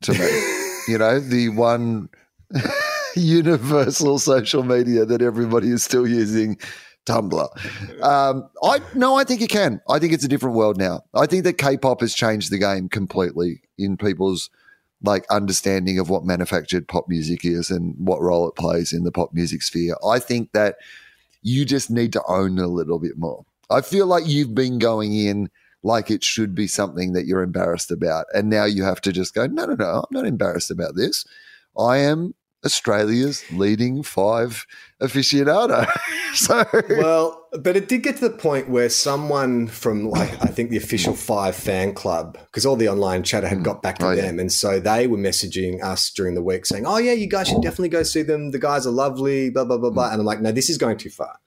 To 0.00 0.12
me, 0.12 0.18
you 0.88 0.96
know, 0.96 1.20
the 1.20 1.50
one 1.50 2.08
universal 3.16 4.18
social 4.18 4.62
media 4.62 5.04
that 5.04 5.20
everybody 5.20 5.68
is 5.68 5.82
still 5.82 6.08
using, 6.08 6.56
Tumblr. 7.04 8.02
Um, 8.02 8.48
I 8.62 8.80
no, 8.94 9.16
I 9.16 9.24
think 9.24 9.42
you 9.42 9.46
can. 9.46 9.82
I 9.86 9.98
think 9.98 10.14
it's 10.14 10.24
a 10.24 10.28
different 10.28 10.56
world 10.56 10.78
now. 10.78 11.02
I 11.12 11.26
think 11.26 11.44
that 11.44 11.58
K-pop 11.58 12.00
has 12.00 12.14
changed 12.14 12.50
the 12.50 12.56
game 12.56 12.88
completely 12.88 13.60
in 13.76 13.98
people's 13.98 14.48
like 15.02 15.26
understanding 15.30 15.98
of 15.98 16.08
what 16.08 16.24
manufactured 16.24 16.88
pop 16.88 17.08
music 17.08 17.44
is 17.44 17.70
and 17.70 17.94
what 17.98 18.22
role 18.22 18.48
it 18.48 18.54
plays 18.54 18.94
in 18.94 19.04
the 19.04 19.12
pop 19.12 19.34
music 19.34 19.60
sphere. 19.60 19.96
I 20.02 20.18
think 20.18 20.52
that 20.52 20.76
you 21.46 21.64
just 21.64 21.92
need 21.92 22.12
to 22.12 22.22
own 22.26 22.58
a 22.58 22.66
little 22.66 22.98
bit 22.98 23.16
more. 23.16 23.44
I 23.70 23.80
feel 23.80 24.08
like 24.08 24.26
you've 24.26 24.52
been 24.52 24.80
going 24.80 25.14
in 25.14 25.48
like 25.84 26.10
it 26.10 26.24
should 26.24 26.56
be 26.56 26.66
something 26.66 27.12
that 27.12 27.26
you're 27.26 27.42
embarrassed 27.42 27.92
about. 27.92 28.26
And 28.34 28.50
now 28.50 28.64
you 28.64 28.82
have 28.82 29.00
to 29.02 29.12
just 29.12 29.32
go, 29.32 29.46
no, 29.46 29.64
no, 29.66 29.74
no, 29.76 29.84
I'm 29.84 30.04
not 30.10 30.26
embarrassed 30.26 30.72
about 30.72 30.96
this. 30.96 31.24
I 31.78 31.98
am 31.98 32.34
Australia's 32.64 33.44
leading 33.52 34.02
five 34.02 34.66
aficionado. 35.00 35.88
so, 36.34 36.64
Well, 36.98 37.45
but 37.60 37.76
it 37.76 37.88
did 37.88 38.02
get 38.02 38.16
to 38.16 38.28
the 38.28 38.36
point 38.36 38.68
where 38.68 38.88
someone 38.88 39.66
from, 39.66 40.08
like, 40.08 40.30
I 40.42 40.46
think 40.48 40.70
the 40.70 40.76
official 40.76 41.14
Five 41.14 41.54
fan 41.56 41.94
club, 41.94 42.38
because 42.46 42.64
all 42.66 42.76
the 42.76 42.88
online 42.88 43.22
chatter 43.22 43.46
had 43.48 43.62
got 43.64 43.82
back 43.82 43.98
to 43.98 44.06
Oh, 44.06 44.10
yeah. 44.12 44.22
them. 44.22 44.38
And 44.38 44.52
so 44.52 44.80
they 44.80 45.06
were 45.06 45.18
messaging 45.18 45.82
us 45.82 46.10
during 46.10 46.34
the 46.34 46.42
week 46.42 46.66
saying, 46.66 46.86
oh, 46.86 46.98
yeah, 46.98 47.12
you 47.12 47.26
guys 47.28 47.48
should 47.48 47.62
definitely 47.62 47.88
go 47.88 48.02
see 48.02 48.22
them. 48.22 48.50
The 48.50 48.58
guys 48.58 48.86
are 48.86 48.90
lovely, 48.90 49.50
blah, 49.50 49.64
blah, 49.64 49.78
blah, 49.78 49.90
blah. 49.90 50.10
And 50.10 50.20
I'm 50.20 50.26
like, 50.26 50.40
no, 50.40 50.52
this 50.52 50.70
is 50.70 50.78
going 50.78 50.98
too 50.98 51.10
far. 51.10 51.38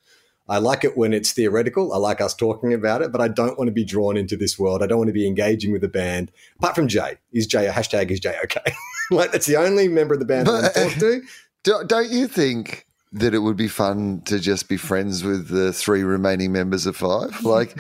I 0.47 0.57
like 0.57 0.83
it 0.83 0.97
when 0.97 1.13
it's 1.13 1.31
theoretical. 1.31 1.93
I 1.93 1.97
like 1.97 2.21
us 2.21 2.33
talking 2.33 2.73
about 2.73 3.03
it, 3.03 3.11
but 3.11 3.21
I 3.21 3.27
don't 3.27 3.57
want 3.57 3.67
to 3.67 3.71
be 3.71 3.85
drawn 3.85 4.17
into 4.17 4.35
this 4.35 4.57
world. 4.57 4.81
I 4.81 4.87
don't 4.87 4.97
want 4.97 5.09
to 5.09 5.13
be 5.13 5.27
engaging 5.27 5.71
with 5.71 5.81
the 5.81 5.87
band. 5.87 6.31
Apart 6.57 6.73
from 6.75 6.87
Jay, 6.87 7.17
is 7.31 7.45
Jay 7.45 7.67
a 7.67 7.71
hashtag? 7.71 8.09
Is 8.09 8.19
Jay 8.19 8.35
okay? 8.45 8.73
like 9.11 9.31
that's 9.31 9.45
the 9.45 9.57
only 9.57 9.87
member 9.87 10.15
of 10.15 10.19
the 10.19 10.25
band 10.25 10.49
I 10.49 10.51
want 10.61 10.73
to 10.73 10.83
talk 10.89 10.93
to. 10.99 11.21
don't 11.87 12.09
you 12.09 12.27
think 12.27 12.87
that 13.11 13.33
it 13.33 13.39
would 13.39 13.57
be 13.57 13.67
fun 13.67 14.21
to 14.25 14.39
just 14.39 14.69
be 14.69 14.77
friends 14.77 15.23
with 15.23 15.47
the 15.47 15.73
three 15.73 16.03
remaining 16.03 16.51
members 16.51 16.85
of 16.85 16.95
Five? 16.95 17.41
Like, 17.43 17.75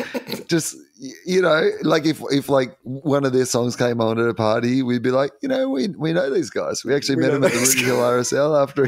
just 0.47 0.75
you 1.25 1.41
know, 1.41 1.69
like 1.83 2.05
if 2.05 2.21
if 2.31 2.49
like 2.49 2.77
one 2.83 3.23
of 3.25 3.33
their 3.33 3.45
songs 3.45 3.75
came 3.75 4.01
on 4.01 4.19
at 4.19 4.27
a 4.27 4.33
party, 4.33 4.81
we'd 4.83 5.03
be 5.03 5.11
like, 5.11 5.31
you 5.41 5.49
know, 5.49 5.69
we 5.69 5.87
we 5.89 6.13
know 6.13 6.29
these 6.29 6.49
guys. 6.49 6.83
We 6.83 6.93
actually 6.95 7.17
We 7.17 7.23
met 7.23 7.31
them 7.31 7.43
at 7.43 7.51
the 7.51 7.59
Rooty 7.59 7.83
Hill 7.83 7.97
RSL 7.97 8.61
after 8.61 8.85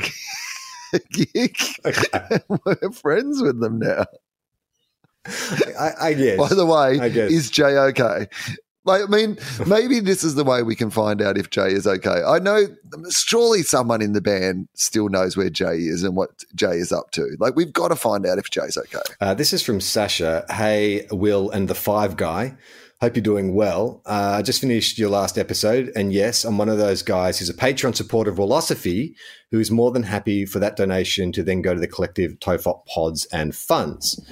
a 0.93 0.99
gig. 1.11 1.55
We're 2.65 2.91
friends 2.91 3.41
with 3.41 3.61
them 3.61 3.79
now. 3.79 4.05
I, 5.79 5.91
I 6.01 6.13
guess. 6.13 6.37
By 6.37 6.55
the 6.55 6.65
way, 6.65 6.99
I 6.99 7.09
guess. 7.09 7.31
is 7.31 7.49
Jay 7.51 7.77
okay? 7.77 8.27
Like, 8.83 9.03
I 9.03 9.05
mean, 9.05 9.37
maybe 9.67 9.99
this 9.99 10.23
is 10.23 10.35
the 10.35 10.43
way 10.43 10.63
we 10.63 10.75
can 10.75 10.89
find 10.89 11.21
out 11.21 11.37
if 11.37 11.51
Jay 11.51 11.71
is 11.71 11.85
okay. 11.85 12.23
I 12.25 12.39
know, 12.39 12.65
surely 13.09 13.61
someone 13.61 14.01
in 14.01 14.13
the 14.13 14.21
band 14.21 14.69
still 14.73 15.07
knows 15.07 15.37
where 15.37 15.51
Jay 15.51 15.77
is 15.77 16.03
and 16.03 16.15
what 16.15 16.43
Jay 16.55 16.77
is 16.77 16.91
up 16.91 17.11
to. 17.11 17.35
Like, 17.39 17.55
we've 17.55 17.71
got 17.71 17.89
to 17.89 17.95
find 17.95 18.25
out 18.25 18.39
if 18.39 18.49
Jay's 18.49 18.77
okay. 18.77 18.99
Uh, 19.19 19.35
this 19.35 19.53
is 19.53 19.61
from 19.61 19.81
Sasha. 19.81 20.45
Hey, 20.49 21.05
Will 21.11 21.51
and 21.51 21.67
the 21.67 21.75
Five 21.75 22.17
Guy. 22.17 22.55
Hope 23.01 23.15
you're 23.15 23.23
doing 23.23 23.55
well. 23.55 23.99
Uh, 24.05 24.35
I 24.37 24.41
just 24.43 24.61
finished 24.61 24.99
your 24.99 25.09
last 25.09 25.39
episode, 25.39 25.91
and 25.95 26.13
yes, 26.13 26.45
I'm 26.45 26.59
one 26.59 26.69
of 26.69 26.77
those 26.77 27.01
guys 27.01 27.39
who's 27.39 27.49
a 27.49 27.53
Patreon 27.55 27.95
supporter 27.95 28.29
of 28.29 28.37
Willosophy, 28.37 29.15
who 29.49 29.59
is 29.59 29.71
more 29.71 29.89
than 29.89 30.03
happy 30.03 30.45
for 30.45 30.59
that 30.59 30.75
donation 30.75 31.31
to 31.31 31.41
then 31.41 31.63
go 31.63 31.73
to 31.73 31.79
the 31.79 31.87
collective 31.87 32.33
Tofop 32.33 32.85
pods 32.85 33.25
and 33.33 33.55
funds. 33.55 34.23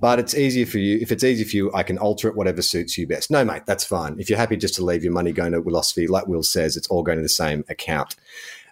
But 0.00 0.20
it's 0.20 0.36
easier 0.36 0.66
for 0.66 0.78
you. 0.78 0.98
If 1.00 1.10
it's 1.10 1.24
easy 1.24 1.42
for 1.42 1.56
you, 1.56 1.74
I 1.74 1.82
can 1.82 1.98
alter 1.98 2.28
it 2.28 2.36
whatever 2.36 2.62
suits 2.62 2.96
you 2.96 3.08
best. 3.08 3.28
No, 3.28 3.44
mate, 3.44 3.66
that's 3.66 3.82
fine. 3.82 4.20
If 4.20 4.30
you're 4.30 4.38
happy 4.38 4.56
just 4.56 4.76
to 4.76 4.84
leave 4.84 5.02
your 5.02 5.12
money 5.12 5.32
going 5.32 5.50
to 5.50 5.60
Willosophy, 5.60 6.08
like 6.08 6.28
Will 6.28 6.44
says, 6.44 6.76
it's 6.76 6.86
all 6.86 7.02
going 7.02 7.18
to 7.18 7.22
the 7.22 7.28
same 7.28 7.64
account. 7.68 8.14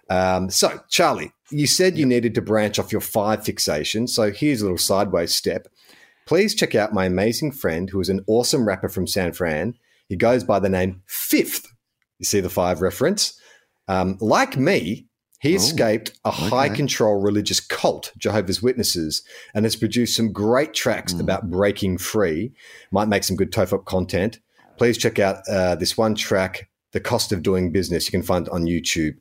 Um, 0.09 0.49
so, 0.49 0.79
Charlie, 0.87 1.33
you 1.49 1.67
said 1.67 1.97
you 1.97 2.05
needed 2.05 2.35
to 2.35 2.41
branch 2.41 2.79
off 2.79 2.93
your 2.93 3.01
five 3.01 3.41
fixations. 3.41 4.11
So 4.11 4.31
here's 4.31 4.61
a 4.61 4.65
little 4.65 4.77
sideways 4.77 5.33
step. 5.33 5.67
Please 6.31 6.55
check 6.55 6.75
out 6.75 6.93
my 6.93 7.03
amazing 7.03 7.51
friend 7.51 7.89
who 7.89 7.99
is 7.99 8.07
an 8.07 8.23
awesome 8.25 8.65
rapper 8.65 8.87
from 8.87 9.05
San 9.05 9.33
Fran. 9.33 9.73
He 10.07 10.15
goes 10.15 10.45
by 10.45 10.59
the 10.59 10.69
name 10.69 11.03
Fifth. 11.05 11.67
You 12.19 12.25
see 12.25 12.39
the 12.39 12.49
five 12.49 12.81
reference? 12.81 13.37
Um, 13.89 14.17
like 14.21 14.55
me, 14.55 15.07
he 15.41 15.55
escaped 15.55 16.17
a 16.23 16.31
high 16.31 16.69
control 16.69 17.19
religious 17.19 17.59
cult, 17.59 18.13
Jehovah's 18.17 18.63
Witnesses, 18.63 19.23
and 19.53 19.65
has 19.65 19.75
produced 19.75 20.15
some 20.15 20.31
great 20.31 20.73
tracks 20.73 21.11
about 21.19 21.49
breaking 21.49 21.97
free. 21.97 22.53
Might 22.93 23.09
make 23.09 23.25
some 23.25 23.35
good 23.35 23.51
TOFOP 23.51 23.83
content. 23.83 24.39
Please 24.77 24.97
check 24.97 25.19
out 25.19 25.41
uh, 25.49 25.75
this 25.75 25.97
one 25.97 26.15
track, 26.15 26.69
The 26.93 27.01
Cost 27.01 27.33
of 27.33 27.43
Doing 27.43 27.73
Business. 27.73 28.05
You 28.05 28.11
can 28.11 28.23
find 28.23 28.47
it 28.47 28.53
on 28.53 28.63
YouTube. 28.63 29.17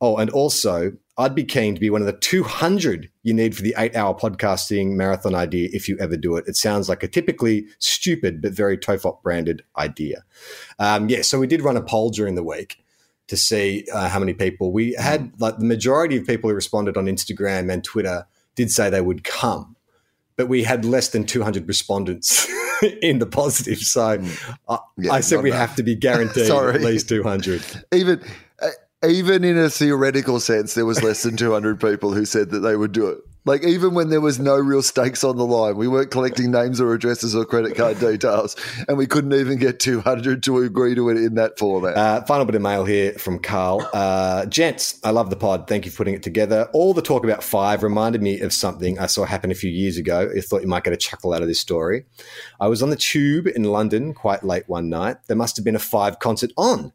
Oh, 0.00 0.16
and 0.16 0.30
also, 0.30 0.92
I'd 1.18 1.34
be 1.34 1.44
keen 1.44 1.74
to 1.74 1.80
be 1.80 1.90
one 1.90 2.00
of 2.00 2.06
the 2.06 2.14
200 2.14 3.10
you 3.22 3.34
need 3.34 3.54
for 3.54 3.62
the 3.62 3.74
eight 3.76 3.94
hour 3.94 4.14
podcasting 4.14 4.92
marathon 4.92 5.34
idea 5.34 5.68
if 5.72 5.88
you 5.88 5.98
ever 5.98 6.16
do 6.16 6.36
it. 6.36 6.44
It 6.48 6.56
sounds 6.56 6.88
like 6.88 7.02
a 7.02 7.08
typically 7.08 7.66
stupid 7.78 8.40
but 8.40 8.52
very 8.52 8.78
TOFOP 8.78 9.22
branded 9.22 9.62
idea. 9.76 10.24
Um, 10.78 11.08
yeah, 11.08 11.22
so 11.22 11.38
we 11.38 11.46
did 11.46 11.60
run 11.60 11.76
a 11.76 11.82
poll 11.82 12.10
during 12.10 12.34
the 12.34 12.42
week 12.42 12.82
to 13.28 13.36
see 13.36 13.86
uh, 13.92 14.08
how 14.08 14.18
many 14.18 14.32
people 14.32 14.72
we 14.72 14.94
had. 14.94 15.32
Like 15.38 15.58
the 15.58 15.64
majority 15.64 16.16
of 16.16 16.26
people 16.26 16.48
who 16.48 16.56
responded 16.56 16.96
on 16.96 17.06
Instagram 17.06 17.70
and 17.70 17.84
Twitter 17.84 18.26
did 18.54 18.70
say 18.70 18.88
they 18.88 19.00
would 19.00 19.22
come, 19.22 19.76
but 20.36 20.48
we 20.48 20.62
had 20.62 20.84
less 20.84 21.08
than 21.08 21.24
200 21.24 21.68
respondents 21.68 22.48
in 23.02 23.18
the 23.18 23.26
positive. 23.26 23.78
So 23.78 24.02
I, 24.02 24.16
Mm. 24.18 24.82
Yeah, 24.96 25.12
I 25.12 25.20
said 25.20 25.42
we 25.42 25.50
have 25.50 25.74
to 25.76 25.82
be 25.82 25.94
guaranteed 25.94 26.50
at 26.50 26.80
least 26.80 27.08
200. 27.08 27.62
Even 27.92 28.20
even 29.04 29.44
in 29.44 29.58
a 29.58 29.68
theoretical 29.70 30.40
sense, 30.40 30.74
there 30.74 30.86
was 30.86 31.02
less 31.02 31.22
than 31.22 31.36
200 31.36 31.80
people 31.80 32.12
who 32.12 32.24
said 32.24 32.50
that 32.50 32.60
they 32.60 32.76
would 32.76 32.92
do 32.92 33.08
it. 33.08 33.18
Like 33.44 33.64
even 33.64 33.94
when 33.94 34.08
there 34.08 34.20
was 34.20 34.38
no 34.38 34.54
real 34.54 34.82
stakes 34.82 35.24
on 35.24 35.36
the 35.36 35.44
line, 35.44 35.76
we 35.76 35.88
weren't 35.88 36.12
collecting 36.12 36.52
names 36.52 36.80
or 36.80 36.94
addresses 36.94 37.34
or 37.34 37.44
credit 37.44 37.74
card 37.76 37.98
details, 37.98 38.54
and 38.86 38.96
we 38.96 39.08
couldn't 39.08 39.32
even 39.32 39.58
get 39.58 39.80
200 39.80 40.44
to 40.44 40.58
agree 40.58 40.94
to 40.94 41.08
it 41.08 41.16
in 41.16 41.34
that 41.34 41.58
format. 41.58 41.96
Uh, 41.96 42.22
final 42.22 42.44
bit 42.44 42.54
of 42.54 42.62
mail 42.62 42.84
here 42.84 43.14
from 43.14 43.40
Carl. 43.40 43.88
Uh, 43.92 44.46
gents, 44.46 45.00
I 45.02 45.10
love 45.10 45.28
the 45.28 45.36
pod. 45.36 45.66
Thank 45.66 45.86
you 45.86 45.90
for 45.90 45.98
putting 45.98 46.14
it 46.14 46.22
together. 46.22 46.68
All 46.72 46.94
the 46.94 47.02
talk 47.02 47.24
about 47.24 47.42
five 47.42 47.82
reminded 47.82 48.22
me 48.22 48.40
of 48.40 48.52
something 48.52 49.00
I 49.00 49.06
saw 49.06 49.24
happen 49.24 49.50
a 49.50 49.56
few 49.56 49.70
years 49.70 49.96
ago. 49.96 50.30
I 50.36 50.40
thought 50.40 50.62
you 50.62 50.68
might 50.68 50.84
get 50.84 50.92
a 50.92 50.96
chuckle 50.96 51.32
out 51.32 51.42
of 51.42 51.48
this 51.48 51.60
story. 51.60 52.04
I 52.60 52.68
was 52.68 52.80
on 52.80 52.90
the 52.90 52.96
tube 52.96 53.48
in 53.48 53.64
London 53.64 54.14
quite 54.14 54.44
late 54.44 54.68
one 54.68 54.88
night. 54.88 55.16
There 55.26 55.36
must 55.36 55.56
have 55.56 55.64
been 55.64 55.74
a 55.74 55.80
five 55.80 56.20
concert 56.20 56.52
on, 56.56 56.92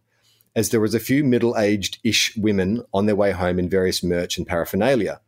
as 0.57 0.71
there 0.71 0.81
was 0.81 0.95
a 0.95 0.99
few 0.99 1.23
middle-aged 1.23 1.99
ish 2.03 2.35
women 2.35 2.83
on 2.91 3.05
their 3.05 3.15
way 3.15 3.31
home 3.31 3.59
in 3.59 3.69
various 3.69 4.03
merch 4.03 4.39
and 4.39 4.47
paraphernalia. 4.47 5.21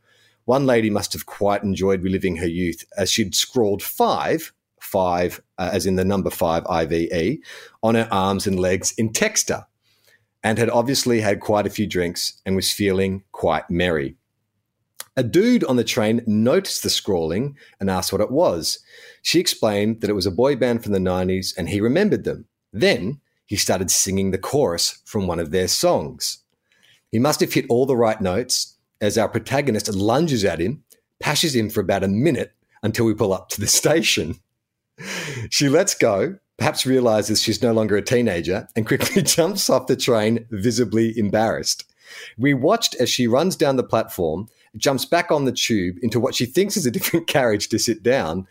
One 0.46 0.66
lady 0.66 0.90
must 0.90 1.14
have 1.14 1.28
quite 1.28 1.62
enjoyed 1.62 2.02
reliving 2.02 2.38
her 2.38 2.48
youth 2.48 2.84
as 2.98 3.12
she'd 3.12 3.36
scrawled 3.36 3.84
five, 3.84 4.52
five, 4.82 5.40
uh, 5.60 5.70
as 5.72 5.86
in 5.86 5.98
the 5.98 6.04
number 6.04 6.32
five, 6.32 6.66
I 6.68 6.88
V 6.88 7.12
E, 7.14 7.44
on 7.84 7.94
her 7.94 8.08
arms 8.12 8.48
and 8.48 8.60
legs 8.60 8.92
in 8.98 9.12
texter, 9.12 9.66
and 10.44 10.58
had 10.58 10.72
obviously 10.72 11.22
had 11.22 11.42
quite 11.42 11.68
a 11.68 11.70
few 11.70 11.86
drinks 11.86 12.42
and 12.44 12.56
was 12.56 12.72
feeling 12.72 13.24
quite 13.32 13.70
merry. 13.70 14.16
A 15.16 15.22
dude 15.22 15.64
on 15.66 15.76
the 15.76 15.84
train 15.84 16.24
noticed 16.26 16.82
the 16.82 16.90
scrawling 16.90 17.56
and 17.80 17.88
asked 17.88 18.12
what 18.12 18.22
it 18.22 18.32
was. 18.32 18.80
She 19.22 19.40
explained 19.40 20.02
that 20.02 20.10
it 20.10 20.14
was 20.14 20.26
a 20.26 20.32
boy 20.32 20.56
band 20.56 20.82
from 20.84 20.94
the 20.94 21.00
90s 21.00 21.56
and 21.56 21.70
he 21.70 21.82
remembered 21.82 22.24
them. 22.24 22.46
Then 22.74 23.20
he 23.50 23.56
started 23.56 23.90
singing 23.90 24.30
the 24.30 24.38
chorus 24.38 25.02
from 25.06 25.26
one 25.26 25.40
of 25.40 25.50
their 25.50 25.68
songs. 25.68 26.44
He 27.12 27.18
must 27.18 27.40
have 27.40 27.52
hit 27.52 27.66
all 27.68 27.88
the 27.88 27.98
right 27.98 28.22
notes 28.22 28.78
as 29.02 29.18
our 29.18 29.28
protagonist 29.28 29.92
lunges 29.92 30.46
at 30.46 30.60
him, 30.62 30.84
pashes 31.20 31.56
him 31.56 31.72
for 31.72 31.80
about 31.80 32.04
a 32.04 32.08
minute 32.08 32.54
until 32.84 33.06
we 33.06 33.16
pull 33.16 33.34
up 33.34 33.50
to 33.50 33.60
the 33.60 33.68
station. 33.82 34.36
She 35.50 35.68
lets 35.68 35.96
go, 35.96 36.38
perhaps 36.60 36.86
realizes 36.86 37.42
she's 37.42 37.64
no 37.64 37.74
longer 37.74 37.98
a 37.98 38.04
teenager, 38.04 38.68
and 38.76 38.86
quickly 38.86 39.22
jumps 39.24 39.68
off 39.68 39.88
the 39.88 39.96
train, 39.96 40.46
visibly 40.52 41.18
embarrassed. 41.18 41.92
We 42.38 42.54
watched 42.54 42.96
as 42.96 43.10
she 43.10 43.26
runs 43.26 43.56
down 43.56 43.78
the 43.78 43.84
platform, 43.84 44.48
jumps 44.78 45.06
back 45.06 45.32
on 45.32 45.46
the 45.46 45.52
tube 45.52 45.98
into 46.04 46.20
what 46.20 46.36
she 46.36 46.46
thinks 46.46 46.78
is 46.78 46.86
a 46.86 46.92
different 46.92 47.26
carriage 47.36 47.70
to 47.70 47.80
sit 47.80 48.04
down, 48.04 48.46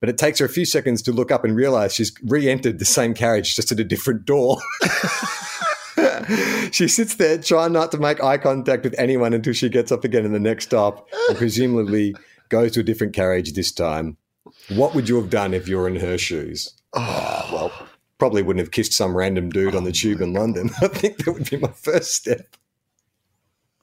but 0.00 0.08
it 0.08 0.18
takes 0.18 0.38
her 0.38 0.46
a 0.46 0.48
few 0.48 0.64
seconds 0.64 1.02
to 1.02 1.12
look 1.12 1.30
up 1.30 1.44
and 1.44 1.56
realize 1.56 1.94
she's 1.94 2.12
re 2.24 2.48
entered 2.48 2.78
the 2.78 2.84
same 2.84 3.14
carriage 3.14 3.54
just 3.54 3.72
at 3.72 3.80
a 3.80 3.84
different 3.84 4.24
door. 4.24 4.58
she 6.70 6.88
sits 6.88 7.14
there 7.16 7.38
trying 7.38 7.72
not 7.72 7.90
to 7.92 7.98
make 7.98 8.22
eye 8.22 8.38
contact 8.38 8.84
with 8.84 8.94
anyone 8.98 9.34
until 9.34 9.52
she 9.52 9.68
gets 9.68 9.90
up 9.90 10.04
again 10.04 10.24
in 10.24 10.32
the 10.32 10.40
next 10.40 10.66
stop 10.66 11.08
and 11.28 11.38
presumably 11.38 12.14
goes 12.48 12.72
to 12.72 12.80
a 12.80 12.84
different 12.84 13.12
carriage 13.12 13.52
this 13.52 13.72
time. 13.72 14.16
What 14.68 14.94
would 14.94 15.08
you 15.08 15.16
have 15.16 15.30
done 15.30 15.54
if 15.54 15.68
you 15.68 15.78
were 15.78 15.88
in 15.88 15.96
her 15.96 16.18
shoes? 16.18 16.74
Oh, 16.94 17.48
well, 17.52 17.72
probably 18.18 18.42
wouldn't 18.42 18.64
have 18.64 18.72
kissed 18.72 18.92
some 18.92 19.16
random 19.16 19.50
dude 19.50 19.74
on 19.74 19.84
the 19.84 19.92
tube 19.92 20.20
in 20.20 20.32
London. 20.32 20.70
I 20.82 20.88
think 20.88 21.24
that 21.24 21.32
would 21.32 21.48
be 21.48 21.56
my 21.56 21.68
first 21.68 22.14
step. 22.14 22.56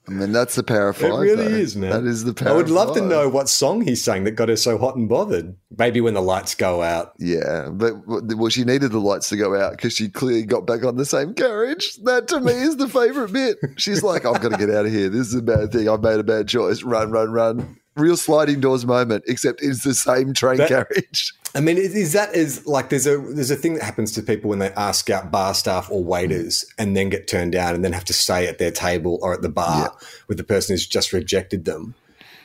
I 0.08 0.12
mean, 0.12 0.32
that's 0.32 0.54
the 0.54 0.62
power 0.62 0.90
of 0.90 0.96
five. 0.98 1.10
It 1.10 1.14
really 1.16 1.36
though. 1.36 1.42
is, 1.56 1.74
man. 1.76 1.90
That 1.90 2.04
is 2.08 2.24
the 2.24 2.32
power. 2.32 2.50
I 2.50 2.52
would 2.52 2.70
love 2.70 2.94
to 2.94 3.00
know 3.00 3.28
what 3.28 3.48
song 3.48 3.80
he 3.80 3.96
sang 3.96 4.22
that 4.24 4.32
got 4.32 4.48
her 4.48 4.56
so 4.56 4.78
hot 4.78 4.94
and 4.96 5.08
bothered. 5.08 5.56
Maybe 5.76 6.00
when 6.00 6.14
the 6.14 6.22
lights 6.22 6.54
go 6.54 6.82
out. 6.82 7.12
Yeah, 7.18 7.70
but 7.72 7.94
well, 8.06 8.48
she 8.48 8.64
needed 8.64 8.92
the 8.92 9.00
lights 9.00 9.28
to 9.30 9.36
go 9.36 9.60
out 9.60 9.72
because 9.72 9.94
she 9.94 10.08
clearly 10.08 10.44
got 10.44 10.66
back 10.66 10.84
on 10.84 10.96
the 10.96 11.04
same 11.04 11.34
carriage. 11.34 11.96
That 12.04 12.28
to 12.28 12.40
me 12.40 12.52
is 12.52 12.76
the 12.76 12.88
favorite 12.88 13.32
bit. 13.32 13.58
She's 13.76 14.02
like, 14.02 14.24
"I've 14.24 14.40
got 14.40 14.52
to 14.52 14.58
get 14.58 14.70
out 14.70 14.86
of 14.86 14.92
here. 14.92 15.08
This 15.08 15.26
is 15.28 15.34
a 15.34 15.42
bad 15.42 15.72
thing. 15.72 15.88
I've 15.88 16.02
made 16.02 16.20
a 16.20 16.24
bad 16.24 16.48
choice. 16.48 16.82
Run, 16.82 17.10
run, 17.10 17.32
run." 17.32 17.78
Real 17.96 18.16
sliding 18.18 18.60
doors 18.60 18.84
moment, 18.84 19.24
except 19.26 19.62
it's 19.62 19.82
the 19.82 19.94
same 19.94 20.34
train 20.34 20.58
That- 20.58 20.68
carriage. 20.68 21.32
I 21.56 21.60
mean, 21.60 21.78
is 21.78 22.12
that 22.12 22.34
is 22.34 22.66
like 22.66 22.90
there's 22.90 23.06
a 23.06 23.16
there's 23.16 23.50
a 23.50 23.56
thing 23.56 23.74
that 23.74 23.82
happens 23.82 24.12
to 24.12 24.22
people 24.22 24.50
when 24.50 24.58
they 24.58 24.72
ask 24.72 25.08
out 25.08 25.30
bar 25.30 25.54
staff 25.54 25.90
or 25.90 26.04
waiters 26.04 26.66
and 26.76 26.94
then 26.94 27.08
get 27.08 27.28
turned 27.28 27.52
down 27.52 27.74
and 27.74 27.82
then 27.82 27.94
have 27.94 28.04
to 28.04 28.12
stay 28.12 28.46
at 28.46 28.58
their 28.58 28.70
table 28.70 29.18
or 29.22 29.32
at 29.32 29.40
the 29.40 29.48
bar 29.48 29.96
with 30.28 30.36
the 30.36 30.44
person 30.44 30.74
who's 30.74 30.86
just 30.86 31.14
rejected 31.14 31.64
them. 31.64 31.94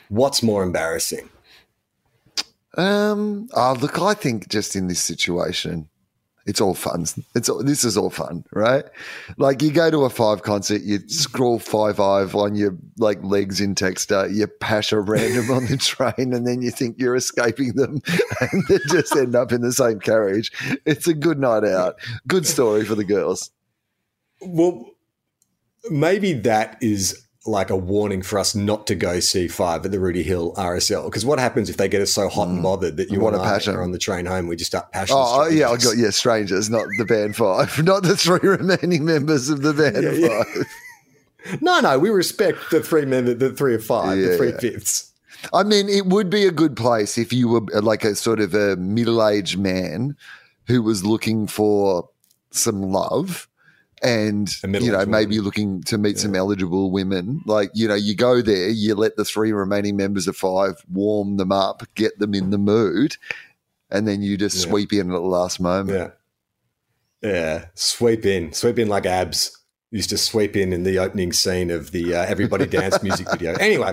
What's 0.08 0.42
more 0.42 0.62
embarrassing? 0.62 1.28
Um, 2.78 3.50
oh, 3.52 3.76
look, 3.78 4.00
I 4.00 4.14
think 4.14 4.48
just 4.48 4.74
in 4.74 4.88
this 4.88 5.02
situation, 5.02 5.90
it's 6.46 6.60
all 6.60 6.74
fun. 6.74 7.06
It's 7.34 7.48
all, 7.48 7.62
this 7.62 7.84
is 7.84 7.96
all 7.96 8.10
fun, 8.10 8.44
right? 8.52 8.84
Like 9.36 9.62
you 9.62 9.72
go 9.72 9.90
to 9.90 10.04
a 10.04 10.10
five 10.10 10.42
concert, 10.42 10.82
you 10.82 10.98
scroll 11.08 11.58
five 11.58 11.96
five 11.96 12.34
on 12.34 12.54
your 12.54 12.76
like 12.98 13.22
legs 13.22 13.60
in 13.60 13.74
Texter, 13.74 14.32
you 14.34 14.46
pash 14.46 14.92
a 14.92 15.00
random 15.00 15.50
on 15.50 15.66
the 15.66 15.76
train, 15.76 16.32
and 16.32 16.46
then 16.46 16.62
you 16.62 16.70
think 16.70 16.96
you're 16.98 17.16
escaping 17.16 17.74
them, 17.74 18.00
and 18.40 18.64
they 18.68 18.78
just 18.88 19.14
end 19.14 19.36
up 19.36 19.52
in 19.52 19.60
the 19.60 19.72
same 19.72 20.00
carriage. 20.00 20.50
It's 20.84 21.06
a 21.06 21.14
good 21.14 21.38
night 21.38 21.64
out. 21.64 21.96
Good 22.26 22.46
story 22.46 22.84
for 22.84 22.94
the 22.94 23.04
girls. 23.04 23.50
Well, 24.40 24.90
maybe 25.90 26.32
that 26.32 26.78
is 26.80 27.26
like 27.44 27.70
a 27.70 27.76
warning 27.76 28.22
for 28.22 28.38
us 28.38 28.54
not 28.54 28.86
to 28.86 28.94
go 28.94 29.18
see 29.18 29.48
five 29.48 29.84
at 29.84 29.90
the 29.90 29.98
Rooty 29.98 30.22
Hill 30.22 30.52
RSL. 30.54 31.06
Because 31.06 31.24
what 31.24 31.38
happens 31.40 31.68
if 31.68 31.76
they 31.76 31.88
get 31.88 32.00
us 32.00 32.12
so 32.12 32.28
hot 32.28 32.48
and 32.48 32.62
bothered 32.62 32.96
that 32.98 33.10
you 33.10 33.18
want 33.18 33.34
to 33.34 33.42
passion. 33.42 33.76
on 33.76 33.90
the 33.90 33.98
train 33.98 34.26
home? 34.26 34.46
We 34.46 34.54
just 34.54 34.70
start 34.70 34.92
passion. 34.92 35.16
Oh, 35.18 35.48
yeah, 35.48 35.68
I 35.68 35.76
got 35.76 35.96
yeah, 35.96 36.10
strangers, 36.10 36.70
not 36.70 36.86
the 36.98 37.04
band 37.04 37.34
five, 37.34 37.76
not 37.84 38.04
the 38.04 38.16
three 38.16 38.48
remaining 38.48 39.04
members 39.04 39.48
of 39.48 39.62
the 39.62 39.72
band 39.72 40.02
Yeah, 40.02 40.28
yeah. 40.28 40.44
five. 40.44 40.66
No, 41.60 41.80
no, 41.80 41.98
we 41.98 42.10
respect 42.10 42.70
the 42.70 42.80
three 42.80 43.04
member, 43.04 43.34
the 43.34 43.50
three 43.52 43.74
of 43.74 43.84
five, 43.84 44.16
Yeah, 44.16 44.28
the 44.28 44.36
three 44.36 44.52
fifths. 44.52 45.10
I 45.52 45.64
mean, 45.64 45.88
it 45.88 46.06
would 46.06 46.30
be 46.30 46.46
a 46.46 46.52
good 46.52 46.76
place 46.76 47.18
if 47.18 47.32
you 47.32 47.48
were 47.48 47.62
uh, 47.74 47.82
like 47.82 48.04
a 48.04 48.14
sort 48.14 48.38
of 48.38 48.54
a 48.54 48.76
middle 48.76 49.26
aged 49.26 49.58
man 49.58 50.16
who 50.68 50.84
was 50.84 51.04
looking 51.04 51.48
for 51.48 52.08
some 52.52 52.80
love 52.82 53.48
and, 54.02 54.52
you 54.64 54.90
know, 54.92 55.06
maybe 55.06 55.36
woman. 55.36 55.44
looking 55.44 55.82
to 55.84 55.96
meet 55.98 56.18
some 56.18 56.34
eligible 56.34 56.90
women. 56.90 57.40
Like, 57.46 57.70
you 57.74 57.86
know, 57.86 57.94
you 57.94 58.16
go 58.16 58.42
there, 58.42 58.68
you 58.68 58.94
let 58.94 59.16
the 59.16 59.24
three 59.24 59.52
remaining 59.52 59.96
members 59.96 60.26
of 60.26 60.36
five 60.36 60.82
warm 60.90 61.36
them 61.36 61.52
up, 61.52 61.82
get 61.94 62.18
them 62.18 62.34
in 62.34 62.50
the 62.50 62.58
mood, 62.58 63.16
and 63.90 64.08
then 64.08 64.20
you 64.22 64.36
just 64.36 64.56
Yeah. 64.56 64.70
sweep 64.70 64.92
in 64.92 65.10
at 65.10 65.12
the 65.14 65.20
last 65.20 65.60
moment. 65.60 66.14
Yeah. 67.22 67.30
Yeah. 67.30 67.64
Sweep 67.74 68.26
in. 68.26 68.52
Sweep 68.52 68.78
in 68.78 68.88
like 68.88 69.06
abs. 69.06 69.56
Used 69.92 70.10
to 70.10 70.18
sweep 70.18 70.56
in 70.56 70.72
in 70.72 70.82
the 70.84 70.98
opening 70.98 71.32
scene 71.32 71.70
of 71.70 71.92
the 71.92 72.14
uh, 72.14 72.24
Everybody 72.24 72.66
Dance 72.66 73.00
music 73.04 73.30
video. 73.30 73.52
Anyway. 73.60 73.92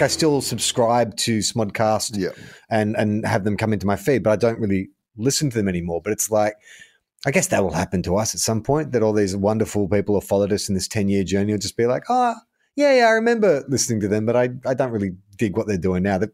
I 0.00 0.06
still 0.06 0.40
subscribe 0.40 1.16
to 1.18 1.38
Smodcast 1.38 2.16
Yeah. 2.16 2.28
and 2.70 2.96
and 2.96 3.26
have 3.26 3.42
them 3.44 3.56
come 3.56 3.72
into 3.72 3.86
my 3.86 3.96
feed, 3.96 4.22
but 4.22 4.30
I 4.30 4.36
don't 4.36 4.60
really 4.60 4.90
listen 5.18 5.50
to 5.50 5.56
them 5.56 5.68
anymore. 5.68 6.00
But 6.02 6.12
it's 6.14 6.30
like, 6.30 6.54
I 7.26 7.30
guess 7.32 7.48
that 7.48 7.62
will 7.62 7.72
happen 7.72 8.02
to 8.04 8.16
us 8.16 8.34
at 8.34 8.40
some 8.40 8.62
point. 8.62 8.92
That 8.92 9.02
all 9.02 9.12
these 9.12 9.36
wonderful 9.36 9.88
people 9.88 10.14
who 10.14 10.20
followed 10.26 10.52
us 10.52 10.68
in 10.68 10.74
this 10.74 10.88
ten 10.88 11.08
year 11.08 11.24
journey 11.24 11.52
will 11.52 11.58
just 11.58 11.76
be 11.76 11.86
like, 11.86 12.04
oh 12.08 12.34
yeah, 12.76 12.94
yeah, 12.94 13.06
I 13.06 13.10
remember 13.10 13.64
listening 13.68 14.00
to 14.00 14.08
them, 14.08 14.24
but 14.24 14.36
I 14.36 14.50
I 14.64 14.74
don't 14.74 14.92
really 14.92 15.16
dig 15.36 15.56
what 15.56 15.66
they're 15.66 15.76
doing 15.78 16.02
now. 16.04 16.18
They're 16.18 16.32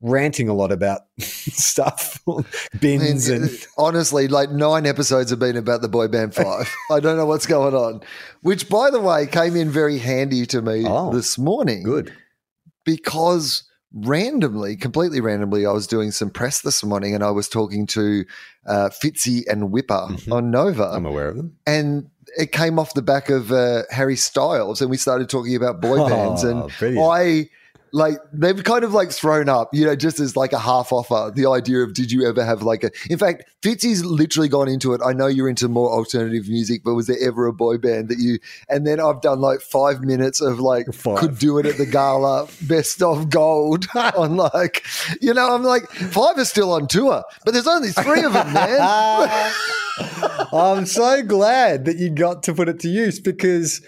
ranting 0.00 0.48
a 0.50 0.54
lot 0.54 0.70
about 0.72 1.02
stuff, 1.20 2.20
bins, 2.80 3.30
I 3.30 3.34
mean, 3.34 3.42
uh, 3.42 3.46
and 3.46 3.66
honestly, 3.78 4.28
like 4.28 4.50
nine 4.50 4.84
episodes 4.86 5.30
have 5.30 5.38
been 5.38 5.56
about 5.56 5.80
the 5.82 5.88
boy 5.88 6.08
band 6.08 6.34
five. 6.44 6.68
I 6.90 7.00
don't 7.00 7.16
know 7.16 7.26
what's 7.26 7.46
going 7.46 7.74
on. 7.74 8.02
Which, 8.42 8.68
by 8.68 8.90
the 8.90 9.00
way, 9.00 9.26
came 9.26 9.56
in 9.56 9.70
very 9.70 9.98
handy 9.98 10.44
to 10.46 10.60
me 10.60 10.84
Oh, 10.86 11.10
this 11.12 11.38
morning. 11.38 11.84
good. 11.84 12.12
because 12.84 13.62
randomly, 13.94 14.76
completely 14.76 15.20
randomly, 15.20 15.64
I 15.66 15.70
was 15.72 15.86
doing 15.86 16.10
some 16.10 16.30
press 16.30 16.60
this 16.62 16.84
morning 16.84 17.14
and 17.14 17.22
I 17.22 17.30
was 17.30 17.48
talking 17.48 17.86
to 17.88 18.24
uh, 18.66 18.90
Fitzy 18.90 19.42
and 19.48 19.70
Whipper 19.70 20.06
Mhm. 20.10 20.32
on 20.32 20.50
Nova, 20.50 20.90
I'm 20.94 21.06
aware 21.06 21.28
of 21.28 21.36
them. 21.36 21.56
and 21.66 22.10
it 22.36 22.50
came 22.50 22.78
off 22.78 22.94
the 22.94 23.02
back 23.02 23.30
of 23.30 23.52
uh, 23.52 23.82
Harry 23.90 24.16
Styles, 24.16 24.80
and 24.80 24.90
we 24.90 24.96
started 24.96 25.28
talking 25.28 25.54
about 25.54 25.80
boy 25.80 25.98
bands, 26.08 26.42
and 26.42 26.62
Oh, 26.64 26.68
brilliant. 26.78 27.06
I. 27.10 27.48
Like 27.94 28.18
they've 28.32 28.64
kind 28.64 28.82
of 28.82 28.92
like 28.92 29.12
thrown 29.12 29.48
up, 29.48 29.70
you 29.72 29.86
know, 29.86 29.94
just 29.94 30.18
as 30.18 30.36
like 30.36 30.52
a 30.52 30.58
half 30.58 30.92
offer. 30.92 31.30
The 31.32 31.46
idea 31.46 31.78
of 31.78 31.94
did 31.94 32.10
you 32.10 32.28
ever 32.28 32.44
have 32.44 32.62
like 32.62 32.82
a? 32.82 32.90
In 33.08 33.18
fact, 33.18 33.44
Fitzy's 33.62 34.04
literally 34.04 34.48
gone 34.48 34.68
into 34.68 34.94
it. 34.94 35.00
I 35.04 35.12
know 35.12 35.28
you're 35.28 35.48
into 35.48 35.68
more 35.68 35.92
alternative 35.92 36.48
music, 36.48 36.82
but 36.84 36.94
was 36.94 37.06
there 37.06 37.16
ever 37.22 37.46
a 37.46 37.52
boy 37.52 37.78
band 37.78 38.08
that 38.08 38.18
you? 38.18 38.40
And 38.68 38.84
then 38.84 38.98
I've 38.98 39.20
done 39.20 39.40
like 39.40 39.60
five 39.60 40.00
minutes 40.00 40.40
of 40.40 40.58
like 40.58 40.92
Five. 40.92 41.18
could 41.18 41.38
do 41.38 41.56
it 41.58 41.66
at 41.66 41.76
the 41.76 41.86
gala, 41.86 42.48
best 42.62 43.00
of 43.00 43.30
gold 43.30 43.86
on 43.94 44.36
like, 44.36 44.84
you 45.22 45.32
know, 45.32 45.54
I'm 45.54 45.62
like 45.62 45.88
five 45.88 46.36
are 46.36 46.44
still 46.44 46.72
on 46.72 46.88
tour, 46.88 47.22
but 47.44 47.54
there's 47.54 47.68
only 47.68 47.90
three 47.90 48.24
of 48.24 48.32
them, 48.32 48.52
man. 48.52 48.80
I'm 50.52 50.86
so 50.86 51.22
glad 51.22 51.84
that 51.84 51.98
you 51.98 52.10
got 52.10 52.42
to 52.44 52.54
put 52.54 52.68
it 52.68 52.80
to 52.80 52.88
use 52.88 53.20
because 53.20 53.80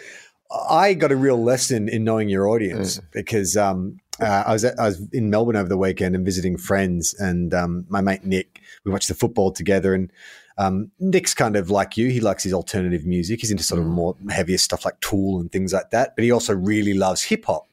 I 0.51 0.95
got 0.95 1.13
a 1.13 1.17
real 1.17 1.43
lesson 1.43 1.89
in 1.89 2.05
knowing 2.05 2.29
your 2.29 2.49
audience 2.49 3.01
because 3.13 3.57
um, 3.57 4.01
uh, 4.21 4.45
I 4.47 4.53
was 4.53 4.65
at, 4.65 4.79
I 4.79 4.87
was 4.87 5.01
in 5.13 5.31
Melbourne 5.31 5.57
over 5.57 5.69
the 5.69 5.77
weekend 5.77 6.15
and 6.15 6.25
visiting 6.25 6.57
friends 6.57 7.15
and 7.19 7.53
um, 7.53 7.85
my 7.89 8.01
mate 8.01 8.25
Nick 8.25 8.61
we 8.85 8.93
watched 8.93 9.09
the 9.09 9.15
football 9.15 9.53
together 9.53 9.95
and 9.95 10.11
Um, 10.59 10.91
Nick's 10.99 11.35
kind 11.35 11.55
of 11.55 11.69
like 11.69 11.99
you. 11.99 12.09
He 12.09 12.21
likes 12.21 12.43
his 12.43 12.55
alternative 12.55 13.05
music. 13.05 13.41
He's 13.41 13.51
into 13.51 13.63
sort 13.63 13.79
of 13.79 13.87
more 13.87 14.17
heavier 14.31 14.57
stuff 14.57 14.87
like 14.87 14.99
Tool 15.01 15.39
and 15.39 15.53
things 15.53 15.73
like 15.73 15.91
that. 15.91 16.17
But 16.17 16.25
he 16.25 16.31
also 16.33 16.55
really 16.55 16.95
loves 16.95 17.23
hip 17.23 17.45
hop. 17.45 17.67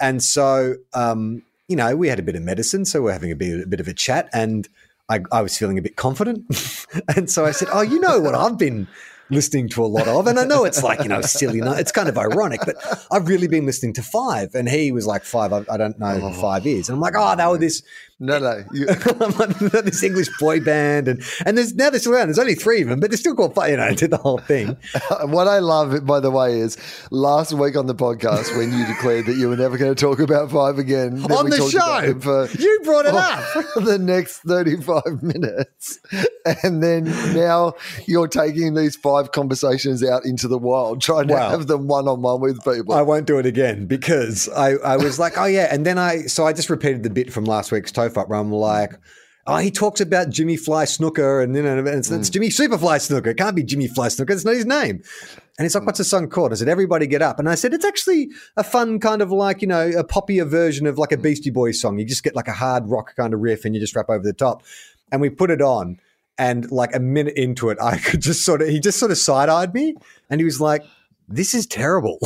And 0.00 0.20
so, 0.20 0.74
um, 0.92 1.42
you 1.68 1.76
know, 1.76 1.94
we 1.94 2.08
had 2.08 2.18
a 2.18 2.22
bit 2.22 2.34
of 2.34 2.42
medicine, 2.42 2.84
so 2.84 3.00
we're 3.00 3.12
having 3.12 3.30
a 3.30 3.36
bit, 3.36 3.62
a 3.62 3.66
bit 3.68 3.78
of 3.80 3.86
a 3.86 3.94
chat, 3.94 4.28
and 4.32 4.68
I, 5.08 5.20
I 5.30 5.40
was 5.40 5.56
feeling 5.56 5.78
a 5.78 5.82
bit 5.82 5.94
confident, 5.96 6.44
and 7.16 7.30
so 7.30 7.44
I 7.44 7.52
said, 7.52 7.68
"Oh, 7.72 7.82
you 7.82 8.00
know 8.00 8.18
what 8.20 8.34
I've 8.34 8.58
been." 8.58 8.88
Listening 9.30 9.68
to 9.70 9.84
a 9.84 9.86
lot 9.86 10.08
of. 10.08 10.26
And 10.26 10.38
I 10.38 10.44
know 10.44 10.64
it's 10.64 10.82
like, 10.82 11.02
you 11.02 11.08
know, 11.08 11.20
silly. 11.20 11.60
It's 11.62 11.92
kind 11.92 12.08
of 12.08 12.16
ironic, 12.18 12.60
but 12.64 12.76
I've 13.10 13.28
really 13.28 13.48
been 13.48 13.66
listening 13.66 13.92
to 13.94 14.02
Five. 14.02 14.54
And 14.54 14.68
he 14.68 14.92
was 14.92 15.06
like, 15.06 15.24
Five, 15.24 15.52
I, 15.52 15.64
I 15.70 15.76
don't 15.76 15.98
know 15.98 16.18
who 16.18 16.28
oh. 16.28 16.32
Five 16.32 16.66
is. 16.66 16.88
And 16.88 16.96
I'm 16.96 17.00
like, 17.00 17.14
oh, 17.16 17.36
they 17.36 17.46
were 17.46 17.58
this. 17.58 17.82
No, 18.18 18.38
no. 18.38 18.64
You, 18.72 18.86
this 19.82 20.02
English 20.02 20.28
boy 20.38 20.60
band. 20.60 21.06
And, 21.06 21.22
and 21.44 21.58
there's 21.58 21.74
now 21.74 21.90
they're 21.90 22.00
still 22.00 22.14
around. 22.14 22.28
There's 22.28 22.38
only 22.38 22.54
three 22.54 22.80
of 22.80 22.88
them, 22.88 22.98
but 22.98 23.10
they're 23.10 23.18
still 23.18 23.34
called 23.34 23.54
Five, 23.54 23.70
you 23.70 23.76
know, 23.76 23.90
did 23.94 24.10
the 24.10 24.16
whole 24.16 24.38
thing. 24.38 24.76
what 25.24 25.48
I 25.48 25.58
love, 25.58 26.06
by 26.06 26.20
the 26.20 26.30
way, 26.30 26.58
is 26.58 26.78
last 27.10 27.52
week 27.52 27.76
on 27.76 27.86
the 27.86 27.94
podcast 27.94 28.56
when 28.56 28.72
you 28.72 28.86
declared 28.86 29.26
that 29.26 29.36
you 29.36 29.50
were 29.50 29.56
never 29.56 29.76
going 29.76 29.94
to 29.94 30.00
talk 30.00 30.18
about 30.18 30.50
Five 30.50 30.78
again. 30.78 31.24
On 31.30 31.50
the 31.50 31.56
show. 31.68 32.18
For, 32.20 32.48
you 32.58 32.80
brought 32.84 33.04
it 33.04 33.14
up. 33.14 33.84
the 33.84 33.98
next 33.98 34.38
35 34.38 35.22
minutes. 35.22 35.98
And 36.62 36.82
then 36.82 37.04
now 37.34 37.74
you're 38.06 38.28
taking 38.28 38.74
these 38.74 38.96
five 38.96 39.32
conversations 39.32 40.02
out 40.02 40.24
into 40.24 40.48
the 40.48 40.58
wild, 40.58 41.02
trying 41.02 41.28
to 41.28 41.38
have 41.38 41.66
them 41.66 41.86
one 41.86 42.08
on 42.08 42.22
one 42.22 42.40
with 42.40 42.64
people. 42.64 42.94
I 42.94 43.02
won't 43.02 43.26
do 43.26 43.38
it 43.38 43.46
again 43.46 43.86
because 43.86 44.48
I, 44.48 44.74
I 44.76 44.96
was 44.96 45.18
like, 45.18 45.36
oh 45.36 45.44
yeah, 45.44 45.68
and 45.70 45.84
then 45.84 45.98
I 45.98 46.22
so 46.22 46.46
I 46.46 46.52
just 46.52 46.70
repeated 46.70 47.02
the 47.02 47.10
bit 47.10 47.32
from 47.32 47.44
last 47.44 47.72
week's 47.72 47.92
Tofop 48.08 48.28
where 48.28 48.38
I'm 48.38 48.52
like. 48.52 48.92
Oh, 49.48 49.58
he 49.58 49.70
talks 49.70 50.00
about 50.00 50.30
Jimmy 50.30 50.56
Fly 50.56 50.86
Snuka, 50.86 51.44
and 51.44 51.54
you 51.54 51.62
know, 51.62 51.78
it's, 51.78 52.10
mm. 52.10 52.18
it's 52.18 52.30
Jimmy 52.30 52.48
Superfly 52.48 52.98
Snuka. 52.98 53.28
It 53.28 53.36
can't 53.36 53.54
be 53.54 53.62
Jimmy 53.62 53.86
Fly 53.86 54.08
Snuka. 54.08 54.30
It's 54.30 54.44
not 54.44 54.54
his 54.54 54.66
name. 54.66 55.04
And 55.56 55.64
he's 55.64 55.72
like, 55.72 55.86
"What's 55.86 55.98
the 55.98 56.04
song 56.04 56.28
called?" 56.28 56.50
I 56.50 56.56
said, 56.56 56.68
"Everybody 56.68 57.06
Get 57.06 57.22
Up." 57.22 57.38
And 57.38 57.48
I 57.48 57.54
said, 57.54 57.72
"It's 57.72 57.84
actually 57.84 58.28
a 58.56 58.64
fun 58.64 58.98
kind 58.98 59.22
of 59.22 59.30
like 59.30 59.62
you 59.62 59.68
know 59.68 59.86
a 59.86 60.02
poppier 60.02 60.48
version 60.48 60.84
of 60.84 60.98
like 60.98 61.12
a 61.12 61.16
Beastie 61.16 61.50
Boys 61.50 61.80
song. 61.80 61.96
You 61.96 62.04
just 62.04 62.24
get 62.24 62.34
like 62.34 62.48
a 62.48 62.52
hard 62.52 62.88
rock 62.88 63.14
kind 63.14 63.32
of 63.32 63.38
riff, 63.38 63.64
and 63.64 63.72
you 63.72 63.80
just 63.80 63.94
rap 63.94 64.10
over 64.10 64.24
the 64.24 64.32
top." 64.32 64.64
And 65.12 65.20
we 65.20 65.30
put 65.30 65.52
it 65.52 65.62
on, 65.62 66.00
and 66.38 66.70
like 66.70 66.94
a 66.94 67.00
minute 67.00 67.36
into 67.36 67.70
it, 67.70 67.78
I 67.80 67.98
could 68.04 68.20
just 68.20 68.44
sort 68.44 68.62
of, 68.62 68.68
he 68.68 68.80
just 68.80 68.98
sort 68.98 69.10
of 69.10 69.18
side 69.18 69.48
eyed 69.48 69.74
me 69.74 69.94
and 70.30 70.40
he 70.40 70.44
was 70.44 70.60
like, 70.60 70.82
this 71.28 71.54
is 71.54 71.66
terrible. 71.66 72.18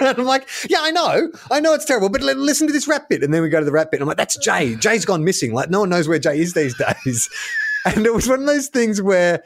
and 0.00 0.18
I'm 0.18 0.24
like, 0.24 0.48
yeah, 0.68 0.78
I 0.80 0.90
know. 0.90 1.30
I 1.50 1.60
know 1.60 1.74
it's 1.74 1.84
terrible, 1.84 2.08
but 2.08 2.22
listen 2.22 2.66
to 2.66 2.72
this 2.72 2.86
rap 2.86 3.08
bit. 3.08 3.22
And 3.22 3.34
then 3.34 3.42
we 3.42 3.48
go 3.48 3.58
to 3.58 3.64
the 3.64 3.72
rap 3.72 3.90
bit. 3.90 4.00
I'm 4.00 4.06
like, 4.06 4.16
that's 4.16 4.36
Jay. 4.38 4.76
Jay's 4.76 5.04
gone 5.04 5.24
missing. 5.24 5.52
Like, 5.52 5.70
no 5.70 5.80
one 5.80 5.88
knows 5.88 6.08
where 6.08 6.18
Jay 6.18 6.40
is 6.40 6.54
these 6.54 6.76
days. 6.76 7.28
And 7.86 8.04
it 8.04 8.12
was 8.12 8.28
one 8.28 8.40
of 8.40 8.46
those 8.46 8.66
things 8.66 9.00
where 9.00 9.44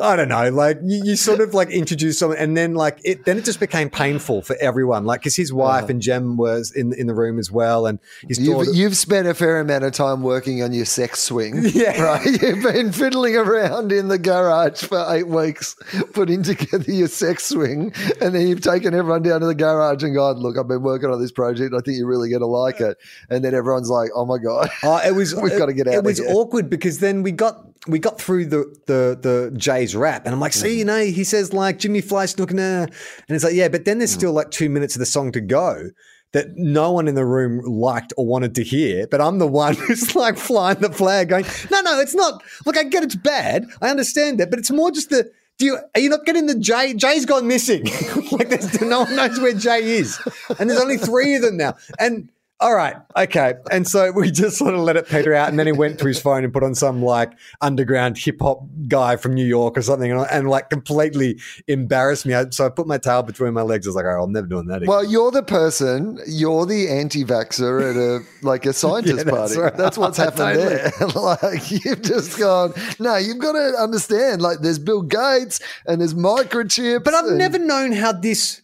I 0.00 0.16
don't 0.16 0.28
know, 0.28 0.50
like 0.50 0.78
you, 0.82 1.02
you, 1.04 1.16
sort 1.16 1.40
of 1.40 1.54
like 1.54 1.70
introduce 1.70 2.18
someone, 2.18 2.38
and 2.38 2.56
then 2.56 2.74
like 2.74 2.98
it, 3.04 3.24
then 3.24 3.38
it 3.38 3.44
just 3.44 3.60
became 3.60 3.88
painful 3.88 4.42
for 4.42 4.56
everyone. 4.60 5.04
Like, 5.04 5.20
because 5.20 5.36
his 5.36 5.52
wife 5.52 5.84
uh-huh. 5.84 5.92
and 5.92 6.02
Jem 6.02 6.36
was 6.36 6.72
in 6.72 6.92
in 6.94 7.06
the 7.06 7.14
room 7.14 7.38
as 7.38 7.50
well, 7.50 7.86
and 7.86 7.98
his 8.26 8.38
you've, 8.38 8.56
daughter. 8.56 8.72
You've 8.72 8.96
spent 8.96 9.26
a 9.26 9.34
fair 9.34 9.60
amount 9.60 9.84
of 9.84 9.92
time 9.92 10.22
working 10.22 10.62
on 10.62 10.72
your 10.72 10.84
sex 10.84 11.22
swing, 11.22 11.62
yeah. 11.72 12.00
Right, 12.00 12.24
you've 12.24 12.62
been 12.62 12.92
fiddling 12.92 13.36
around 13.36 13.92
in 13.92 14.08
the 14.08 14.18
garage 14.18 14.82
for 14.82 15.04
eight 15.08 15.28
weeks, 15.28 15.76
putting 16.12 16.42
together 16.42 16.90
your 16.90 17.08
sex 17.08 17.44
swing, 17.44 17.92
and 18.20 18.34
then 18.34 18.46
you've 18.46 18.60
taken 18.60 18.94
everyone 18.94 19.22
down 19.22 19.40
to 19.40 19.46
the 19.46 19.54
garage 19.54 20.02
and 20.02 20.14
gone, 20.14 20.36
"Look, 20.36 20.58
I've 20.58 20.68
been 20.68 20.82
working 20.82 21.10
on 21.10 21.20
this 21.20 21.32
project. 21.32 21.74
I 21.74 21.80
think 21.80 21.96
you're 21.98 22.06
really 22.06 22.28
going 22.28 22.40
to 22.40 22.46
like 22.46 22.80
it." 22.80 22.98
And 23.30 23.44
then 23.44 23.54
everyone's 23.54 23.90
like, 23.90 24.10
"Oh 24.14 24.26
my 24.26 24.38
god, 24.38 24.70
uh, 24.82 25.00
it 25.06 25.12
was 25.12 25.34
we've 25.42 25.56
got 25.58 25.66
to 25.66 25.74
get 25.74 25.88
out." 25.88 25.94
It 25.94 26.04
was 26.04 26.18
here. 26.18 26.28
awkward 26.30 26.68
because 26.68 26.98
then 26.98 27.22
we 27.22 27.32
got 27.32 27.66
we 27.86 27.98
got 27.98 28.20
through 28.20 28.46
the 28.46 28.64
the 28.86 29.18
the 29.20 29.56
Rap, 29.94 30.24
and 30.24 30.34
I'm 30.34 30.40
like, 30.40 30.52
see, 30.52 30.68
mm-hmm. 30.68 30.78
you 30.78 30.84
know, 30.84 31.04
he 31.04 31.24
says 31.24 31.52
like 31.52 31.78
Jimmy 31.78 32.00
Fly 32.00 32.26
Snook, 32.26 32.50
and 32.50 32.90
it's 33.28 33.44
like, 33.44 33.54
yeah, 33.54 33.68
but 33.68 33.84
then 33.84 33.98
there's 33.98 34.12
mm. 34.12 34.18
still 34.18 34.32
like 34.32 34.50
two 34.50 34.68
minutes 34.68 34.96
of 34.96 35.00
the 35.00 35.06
song 35.06 35.32
to 35.32 35.40
go 35.40 35.90
that 36.32 36.56
no 36.56 36.92
one 36.92 37.08
in 37.08 37.14
the 37.14 37.24
room 37.24 37.60
liked 37.64 38.12
or 38.16 38.26
wanted 38.26 38.54
to 38.56 38.62
hear, 38.62 39.06
but 39.06 39.20
I'm 39.20 39.38
the 39.38 39.46
one 39.46 39.74
who's 39.76 40.14
like 40.14 40.36
flying 40.36 40.80
the 40.80 40.92
flag, 40.92 41.30
going, 41.30 41.46
no, 41.70 41.80
no, 41.80 41.98
it's 42.00 42.14
not. 42.14 42.42
Look, 42.64 42.76
I 42.76 42.84
get 42.84 43.02
it's 43.02 43.14
bad, 43.14 43.66
I 43.80 43.88
understand 43.88 44.40
that, 44.40 44.50
but 44.50 44.58
it's 44.58 44.70
more 44.70 44.90
just 44.90 45.10
the. 45.10 45.30
Do 45.58 45.64
you 45.64 45.78
are 45.94 46.00
you 46.00 46.10
not 46.10 46.26
getting 46.26 46.44
the 46.44 46.58
Jay? 46.58 46.92
Jay's 46.92 47.24
gone 47.24 47.46
missing. 47.46 47.84
like 48.32 48.50
there's 48.50 48.78
no 48.82 49.00
one 49.00 49.16
knows 49.16 49.40
where 49.40 49.54
Jay 49.54 49.96
is, 49.96 50.20
and 50.58 50.68
there's 50.68 50.80
only 50.80 50.98
three 50.98 51.34
of 51.34 51.40
them 51.40 51.56
now, 51.56 51.76
and 51.98 52.28
all 52.58 52.74
right, 52.74 52.96
okay. 53.14 53.54
And 53.70 53.86
so 53.86 54.10
we 54.12 54.30
just 54.32 54.56
sort 54.56 54.72
of 54.72 54.80
let 54.80 54.96
it 54.96 55.06
peter 55.06 55.34
out. 55.34 55.50
And 55.50 55.58
then 55.58 55.66
he 55.66 55.72
went 55.72 55.98
to 55.98 56.06
his 56.06 56.18
phone 56.18 56.42
and 56.42 56.52
put 56.52 56.62
on 56.62 56.74
some 56.74 57.02
like 57.02 57.32
underground 57.60 58.16
hip 58.16 58.40
hop 58.40 58.62
guy 58.88 59.16
from 59.16 59.34
New 59.34 59.44
York 59.44 59.76
or 59.76 59.82
something 59.82 60.10
and, 60.10 60.26
and, 60.30 60.48
like 60.48 60.70
completely 60.70 61.38
embarrassed 61.68 62.24
me. 62.24 62.34
So 62.50 62.64
I 62.64 62.70
put 62.70 62.86
my 62.86 62.96
tail 62.96 63.22
between 63.22 63.52
my 63.52 63.60
legs. 63.60 63.86
I 63.86 63.90
was 63.90 63.96
like, 63.96 64.06
oh, 64.06 64.22
I'm 64.22 64.32
never 64.32 64.46
doing 64.46 64.68
that 64.68 64.76
again. 64.76 64.88
Well, 64.88 65.04
you're 65.04 65.30
the 65.30 65.42
person, 65.42 66.18
you're 66.26 66.64
the 66.64 66.88
anti 66.88 67.24
vaxxer 67.24 67.90
at 67.90 67.96
a 67.96 68.24
like 68.46 68.64
a 68.64 68.72
scientist 68.72 69.18
yeah, 69.18 69.24
that's 69.24 69.36
party. 69.36 69.58
Right. 69.58 69.76
That's 69.76 69.98
what's 69.98 70.16
happened 70.16 70.58
there. 70.58 70.92
like 71.14 71.70
you've 71.70 72.00
just 72.00 72.38
gone, 72.38 72.72
no, 72.98 73.16
you've 73.16 73.38
got 73.38 73.52
to 73.52 73.74
understand, 73.78 74.40
like 74.40 74.60
there's 74.60 74.78
Bill 74.78 75.02
Gates 75.02 75.60
and 75.86 76.00
there's 76.00 76.14
microchips. 76.14 77.04
But 77.04 77.12
I've 77.12 77.26
and- 77.26 77.38
never 77.38 77.58
known 77.58 77.92
how 77.92 78.12
this 78.12 78.62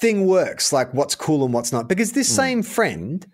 thing 0.00 0.26
works, 0.26 0.72
like 0.72 0.92
what's 0.94 1.14
cool 1.14 1.44
and 1.44 1.52
what's 1.52 1.72
not. 1.72 1.88
Because 1.88 2.12
this 2.12 2.30
mm. 2.30 2.36
same 2.36 2.62
friend, 2.62 3.26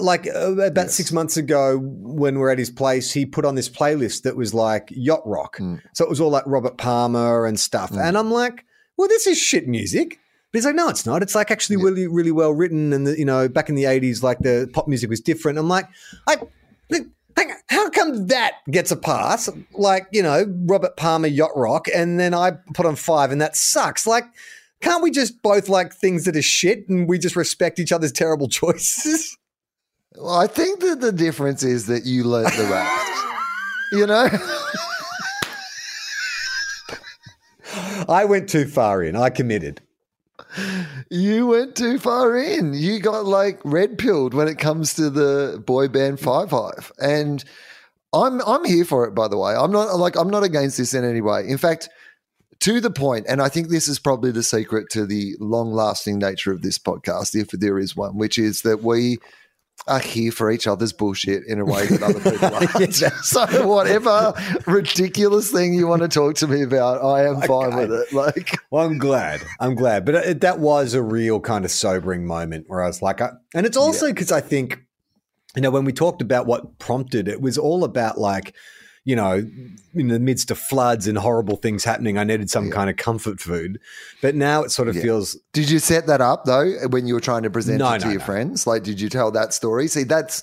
like 0.00 0.26
uh, 0.26 0.52
about 0.52 0.76
yes. 0.76 0.94
six 0.94 1.12
months 1.12 1.36
ago, 1.36 1.78
when 1.78 2.38
we're 2.38 2.50
at 2.50 2.58
his 2.58 2.70
place, 2.70 3.12
he 3.12 3.26
put 3.26 3.44
on 3.44 3.54
this 3.54 3.68
playlist 3.68 4.22
that 4.22 4.36
was 4.36 4.54
like 4.54 4.88
yacht 4.90 5.22
rock. 5.24 5.58
Mm. 5.58 5.82
So 5.94 6.04
it 6.04 6.10
was 6.10 6.20
all 6.20 6.30
like 6.30 6.44
Robert 6.46 6.78
Palmer 6.78 7.46
and 7.46 7.58
stuff. 7.58 7.92
Mm. 7.92 8.08
And 8.08 8.18
I'm 8.18 8.30
like, 8.30 8.64
well, 8.96 9.08
this 9.08 9.26
is 9.26 9.38
shit 9.38 9.68
music. 9.68 10.18
But 10.50 10.58
he's 10.58 10.64
like, 10.64 10.74
no, 10.74 10.88
it's 10.88 11.04
not. 11.04 11.22
It's 11.22 11.34
like 11.34 11.50
actually 11.50 11.76
yeah. 11.76 11.84
really, 11.84 12.06
really 12.06 12.32
well 12.32 12.52
written. 12.52 12.92
And 12.92 13.06
the, 13.06 13.18
you 13.18 13.24
know, 13.24 13.48
back 13.48 13.68
in 13.68 13.74
the 13.74 13.84
'80s, 13.84 14.22
like 14.22 14.38
the 14.38 14.70
pop 14.72 14.88
music 14.88 15.10
was 15.10 15.20
different. 15.20 15.58
I'm 15.58 15.68
like, 15.68 15.86
I. 16.26 16.36
How 17.68 17.90
come 17.90 18.26
that 18.28 18.54
gets 18.70 18.90
a 18.90 18.96
pass? 18.96 19.48
Like, 19.72 20.08
you 20.10 20.22
know, 20.22 20.44
Robert 20.66 20.96
Palmer 20.96 21.28
yacht 21.28 21.50
rock, 21.54 21.86
and 21.94 22.18
then 22.18 22.34
I 22.34 22.52
put 22.74 22.86
on 22.86 22.96
five, 22.96 23.30
and 23.30 23.40
that 23.40 23.54
sucks. 23.54 24.06
Like, 24.06 24.24
can't 24.80 25.02
we 25.02 25.10
just 25.10 25.42
both 25.42 25.68
like 25.68 25.92
things 25.92 26.24
that 26.24 26.36
are 26.36 26.42
shit 26.42 26.88
and 26.88 27.08
we 27.08 27.18
just 27.18 27.36
respect 27.36 27.78
each 27.78 27.92
other's 27.92 28.12
terrible 28.12 28.48
choices? 28.48 29.36
Well, 30.16 30.34
I 30.34 30.46
think 30.46 30.80
that 30.80 31.00
the 31.00 31.12
difference 31.12 31.62
is 31.62 31.86
that 31.86 32.04
you 32.04 32.24
learned 32.24 32.52
the 32.52 32.64
rap. 32.64 33.06
you 33.92 34.06
know? 34.06 34.28
I 38.08 38.24
went 38.24 38.48
too 38.48 38.66
far 38.66 39.02
in. 39.02 39.16
I 39.16 39.30
committed. 39.30 39.80
You 41.10 41.46
went 41.46 41.76
too 41.76 41.98
far 41.98 42.36
in. 42.36 42.74
You 42.74 43.00
got 43.00 43.26
like 43.26 43.60
red 43.64 43.98
pilled 43.98 44.34
when 44.34 44.48
it 44.48 44.58
comes 44.58 44.94
to 44.94 45.10
the 45.10 45.62
boy 45.64 45.88
band 45.88 46.20
Five 46.20 46.50
Hive. 46.50 46.92
And 46.98 47.44
I'm 48.12 48.40
I'm 48.42 48.64
here 48.64 48.84
for 48.84 49.06
it, 49.06 49.14
by 49.14 49.28
the 49.28 49.36
way. 49.36 49.54
I'm 49.54 49.72
not 49.72 49.96
like 49.98 50.16
I'm 50.16 50.30
not 50.30 50.42
against 50.42 50.78
this 50.78 50.94
in 50.94 51.04
any 51.04 51.20
way. 51.20 51.46
In 51.46 51.58
fact, 51.58 51.88
to 52.60 52.80
the 52.80 52.90
point, 52.90 53.26
and 53.28 53.40
I 53.40 53.48
think 53.48 53.68
this 53.68 53.88
is 53.88 53.98
probably 53.98 54.32
the 54.32 54.42
secret 54.42 54.90
to 54.90 55.06
the 55.06 55.36
long 55.38 55.72
lasting 55.72 56.18
nature 56.18 56.52
of 56.52 56.62
this 56.62 56.78
podcast, 56.78 57.34
if 57.34 57.50
there 57.50 57.78
is 57.78 57.96
one, 57.96 58.16
which 58.16 58.38
is 58.38 58.62
that 58.62 58.82
we 58.82 59.18
are 59.86 60.00
here 60.00 60.32
for 60.32 60.50
each 60.50 60.66
other's 60.66 60.92
bullshit 60.92 61.44
in 61.46 61.60
a 61.60 61.64
way 61.64 61.86
that 61.86 62.02
other 62.02 62.20
people 62.20 62.54
aren't. 62.54 62.94
so 63.24 63.66
whatever 63.66 64.34
ridiculous 64.66 65.52
thing 65.52 65.72
you 65.72 65.86
want 65.86 66.02
to 66.02 66.08
talk 66.08 66.34
to 66.34 66.48
me 66.48 66.62
about, 66.62 67.02
I 67.02 67.26
am 67.26 67.40
fine 67.42 67.76
with 67.76 67.92
it. 67.92 68.12
Like, 68.12 68.58
well, 68.70 68.84
I'm 68.84 68.98
glad. 68.98 69.40
I'm 69.60 69.76
glad, 69.76 70.04
but 70.04 70.16
uh, 70.16 70.18
it, 70.18 70.40
that 70.40 70.58
was 70.58 70.94
a 70.94 71.02
real 71.02 71.38
kind 71.40 71.64
of 71.64 71.70
sobering 71.70 72.26
moment 72.26 72.64
where 72.68 72.82
I 72.82 72.88
was 72.88 73.00
like, 73.00 73.20
I, 73.20 73.30
and 73.54 73.64
it's 73.64 73.76
also 73.76 74.08
because 74.08 74.30
yeah. 74.30 74.38
I 74.38 74.40
think, 74.40 74.82
you 75.54 75.62
know, 75.62 75.70
when 75.70 75.84
we 75.84 75.92
talked 75.92 76.22
about 76.22 76.46
what 76.46 76.78
prompted 76.80 77.28
it 77.28 77.40
was 77.40 77.56
all 77.56 77.84
about 77.84 78.18
like 78.18 78.54
you 79.08 79.16
know, 79.16 79.42
in 79.94 80.08
the 80.08 80.20
midst 80.20 80.50
of 80.50 80.58
floods 80.58 81.06
and 81.06 81.16
horrible 81.16 81.56
things 81.56 81.82
happening, 81.82 82.18
I 82.18 82.24
needed 82.24 82.50
some 82.50 82.66
yeah. 82.66 82.74
kind 82.74 82.90
of 82.90 82.98
comfort 82.98 83.40
food. 83.40 83.80
But 84.20 84.34
now 84.34 84.64
it 84.64 84.70
sort 84.70 84.88
of 84.88 84.96
yeah. 84.96 85.02
feels. 85.02 85.34
Did 85.54 85.70
you 85.70 85.78
set 85.78 86.06
that 86.08 86.20
up 86.20 86.44
though 86.44 86.72
when 86.90 87.06
you 87.06 87.14
were 87.14 87.20
trying 87.20 87.42
to 87.44 87.50
present 87.50 87.78
no, 87.78 87.90
it 87.94 88.00
to 88.00 88.04
no, 88.04 88.10
your 88.10 88.20
no. 88.20 88.26
friends? 88.26 88.66
Like, 88.66 88.82
did 88.82 89.00
you 89.00 89.08
tell 89.08 89.30
that 89.30 89.54
story? 89.54 89.88
See, 89.88 90.02
that's 90.04 90.42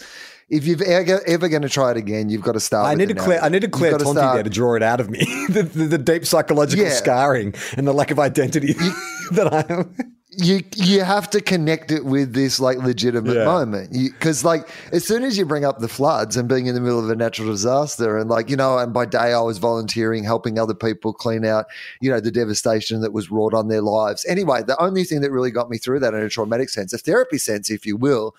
if 0.49 0.65
you're 0.65 0.83
ever, 0.83 1.21
ever 1.27 1.47
going 1.47 1.61
to 1.61 1.69
try 1.69 1.91
it 1.91 1.97
again, 1.97 2.29
you've 2.29 2.41
got 2.41 2.53
to 2.53 2.59
start. 2.59 2.87
I 2.87 2.95
need 2.95 3.09
to 3.09 3.13
clear. 3.13 3.39
I 3.39 3.49
need 3.49 3.61
to 3.61 3.67
clear 3.67 3.99
Tonti 3.99 4.15
there 4.15 4.41
to 4.41 4.49
draw 4.49 4.73
it 4.73 4.81
out 4.81 4.99
of 4.99 5.11
me. 5.11 5.19
the, 5.49 5.61
the, 5.61 5.83
the, 5.85 5.97
deep 5.99 6.25
psychological 6.25 6.85
yeah. 6.85 6.91
scarring 6.91 7.53
and 7.77 7.87
the 7.87 7.93
lack 7.93 8.09
of 8.09 8.17
identity 8.17 8.73
that 9.33 9.53
I 9.53 9.63
am 9.71 10.14
you 10.37 10.61
you 10.75 11.03
have 11.03 11.29
to 11.29 11.41
connect 11.41 11.91
it 11.91 12.05
with 12.05 12.33
this 12.33 12.59
like 12.59 12.77
legitimate 12.77 13.35
yeah. 13.35 13.45
moment 13.45 13.91
because 13.91 14.43
like 14.43 14.67
as 14.91 15.05
soon 15.05 15.23
as 15.23 15.37
you 15.37 15.45
bring 15.45 15.65
up 15.65 15.79
the 15.79 15.87
floods 15.87 16.37
and 16.37 16.49
being 16.49 16.67
in 16.67 16.75
the 16.75 16.81
middle 16.81 16.99
of 16.99 17.09
a 17.09 17.15
natural 17.15 17.47
disaster 17.47 18.17
and 18.17 18.29
like 18.29 18.49
you 18.49 18.55
know 18.55 18.77
and 18.77 18.93
by 18.93 19.05
day 19.05 19.33
I 19.33 19.41
was 19.41 19.57
volunteering 19.57 20.23
helping 20.23 20.59
other 20.59 20.73
people 20.73 21.13
clean 21.13 21.45
out 21.45 21.65
you 22.01 22.09
know 22.09 22.19
the 22.19 22.31
devastation 22.31 23.01
that 23.01 23.13
was 23.13 23.31
wrought 23.31 23.53
on 23.53 23.67
their 23.67 23.81
lives 23.81 24.25
anyway 24.27 24.63
the 24.63 24.81
only 24.81 25.03
thing 25.03 25.21
that 25.21 25.31
really 25.31 25.51
got 25.51 25.69
me 25.69 25.77
through 25.77 25.99
that 25.99 26.13
in 26.13 26.21
a 26.21 26.29
traumatic 26.29 26.69
sense 26.69 26.93
a 26.93 26.97
therapy 26.97 27.37
sense 27.37 27.69
if 27.69 27.85
you 27.85 27.95
will 27.97 28.35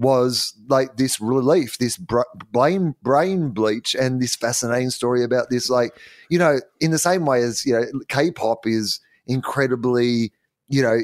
was 0.00 0.54
like 0.68 0.96
this 0.96 1.20
relief, 1.20 1.76
this 1.76 1.98
br- 1.98 2.22
brain 2.50 2.94
brain 3.02 3.50
bleach, 3.50 3.94
and 3.94 4.20
this 4.20 4.34
fascinating 4.34 4.88
story 4.88 5.22
about 5.22 5.50
this. 5.50 5.68
Like 5.68 5.92
you 6.30 6.38
know, 6.38 6.60
in 6.80 6.90
the 6.90 6.98
same 6.98 7.26
way 7.26 7.42
as 7.42 7.66
you 7.66 7.74
know, 7.74 7.84
K-pop 8.08 8.66
is 8.66 8.98
incredibly, 9.26 10.32
you 10.68 10.82
know. 10.82 11.00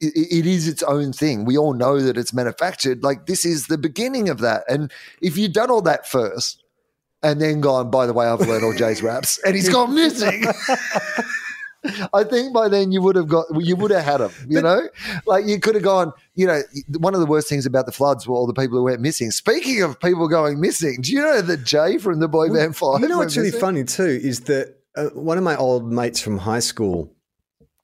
It, 0.00 0.46
is 0.46 0.68
its 0.68 0.82
own 0.84 1.12
thing. 1.12 1.44
We 1.44 1.58
all 1.58 1.74
know 1.74 2.00
that 2.00 2.16
it's 2.16 2.32
manufactured. 2.32 3.02
Like 3.02 3.26
this 3.26 3.44
is 3.44 3.66
the 3.66 3.78
beginning 3.78 4.28
of 4.28 4.38
that. 4.38 4.64
And 4.68 4.92
if 5.20 5.36
you've 5.36 5.52
done 5.52 5.70
all 5.70 5.82
that 5.82 6.08
first, 6.08 6.62
and 7.22 7.40
then 7.40 7.60
gone, 7.60 7.90
by 7.90 8.06
the 8.06 8.12
way, 8.12 8.26
I've 8.26 8.40
learned 8.40 8.64
all 8.64 8.74
Jay's 8.74 9.02
raps, 9.02 9.38
and 9.44 9.54
he's 9.54 9.68
gone 9.68 9.94
missing. 9.94 10.44
I 12.12 12.22
think 12.24 12.52
by 12.52 12.68
then 12.68 12.92
you 12.92 13.02
would 13.02 13.16
have 13.16 13.28
got, 13.28 13.46
you 13.58 13.74
would 13.76 13.90
have 13.90 14.04
had 14.04 14.20
him, 14.20 14.30
you 14.48 14.60
know? 14.60 14.88
Like 15.26 15.46
you 15.46 15.58
could 15.58 15.74
have 15.74 15.82
gone, 15.82 16.12
you 16.34 16.46
know, 16.46 16.62
one 16.98 17.14
of 17.14 17.20
the 17.20 17.26
worst 17.26 17.48
things 17.48 17.66
about 17.66 17.86
the 17.86 17.92
floods 17.92 18.26
were 18.26 18.36
all 18.36 18.46
the 18.46 18.54
people 18.54 18.78
who 18.78 18.84
went 18.84 19.00
missing. 19.00 19.30
Speaking 19.32 19.82
of 19.82 19.98
people 19.98 20.28
going 20.28 20.60
missing, 20.60 20.98
do 21.00 21.12
you 21.12 21.20
know 21.20 21.42
that 21.42 21.64
Jay 21.64 21.98
from 21.98 22.20
the 22.20 22.28
Boy 22.28 22.50
Band 22.50 22.76
5? 22.76 23.00
You 23.00 23.08
know 23.08 23.18
what's 23.18 23.36
really 23.36 23.50
funny 23.50 23.84
too 23.84 24.20
is 24.22 24.42
that 24.42 24.76
uh, 24.96 25.06
one 25.14 25.38
of 25.38 25.44
my 25.44 25.56
old 25.56 25.90
mates 25.90 26.20
from 26.20 26.38
high 26.38 26.60
school, 26.60 27.12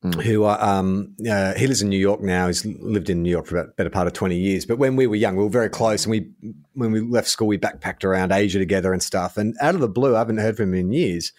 who 0.03 0.45
are, 0.45 0.63
um, 0.63 1.17
uh, 1.29 1.55
he 1.55 1.67
lives 1.67 1.83
in 1.83 1.89
New 1.89 1.99
York 1.99 2.21
now. 2.21 2.47
He's 2.47 2.65
lived 2.65 3.11
in 3.11 3.23
New 3.23 3.31
York 3.31 3.47
for 3.47 3.57
about 3.57 3.77
better 3.77 3.91
part 3.91 4.07
of 4.07 4.13
twenty 4.13 4.39
years. 4.39 4.65
But 4.65 4.79
when 4.79 4.95
we 4.95 5.07
were 5.07 5.17
young, 5.17 5.37
we 5.37 5.43
were 5.43 5.51
very 5.51 5.69
close, 5.69 6.05
and 6.05 6.11
we 6.13 6.31
when 6.75 6.93
we 6.93 7.01
left 7.01 7.29
school, 7.29 7.49
we 7.49 7.59
backpacked 7.59 8.05
around 8.05 8.31
Asia 8.31 8.59
together 8.59 8.93
and 8.93 9.03
stuff. 9.03 9.37
And 9.37 9.57
out 9.61 9.75
of 9.75 9.81
the 9.81 9.89
blue, 9.89 10.15
I 10.15 10.19
haven't 10.19 10.39
heard 10.39 10.57
from 10.57 10.73
him 10.73 10.81
in 10.81 10.93
years. 10.93 11.33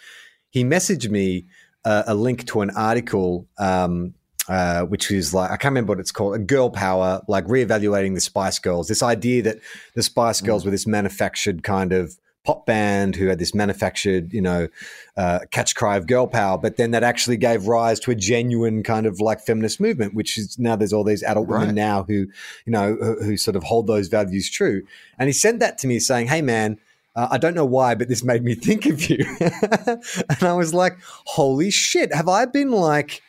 He 0.50 0.64
messaged 0.64 1.10
me 1.10 1.46
uh, 1.86 2.04
a 2.08 2.16
link 2.16 2.46
to 2.48 2.62
an 2.62 2.72
article. 2.72 3.48
Um, 3.58 4.16
uh, 4.50 4.82
which 4.82 5.12
is 5.12 5.32
like 5.32 5.52
I 5.52 5.58
can't 5.58 5.72
remember 5.72 5.92
what 5.92 6.00
it's 6.00 6.12
called, 6.12 6.34
a 6.34 6.40
girl 6.40 6.72
power, 6.72 7.22
like 7.28 7.46
reevaluating 7.46 8.16
the 8.16 8.20
Spice 8.20 8.58
Girls. 8.58 8.88
This 8.88 9.04
idea 9.04 9.44
that 9.44 9.58
the 9.94 10.02
Spice 10.02 10.42
Girls 10.42 10.66
were 10.66 10.72
this 10.72 10.88
manufactured 10.88 11.62
kind 11.62 11.94
of 11.94 12.18
pop 12.46 12.66
band 12.66 13.16
who 13.16 13.28
had 13.28 13.38
this 13.38 13.54
manufactured, 13.54 14.34
you 14.34 14.42
know, 14.42 14.68
uh, 15.18 15.40
catch 15.52 15.76
cry 15.76 15.98
of 15.98 16.08
girl 16.08 16.26
power, 16.26 16.58
but 16.58 16.78
then 16.78 16.92
that 16.92 17.04
actually 17.04 17.38
gave 17.38 17.68
rise 17.68 18.00
to 18.00 18.12
a 18.12 18.16
genuine 18.16 18.82
kind 18.82 19.06
of 19.06 19.20
like 19.20 19.42
feminist 19.42 19.80
movement, 19.80 20.14
which 20.14 20.38
is 20.38 20.58
now 20.58 20.76
there's 20.76 20.94
all 20.94 21.04
these 21.04 21.24
adult 21.24 21.48
women 21.48 21.76
now 21.76 22.04
who, 22.04 22.28
you 22.66 22.72
know, 22.72 22.96
who, 22.96 23.24
who 23.24 23.38
sort 23.38 23.56
of 23.56 23.64
hold 23.64 23.88
those 23.88 24.08
values 24.08 24.50
true. 24.50 24.82
And 25.18 25.28
he 25.28 25.34
sent 25.34 25.60
that 25.60 25.78
to 25.80 25.88
me 25.88 26.00
saying, 26.00 26.28
"Hey, 26.28 26.42
man." 26.42 26.80
Uh, 27.16 27.28
I 27.32 27.38
don't 27.40 27.56
know 27.56 27.66
why, 27.66 27.96
but 27.96 28.08
this 28.08 28.24
made 28.24 28.44
me 28.44 28.54
think 28.68 28.86
of 28.86 29.10
you. 29.10 29.26
and 29.42 30.44
I 30.44 30.54
was 30.54 30.76
like, 30.76 30.98
holy 31.26 31.72
shit, 31.72 32.14
have 32.14 32.30
I 32.30 32.46
been 32.46 32.72
like 32.72 33.24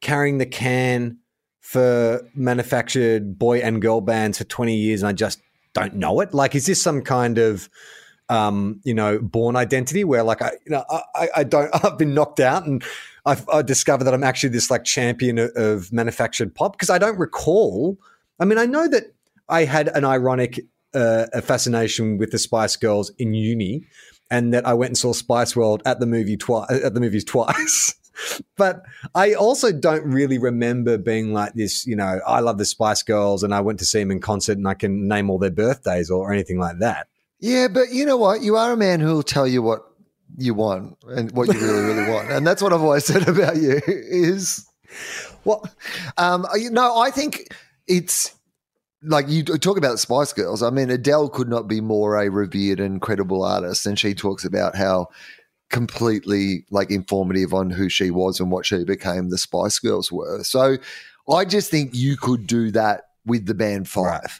carrying 0.00 0.38
the 0.38 0.46
can 0.46 1.18
for 1.60 2.22
manufactured 2.34 3.36
boy 3.36 3.58
and 3.58 3.82
girl 3.82 4.00
bands 4.00 4.38
for 4.38 4.44
20 4.44 4.76
years 4.76 5.02
and 5.02 5.08
I 5.08 5.12
just 5.12 5.40
don't 5.74 5.96
know 5.96 6.20
it? 6.20 6.32
Like, 6.32 6.54
is 6.54 6.66
this 6.66 6.80
some 6.80 7.02
kind 7.02 7.36
of, 7.36 7.68
um, 8.28 8.80
you 8.84 8.94
know, 8.94 9.18
Bourne 9.18 9.56
Identity 9.56 10.04
where 10.04 10.22
like 10.22 10.42
I, 10.42 10.52
you 10.64 10.70
know, 10.70 10.84
I- 10.88 11.28
I, 11.36 11.44
don't, 11.44 11.70
I've 11.84 11.98
been 11.98 12.14
knocked 12.14 12.40
out 12.40 12.66
and 12.66 12.82
I've 13.26 13.48
I 13.48 13.62
discovered 13.62 14.04
that 14.04 14.14
I'm 14.14 14.24
actually 14.24 14.50
this 14.50 14.70
like 14.70 14.84
champion 14.84 15.38
of, 15.38 15.50
of 15.56 15.92
manufactured 15.92 16.54
pop 16.54 16.72
because 16.72 16.90
I 16.90 16.98
don't 16.98 17.18
recall. 17.18 17.98
I 18.38 18.44
mean, 18.44 18.58
I 18.58 18.66
know 18.66 18.86
that 18.88 19.14
I 19.48 19.64
had 19.64 19.88
an 19.88 20.04
ironic 20.04 20.60
uh, 20.94 21.26
fascination 21.40 22.18
with 22.18 22.30
the 22.30 22.38
Spice 22.38 22.76
Girls 22.76 23.10
in 23.18 23.34
uni, 23.34 23.84
and 24.30 24.52
that 24.54 24.66
I 24.66 24.74
went 24.74 24.90
and 24.90 24.98
saw 24.98 25.12
Spice 25.12 25.56
World 25.56 25.82
at 25.86 26.00
the 26.00 26.06
movie 26.06 26.36
twice 26.36 26.70
at 26.70 26.94
the 26.94 27.00
movies 27.00 27.24
twice. 27.34 27.94
but 28.56 28.82
I 29.14 29.34
also 29.34 29.72
don't 29.72 30.04
really 30.04 30.38
remember 30.38 30.98
being 30.98 31.32
like 31.32 31.54
this. 31.54 31.86
You 31.86 31.96
know, 31.96 32.20
I 32.26 32.40
love 32.40 32.58
the 32.58 32.64
Spice 32.64 33.02
Girls, 33.02 33.42
and 33.42 33.54
I 33.54 33.60
went 33.60 33.78
to 33.80 33.86
see 33.86 34.00
them 34.00 34.10
in 34.10 34.20
concert, 34.20 34.56
and 34.58 34.68
I 34.68 34.74
can 34.74 35.08
name 35.08 35.30
all 35.30 35.38
their 35.38 35.50
birthdays 35.50 36.10
or 36.10 36.32
anything 36.32 36.58
like 36.58 36.78
that. 36.80 37.08
Yeah, 37.44 37.68
but 37.68 37.92
you 37.92 38.06
know 38.06 38.16
what? 38.16 38.40
You 38.42 38.56
are 38.56 38.72
a 38.72 38.76
man 38.76 39.00
who'll 39.00 39.22
tell 39.22 39.46
you 39.46 39.60
what 39.60 39.82
you 40.38 40.54
want 40.54 40.96
and 41.08 41.30
what 41.32 41.52
you 41.52 41.60
really, 41.60 41.82
really 41.82 42.10
want. 42.10 42.30
And 42.30 42.46
that's 42.46 42.62
what 42.62 42.72
I've 42.72 42.80
always 42.80 43.04
said 43.12 43.28
about 43.28 43.56
you 43.56 43.80
is 43.86 44.66
Well, 45.44 45.62
Um, 46.16 46.46
you 46.54 46.70
know, 46.70 46.96
I 46.98 47.10
think 47.10 47.54
it's 47.86 48.34
like 49.02 49.28
you 49.28 49.42
talk 49.44 49.76
about 49.76 49.98
Spice 49.98 50.32
Girls. 50.32 50.62
I 50.62 50.70
mean, 50.70 50.88
Adele 50.88 51.28
could 51.28 51.48
not 51.48 51.68
be 51.68 51.82
more 51.82 52.16
a 52.16 52.30
revered 52.30 52.80
and 52.80 52.98
credible 53.02 53.44
artist, 53.44 53.84
and 53.84 53.98
she 53.98 54.14
talks 54.14 54.46
about 54.46 54.74
how 54.74 55.08
completely 55.70 56.64
like 56.70 56.90
informative 56.90 57.52
on 57.52 57.68
who 57.70 57.88
she 57.90 58.10
was 58.10 58.40
and 58.40 58.50
what 58.50 58.64
she 58.64 58.84
became. 58.84 59.28
The 59.28 59.36
Spice 59.38 59.78
Girls 59.78 60.10
were. 60.10 60.42
So, 60.44 60.78
I 61.30 61.44
just 61.44 61.70
think 61.70 61.94
you 61.94 62.16
could 62.16 62.46
do 62.46 62.70
that 62.70 63.02
with 63.26 63.44
the 63.46 63.54
band 63.54 63.88
Five. 63.88 64.04
Right. 64.06 64.30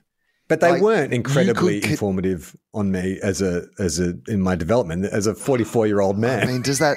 but 0.49 0.61
they 0.61 0.71
Like, 0.73 0.83
weren't 0.83 1.13
incredibly 1.13 1.81
could- 1.81 1.91
informative 1.91 2.57
on 2.75 2.91
me 2.91 3.19
as 3.23 3.41
a 3.41 3.67
as 3.79 4.01
a 4.01 4.15
in 4.29 4.41
my 4.41 4.57
development 4.57 5.07
as 5.07 5.27
a 5.27 5.35
44 5.35 5.87
year 5.87 6.01
old 6.01 6.19
man. 6.19 6.43
I 6.43 6.47
mean, 6.47 6.63
does 6.63 6.81
that 6.81 6.97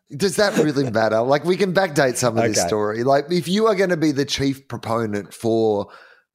does 0.16 0.36
that 0.36 0.56
really 0.56 0.90
matter? 0.90 1.20
Like, 1.22 1.44
we 1.44 1.56
can 1.56 1.72
backdate 1.72 2.16
some 2.16 2.36
of 2.38 2.44
this 2.44 2.62
story. 2.62 3.04
Like, 3.04 3.26
if 3.30 3.48
you 3.48 3.66
are 3.66 3.74
going 3.74 3.90
to 3.90 3.96
be 3.96 4.12
the 4.12 4.24
chief 4.24 4.66
proponent 4.68 5.32
for 5.32 5.88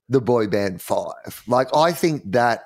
the 0.08 0.22
boy 0.22 0.48
band 0.48 0.82
Five, 0.82 1.44
like, 1.48 1.68
I 1.76 1.92
think 1.92 2.24
that 2.32 2.64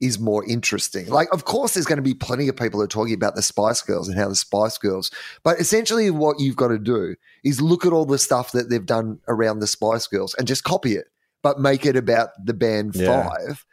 is 0.00 0.18
more 0.18 0.44
interesting. 0.46 1.06
Like, 1.08 1.32
of 1.32 1.44
course, 1.44 1.74
there's 1.74 1.86
going 1.86 1.96
to 1.96 2.02
be 2.02 2.14
plenty 2.14 2.48
of 2.48 2.56
people 2.56 2.78
who 2.80 2.84
are 2.84 2.88
talking 2.88 3.14
about 3.14 3.36
the 3.36 3.42
Spice 3.42 3.80
Girls 3.80 4.08
and 4.08 4.18
how 4.18 4.28
the 4.28 4.34
Spice 4.34 4.76
Girls, 4.76 5.10
but 5.44 5.58
essentially, 5.60 6.10
what 6.10 6.40
you've 6.40 6.56
got 6.56 6.68
to 6.68 6.78
do 6.78 7.14
is 7.44 7.60
look 7.60 7.86
at 7.86 7.92
all 7.92 8.04
the 8.04 8.18
stuff 8.18 8.52
that 8.52 8.70
they've 8.70 8.84
done 8.84 9.20
around 9.28 9.60
the 9.60 9.66
Spice 9.66 10.06
Girls 10.06 10.34
and 10.34 10.46
just 10.46 10.64
copy 10.64 10.94
it, 10.94 11.06
but 11.42 11.60
make 11.60 11.86
it 11.86 11.96
about 11.96 12.30
the 12.44 12.54
band 12.54 12.94
Yeah. 12.96 13.28
Five. 13.28 13.64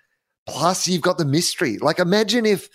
Plus, 0.51 0.87
you've 0.87 1.01
got 1.01 1.17
the 1.17 1.25
mystery. 1.25 1.77
Like, 1.79 1.99
imagine 1.99 2.45
if, 2.45 2.69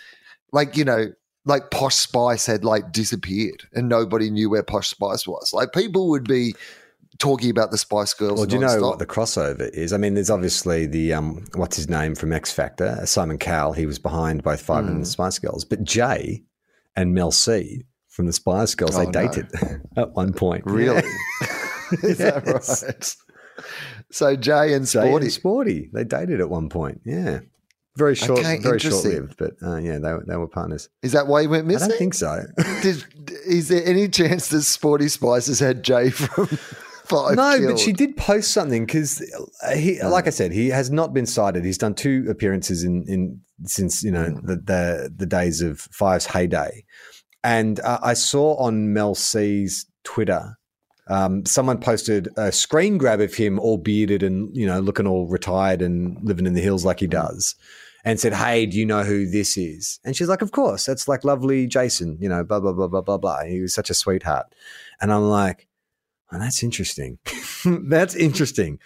like, 0.52 0.76
you 0.76 0.84
know, 0.84 1.06
like 1.44 1.70
Posh 1.70 1.94
Spice 1.94 2.44
had 2.46 2.64
like 2.64 2.90
disappeared 2.90 3.62
and 3.72 3.88
nobody 3.88 4.30
knew 4.30 4.50
where 4.50 4.62
Posh 4.64 4.88
Spice 4.88 5.26
was. 5.28 5.52
Like, 5.52 5.72
people 5.72 6.08
would 6.10 6.26
be 6.26 6.54
talking 7.18 7.50
about 7.50 7.70
the 7.70 7.78
Spice 7.78 8.12
Girls. 8.14 8.36
Well, 8.38 8.46
do 8.46 8.56
you 8.56 8.60
know 8.60 8.80
what 8.80 8.98
the 8.98 9.06
crossover 9.06 9.68
is? 9.70 9.92
I 9.92 9.96
mean, 9.96 10.14
there's 10.14 10.28
obviously 10.30 10.86
the 10.86 11.12
um, 11.12 11.44
what's 11.54 11.76
his 11.76 11.88
name 11.88 12.14
from 12.14 12.32
X 12.32 12.50
Factor, 12.52 13.00
Simon 13.06 13.38
Cowell. 13.38 13.72
He 13.74 13.86
was 13.86 13.98
behind 13.98 14.42
both 14.42 14.60
Five 14.60 14.84
Hmm. 14.84 14.90
and 14.90 15.02
the 15.02 15.06
Spice 15.06 15.38
Girls, 15.38 15.64
but 15.64 15.84
Jay 15.84 16.42
and 16.96 17.14
Mel 17.14 17.30
C 17.30 17.84
from 18.08 18.26
the 18.26 18.32
Spice 18.32 18.74
Girls, 18.74 18.96
Oh, 18.96 19.04
they 19.04 19.06
no. 19.06 19.12
dated 19.28 19.48
at 19.96 20.12
one 20.12 20.32
point. 20.32 20.64
Really? 20.66 21.02
Is 22.02 22.18
that 22.18 22.44
right? 22.44 23.16
So 24.10 24.34
Jay 24.36 24.74
and 24.74 24.84
Jay 24.86 25.00
Sporty. 25.00 25.26
and 25.26 25.32
Sporty, 25.32 25.90
they 25.92 26.04
dated 26.04 26.40
at 26.40 26.50
one 26.50 26.68
point. 26.68 27.00
Yeah, 27.04 27.40
very 27.96 28.14
short, 28.14 28.40
Okay, 28.40 28.58
very 28.58 28.78
short-lived, 28.78 29.36
but 29.38 29.54
uh, 29.62 29.76
yeah, 29.76 29.98
they 29.98 30.12
were, 30.12 30.24
they 30.26 30.36
were 30.36 30.46
partners. 30.46 30.88
Is 31.02 31.12
that 31.12 31.26
why 31.26 31.42
he 31.42 31.46
went 31.46 31.66
missing? 31.66 31.86
I 31.86 31.88
don't 31.88 31.98
think 31.98 32.14
so. 32.14 32.44
Did, 32.82 33.04
is 33.46 33.68
there 33.68 33.84
any 33.84 34.08
chance 34.08 34.48
that 34.48 34.62
Sporty 34.62 35.08
Spice 35.08 35.46
has 35.46 35.60
had 35.60 35.82
Jay 35.82 36.10
from 36.10 36.46
Five? 37.06 37.36
no, 37.36 37.56
killed? 37.56 37.70
but 37.70 37.78
she 37.78 37.92
did 37.92 38.16
post 38.16 38.50
something 38.50 38.84
because 38.84 39.22
he, 39.74 40.02
like 40.02 40.26
I 40.26 40.30
said, 40.30 40.52
he 40.52 40.68
has 40.70 40.90
not 40.90 41.14
been 41.14 41.26
cited. 41.26 41.64
He's 41.64 41.78
done 41.78 41.94
two 41.94 42.26
appearances 42.28 42.82
in, 42.82 43.04
in 43.06 43.40
since 43.64 44.02
you 44.02 44.10
know 44.10 44.28
the, 44.42 44.56
the 44.56 45.12
the 45.16 45.26
days 45.26 45.60
of 45.62 45.80
Five's 45.80 46.26
heyday, 46.26 46.84
and 47.44 47.78
uh, 47.80 48.00
I 48.02 48.14
saw 48.14 48.56
on 48.56 48.92
Mel 48.92 49.14
C's 49.14 49.86
Twitter. 50.04 50.58
Um, 51.08 51.46
someone 51.46 51.78
posted 51.78 52.28
a 52.36 52.50
screen 52.50 52.98
grab 52.98 53.20
of 53.20 53.32
him 53.32 53.60
all 53.60 53.78
bearded 53.78 54.24
and 54.24 54.54
you 54.56 54.66
know 54.66 54.80
looking 54.80 55.06
all 55.06 55.28
retired 55.28 55.80
and 55.80 56.18
living 56.24 56.46
in 56.46 56.54
the 56.54 56.60
hills 56.60 56.84
like 56.84 56.98
he 56.98 57.06
does, 57.06 57.54
and 58.06 58.20
said, 58.20 58.32
"Hey, 58.32 58.64
do 58.64 58.78
you 58.78 58.86
know 58.86 59.02
who 59.02 59.26
this 59.26 59.58
is?" 59.58 59.98
And 60.04 60.16
she's 60.16 60.28
like, 60.28 60.40
"Of 60.40 60.52
course, 60.52 60.86
that's 60.86 61.08
like 61.08 61.24
lovely 61.24 61.66
Jason, 61.66 62.16
you 62.20 62.28
know, 62.28 62.44
blah 62.44 62.60
blah 62.60 62.72
blah 62.72 62.86
blah 62.86 63.02
blah 63.02 63.18
blah." 63.18 63.44
He 63.44 63.60
was 63.60 63.74
such 63.74 63.90
a 63.90 63.94
sweetheart, 63.94 64.46
and 65.02 65.12
I'm 65.12 65.28
like, 65.28 65.68
"Oh, 66.32 66.38
that's 66.38 66.62
interesting. 66.62 67.18
that's 67.64 68.14
interesting. 68.14 68.78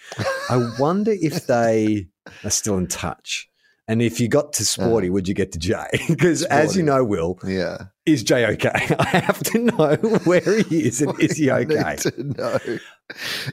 I 0.48 0.72
wonder 0.80 1.12
if 1.12 1.46
they 1.46 2.08
are 2.42 2.50
still 2.50 2.78
in 2.78 2.88
touch." 2.88 3.46
And 3.86 4.00
if 4.00 4.20
you 4.20 4.28
got 4.28 4.52
to 4.52 4.64
Sporty, 4.64 5.10
would 5.10 5.26
you 5.26 5.34
get 5.34 5.50
to 5.52 5.58
Jay? 5.58 5.88
Because 6.08 6.44
as 6.44 6.76
you 6.76 6.82
know, 6.84 7.04
Will, 7.04 7.40
yeah. 7.44 7.86
is 8.06 8.22
Jay 8.22 8.46
okay? 8.46 8.70
I 9.00 9.18
have 9.18 9.42
to 9.50 9.58
know 9.58 9.96
where 10.24 10.62
he 10.62 10.86
is 10.86 11.02
and 11.02 11.18
is 11.20 11.36
he 11.36 11.50
I 11.50 11.62
okay? 11.62 11.96
to 11.96 12.22
know. 12.22 12.58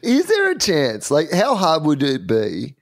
Is 0.04 0.28
there 0.28 0.52
a 0.52 0.58
chance? 0.60 1.10
Like, 1.10 1.32
how 1.32 1.56
hard 1.56 1.86
would 1.86 2.04
it 2.04 2.28
be? 2.28 2.77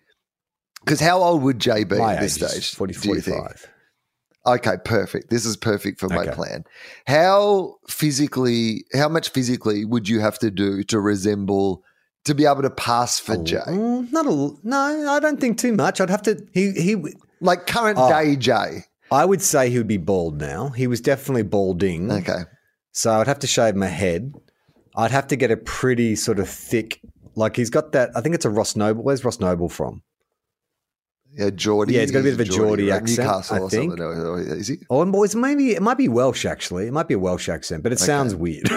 Because 0.86 1.00
how 1.00 1.22
old 1.24 1.42
would 1.44 1.60
Jay 1.60 1.84
be 1.84 1.98
My 1.98 2.14
at 2.16 2.22
this 2.22 2.42
age 2.42 2.50
stage? 2.50 2.76
40, 2.76 2.94
do 2.94 3.10
you 3.10 3.22
think? 3.22 3.38
45. 3.38 3.68
Okay, 4.48 4.76
perfect. 4.86 5.32
This 5.32 5.44
is 5.46 5.58
perfect 5.58 6.00
for 6.00 6.08
my 6.08 6.18
Okay. 6.24 6.32
plan. 6.32 6.64
How 7.08 7.76
physically, 7.90 8.86
how 8.94 9.10
much 9.10 9.30
physically 9.30 9.86
would 9.86 10.08
you 10.08 10.20
have 10.20 10.38
to 10.40 10.52
do 10.52 10.84
to 10.84 11.00
resemble, 11.00 11.84
to 12.26 12.36
be 12.36 12.46
able 12.46 12.62
to 12.62 12.70
pass 12.70 13.18
for 13.20 13.38
Jay? 13.38 13.58
Mm, 13.66 14.12
not 14.12 14.28
a 14.28 14.52
no, 14.64 15.10
I 15.12 15.20
don't 15.20 15.42
think 15.42 15.58
too 15.58 15.74
much. 15.74 16.00
I'd 16.00 16.12
have 16.12 16.22
to. 16.24 16.40
He 16.54 16.72
he. 16.74 16.96
Like 17.42 17.66
current 17.66 17.98
Oh. 18.00 18.08
day 18.08 18.36
Jay. 18.36 18.84
I 19.12 19.26
would 19.26 19.42
say 19.42 19.70
he 19.72 19.78
would 19.80 19.88
be 19.88 19.98
bald 19.98 20.40
now. 20.40 20.70
He 20.70 20.86
was 20.88 21.02
definitely 21.02 21.44
balding. 21.44 22.12
Okay. 22.12 22.44
So 22.92 23.12
I'd 23.20 23.28
have 23.28 23.40
to 23.40 23.48
shave 23.48 23.76
my 23.76 23.88
head. 23.88 24.34
I'd 24.96 25.12
have 25.12 25.28
to 25.28 25.36
get 25.36 25.50
a 25.52 25.58
pretty 25.58 26.16
sort 26.16 26.38
of 26.40 26.48
thick. 26.48 27.02
Like 27.36 27.56
he's 27.56 27.70
got 27.72 27.92
that. 27.94 28.12
I 28.16 28.22
think 28.22 28.36
it's 28.36 28.46
a 28.46 28.50
Ross 28.50 28.76
Noble. 28.76 29.04
Where's 29.04 29.26
Ross 29.26 29.40
Noble 29.40 29.70
from? 29.70 30.02
Yeah, 31.38 31.50
Geordie. 31.50 31.94
Yeah, 31.96 32.02
he's 32.02 32.12
got 32.12 32.20
a 32.20 32.24
bit 32.24 32.34
of 32.34 32.40
a 32.40 32.46
Geordie 32.46 32.90
right? 32.90 33.02
accent, 33.02 33.28
Newcastle 33.28 33.56
I 33.56 33.60
or 33.60 33.70
think. 33.70 34.00
Or- 34.00 34.40
Is 34.40 34.68
he? 34.70 34.78
Oh, 34.90 35.02
and 35.02 35.12
boys, 35.12 35.36
maybe 35.36 35.72
it 35.76 35.82
might 35.82 35.98
be 35.98 36.08
Welsh 36.08 36.46
actually. 36.46 36.88
It 36.88 36.94
might 36.94 37.08
be 37.08 37.14
a 37.16 37.20
Welsh 37.20 37.50
accent, 37.50 37.84
but 37.84 37.92
it 37.92 38.00
sounds 38.00 38.34
weird. 38.36 38.64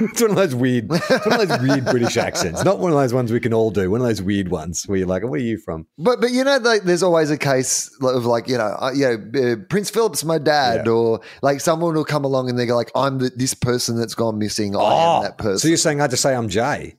it's 0.00 0.20
one 0.22 0.30
of 0.30 0.36
those 0.36 0.54
weird, 0.54 0.86
it's 0.92 1.26
one 1.26 1.40
of 1.40 1.48
those 1.48 1.60
weird 1.60 1.84
British 1.86 2.16
accents. 2.16 2.62
Not 2.64 2.78
one 2.78 2.92
of 2.92 2.98
those 2.98 3.12
ones 3.12 3.32
we 3.32 3.40
can 3.40 3.52
all 3.52 3.72
do. 3.72 3.90
One 3.90 4.00
of 4.00 4.06
those 4.06 4.22
weird 4.22 4.48
ones 4.48 4.84
where 4.86 4.98
you're 4.98 5.08
like, 5.08 5.22
"Where 5.24 5.32
are 5.32 5.36
you 5.38 5.58
from?" 5.58 5.86
But 5.98 6.20
but 6.20 6.30
you 6.30 6.44
know, 6.44 6.58
like, 6.58 6.82
there's 6.84 7.02
always 7.02 7.30
a 7.32 7.36
case 7.38 7.90
of 8.00 8.24
like 8.26 8.46
you 8.46 8.58
know, 8.58 8.76
uh, 8.80 8.92
you 8.94 9.04
know, 9.32 9.52
uh, 9.52 9.56
Prince 9.68 9.90
Philip's 9.90 10.24
my 10.24 10.38
dad, 10.38 10.86
Yeah. 10.86 10.92
or 10.92 11.20
like 11.42 11.60
someone 11.60 11.94
will 11.94 12.04
come 12.04 12.24
along 12.24 12.48
and 12.48 12.56
they 12.58 12.66
go 12.66 12.76
like, 12.76 12.92
I'm 12.94 13.18
the, 13.18 13.30
this 13.34 13.54
person 13.54 13.96
that's 13.98 14.14
gone 14.14 14.38
missing. 14.38 14.76
I 14.76 15.16
am 15.16 15.22
that 15.24 15.34
Oh, 15.44 15.56
So 15.56 15.66
you're 15.66 15.76
saying 15.76 16.00
I 16.00 16.06
just 16.06 16.22
say 16.22 16.34
I'm 16.34 16.48
Jay? 16.48 16.94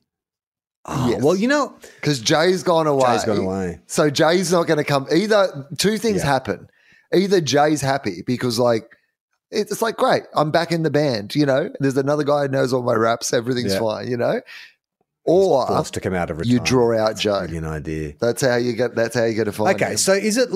Oh, 0.92 1.10
Yes. 1.10 1.22
Well, 1.24 1.36
you 1.36 1.48
know, 1.48 1.74
because 2.02 2.20
Jay's 2.20 2.64
gone 2.64 2.88
away. 2.88 3.06
Jay's 3.08 3.26
gone 3.26 3.38
away. 3.38 3.80
So 3.88 4.10
Jay's 4.10 4.52
not 4.52 4.68
going 4.68 4.78
to 4.78 4.84
come. 4.84 5.06
Either 5.14 5.68
two 5.78 5.98
things 5.98 6.18
Yeah. 6.24 6.26
happen. 6.26 6.68
Either 7.14 7.42
Jay's 7.42 7.82
happy 7.82 8.24
because 8.26 8.60
like. 8.60 8.96
It's 9.52 9.82
like 9.82 9.98
great. 9.98 10.24
I'm 10.36 10.52
back 10.52 10.72
in 10.72 10.84
the 10.84 10.92
band. 10.92 11.34
You 11.34 11.44
know, 11.48 11.72
there's 11.80 11.98
another 11.98 12.24
guy 12.24 12.44
who 12.44 12.50
knows 12.50 12.72
all 12.72 12.84
my 12.84 12.94
raps. 12.94 13.34
Everything's 13.34 13.74
Yeah. 13.74 13.80
fine. 13.80 14.08
You 14.08 14.16
know, 14.16 14.42
or 15.26 15.66
forced 15.66 15.96
to 15.96 16.00
come 16.00 16.14
out 16.14 16.30
of 16.30 16.46
you 16.46 16.60
draw 16.60 16.96
out 16.96 17.18
Joe. 17.18 17.40
Brilliant 17.40 17.66
idea. 17.66 18.14
That's 18.22 18.42
how 18.44 18.58
you 18.58 18.74
get. 18.74 18.96
That's 18.96 19.16
how 19.16 19.24
you 19.26 19.34
get 19.34 19.46
to 19.46 19.52
find. 19.52 19.76
Okay, 19.76 19.92
him. 19.94 19.98
so 19.98 20.14
is 20.14 20.38
it? 20.38 20.50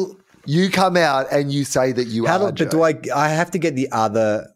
you 0.45 0.69
come 0.69 0.95
out 0.97 1.25
and 1.31 1.51
you 1.51 1.63
say 1.65 1.91
that 1.91 2.05
you 2.07 2.25
How 2.27 2.43
are. 2.45 2.51
do, 2.51 2.65
but 2.65 2.71
do 2.71 2.83
I? 2.83 2.93
I 3.15 3.29
have 3.29 3.49
to 3.51 3.57
get 3.57 3.75
the 3.75 3.89
other. 3.91 4.47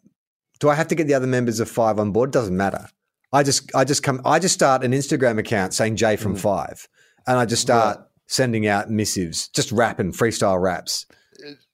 Do 0.59 0.69
I 0.69 0.75
have 0.75 0.87
to 0.89 0.95
get 0.95 1.07
the 1.07 1.13
other 1.15 1.25
members 1.27 1.59
of 1.59 1.67
Five 1.67 1.97
on 1.97 2.11
board? 2.11 2.29
Doesn't 2.31 2.55
matter. 2.55 2.87
I 3.33 3.43
just, 3.43 3.73
I 3.75 3.83
just 3.83 4.03
come. 4.03 4.21
I 4.25 4.39
just 4.39 4.53
start 4.53 4.83
an 4.83 4.91
Instagram 4.93 5.37
account 5.39 5.73
saying 5.73 5.95
Jay 5.97 6.15
from 6.15 6.35
Mm. 6.35 6.39
Five, 6.39 6.87
and 7.27 7.37
I 7.37 7.45
just 7.45 7.61
start 7.61 7.99
sending 8.27 8.67
out 8.67 8.89
missives, 8.89 9.47
just 9.49 9.71
rapping 9.71 10.11
freestyle 10.13 10.61
raps. 10.61 11.05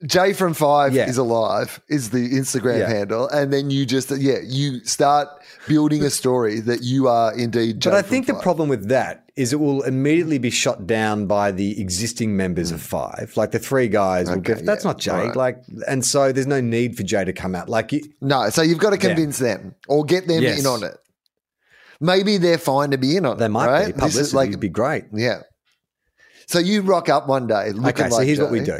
Jay 0.05 0.33
from 0.33 0.53
Five 0.53 0.93
Yeah. 0.93 1.07
is 1.07 1.17
alive 1.17 1.79
is 1.87 2.09
the 2.09 2.31
Instagram 2.33 2.79
Yeah. 2.79 2.89
handle, 2.89 3.27
and 3.29 3.53
then 3.53 3.69
you 3.69 3.85
just 3.85 4.11
yeah 4.11 4.39
you 4.43 4.83
start 4.83 5.29
building 5.67 6.03
a 6.03 6.09
story 6.09 6.59
that 6.61 6.83
you 6.83 7.07
are 7.07 7.33
indeed. 7.33 7.79
Jay 7.79 7.89
But 7.91 7.97
I 7.97 8.01
think 8.01 8.27
the 8.27 8.33
Five. 8.33 8.41
problem 8.41 8.67
with 8.69 8.89
that 8.89 9.23
is 9.37 9.53
it 9.53 9.59
will 9.59 9.81
immediately 9.83 10.37
be 10.37 10.49
shot 10.49 10.85
down 10.85 11.25
by 11.27 11.51
the 11.51 11.79
existing 11.81 12.35
members 12.35 12.71
of 12.71 12.81
Five. 12.81 13.31
Like 13.35 13.51
the 13.51 13.57
three 13.59 13.87
guys 13.87 14.29
will 14.29 14.37
Mm. 14.37 14.43
Go, 14.43 14.53
that's 14.55 14.83
yeah, 14.83 14.89
not 14.91 14.99
Jay. 14.99 15.11
alright. 15.11 15.35
Like, 15.35 15.63
and 15.87 16.03
so 16.05 16.31
there's 16.33 16.45
no 16.45 16.59
need 16.61 16.97
for 16.97 17.03
Jay 17.03 17.23
to 17.23 17.33
come 17.33 17.55
out. 17.55 17.69
Like, 17.69 17.93
you, 17.93 18.01
no, 18.21 18.49
so 18.49 18.61
you've 18.61 18.79
got 18.79 18.89
to 18.91 18.97
convince 18.97 19.37
them 19.39 19.75
or 19.87 20.03
get 20.03 20.27
them 20.27 20.43
Yes. 20.43 20.59
in 20.59 20.65
on 20.67 20.83
it. 20.83 20.97
Maybe 21.99 22.37
they're 22.37 22.57
fine 22.57 22.91
to 22.91 22.97
be 22.97 23.15
in 23.17 23.25
on 23.25 23.37
they 23.37 23.47
might 23.47 23.67
right? 23.67 23.85
be. 23.87 23.91
This 23.91 23.93
Publicity 23.93 24.21
is 24.21 24.33
like 24.33 24.49
would 24.51 24.59
be 24.59 24.69
great. 24.69 25.05
yeah. 25.13 25.41
So 26.47 26.59
you 26.59 26.81
rock 26.81 27.07
up 27.07 27.27
one 27.27 27.47
day 27.47 27.71
looking 27.71 27.87
Okay, 27.87 28.03
like 28.03 28.11
so 28.11 28.19
here's 28.19 28.39
what 28.39 28.51
we 28.51 28.59
do. 28.59 28.79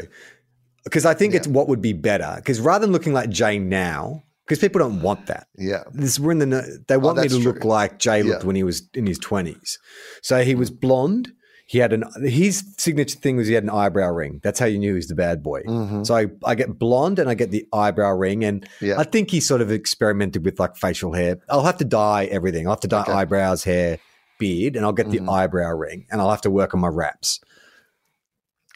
Because 0.84 1.06
I 1.06 1.14
think 1.14 1.34
it's 1.34 1.48
what 1.48 1.66
would 1.68 1.80
be 1.80 1.94
better. 1.94 2.34
Because 2.36 2.60
rather 2.60 2.84
than 2.84 2.92
looking 2.92 3.14
like 3.14 3.30
Jay 3.30 3.58
now, 3.58 4.22
because 4.44 4.58
people 4.58 4.80
don't 4.80 5.00
want 5.00 5.26
that. 5.26 5.46
Yeah, 5.56 5.84
This 5.92 6.20
we're 6.20 6.32
in 6.32 6.38
the 6.40 6.84
they 6.86 6.98
want 6.98 7.18
oh, 7.18 7.22
me 7.22 7.26
Oh, 7.26 7.30
that's 7.30 7.42
to 7.42 7.48
look 7.48 7.64
like 7.64 7.98
Jay 7.98 8.22
looked 8.22 8.42
Yeah. 8.42 8.46
when 8.46 8.56
he 8.56 8.62
was 8.62 8.82
in 8.92 9.06
his 9.06 9.18
twenties. 9.18 9.78
So 10.22 10.42
he 10.44 10.54
was 10.54 10.70
mm. 10.70 10.80
blonde. 10.80 11.32
He 11.66 11.78
had 11.78 11.94
an 11.94 12.04
his 12.22 12.62
signature 12.76 13.18
thing 13.18 13.36
was 13.36 13.48
he 13.48 13.54
had 13.54 13.64
an 13.64 13.70
eyebrow 13.70 14.10
ring. 14.10 14.38
That's 14.42 14.58
how 14.60 14.66
you 14.66 14.78
knew 14.78 14.90
he 14.90 14.96
was 14.96 15.08
the 15.08 15.14
bad 15.14 15.42
boy. 15.42 15.62
So 16.02 16.14
I, 16.14 16.26
I 16.44 16.54
get 16.54 16.78
blonde 16.78 17.18
and 17.18 17.28
I 17.30 17.34
get 17.34 17.50
the 17.52 17.66
eyebrow 17.72 18.12
ring, 18.12 18.44
and 18.44 18.62
Mm-hmm. 18.64 18.84
Yeah. 18.86 18.98
I 18.98 19.04
think 19.04 19.30
he 19.30 19.40
sort 19.40 19.62
of 19.62 19.70
experimented 19.72 20.44
with 20.44 20.60
like 20.60 20.76
facial 20.76 21.14
hair. 21.14 21.38
I'll 21.48 21.62
have 21.64 21.78
to 21.78 21.84
dye 21.86 22.26
everything. 22.26 22.66
I'll 22.66 22.74
have 22.74 22.80
to 22.80 22.88
dye 22.88 23.04
eyebrows, 23.08 23.64
hair, 23.64 23.98
beard, 24.38 24.76
and 24.76 24.84
I'll 24.84 24.92
get 24.92 25.06
Mm-hmm. 25.08 25.24
the 25.24 25.32
eyebrow 25.32 25.70
ring, 25.70 26.06
and 26.10 26.20
I'll 26.20 26.30
have 26.30 26.42
to 26.42 26.50
work 26.50 26.74
on 26.74 26.80
my 26.80 26.88
raps. 26.88 27.40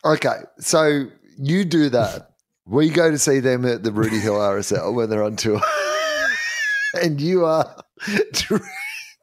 Okay, 0.04 0.36
so 0.58 1.04
you 1.36 1.64
do 1.66 1.90
that. 1.90 2.30
we 2.64 2.88
go 2.88 3.10
to 3.10 3.18
see 3.18 3.40
them 3.40 3.66
at 3.66 3.82
the 3.82 3.92
Rooty 3.92 4.18
Hill 4.18 4.34
RSL 4.34 4.94
when 4.94 5.10
they're 5.10 5.24
on 5.24 5.36
tour, 5.36 5.60
and 7.02 7.20
you 7.20 7.44
are 7.44 7.82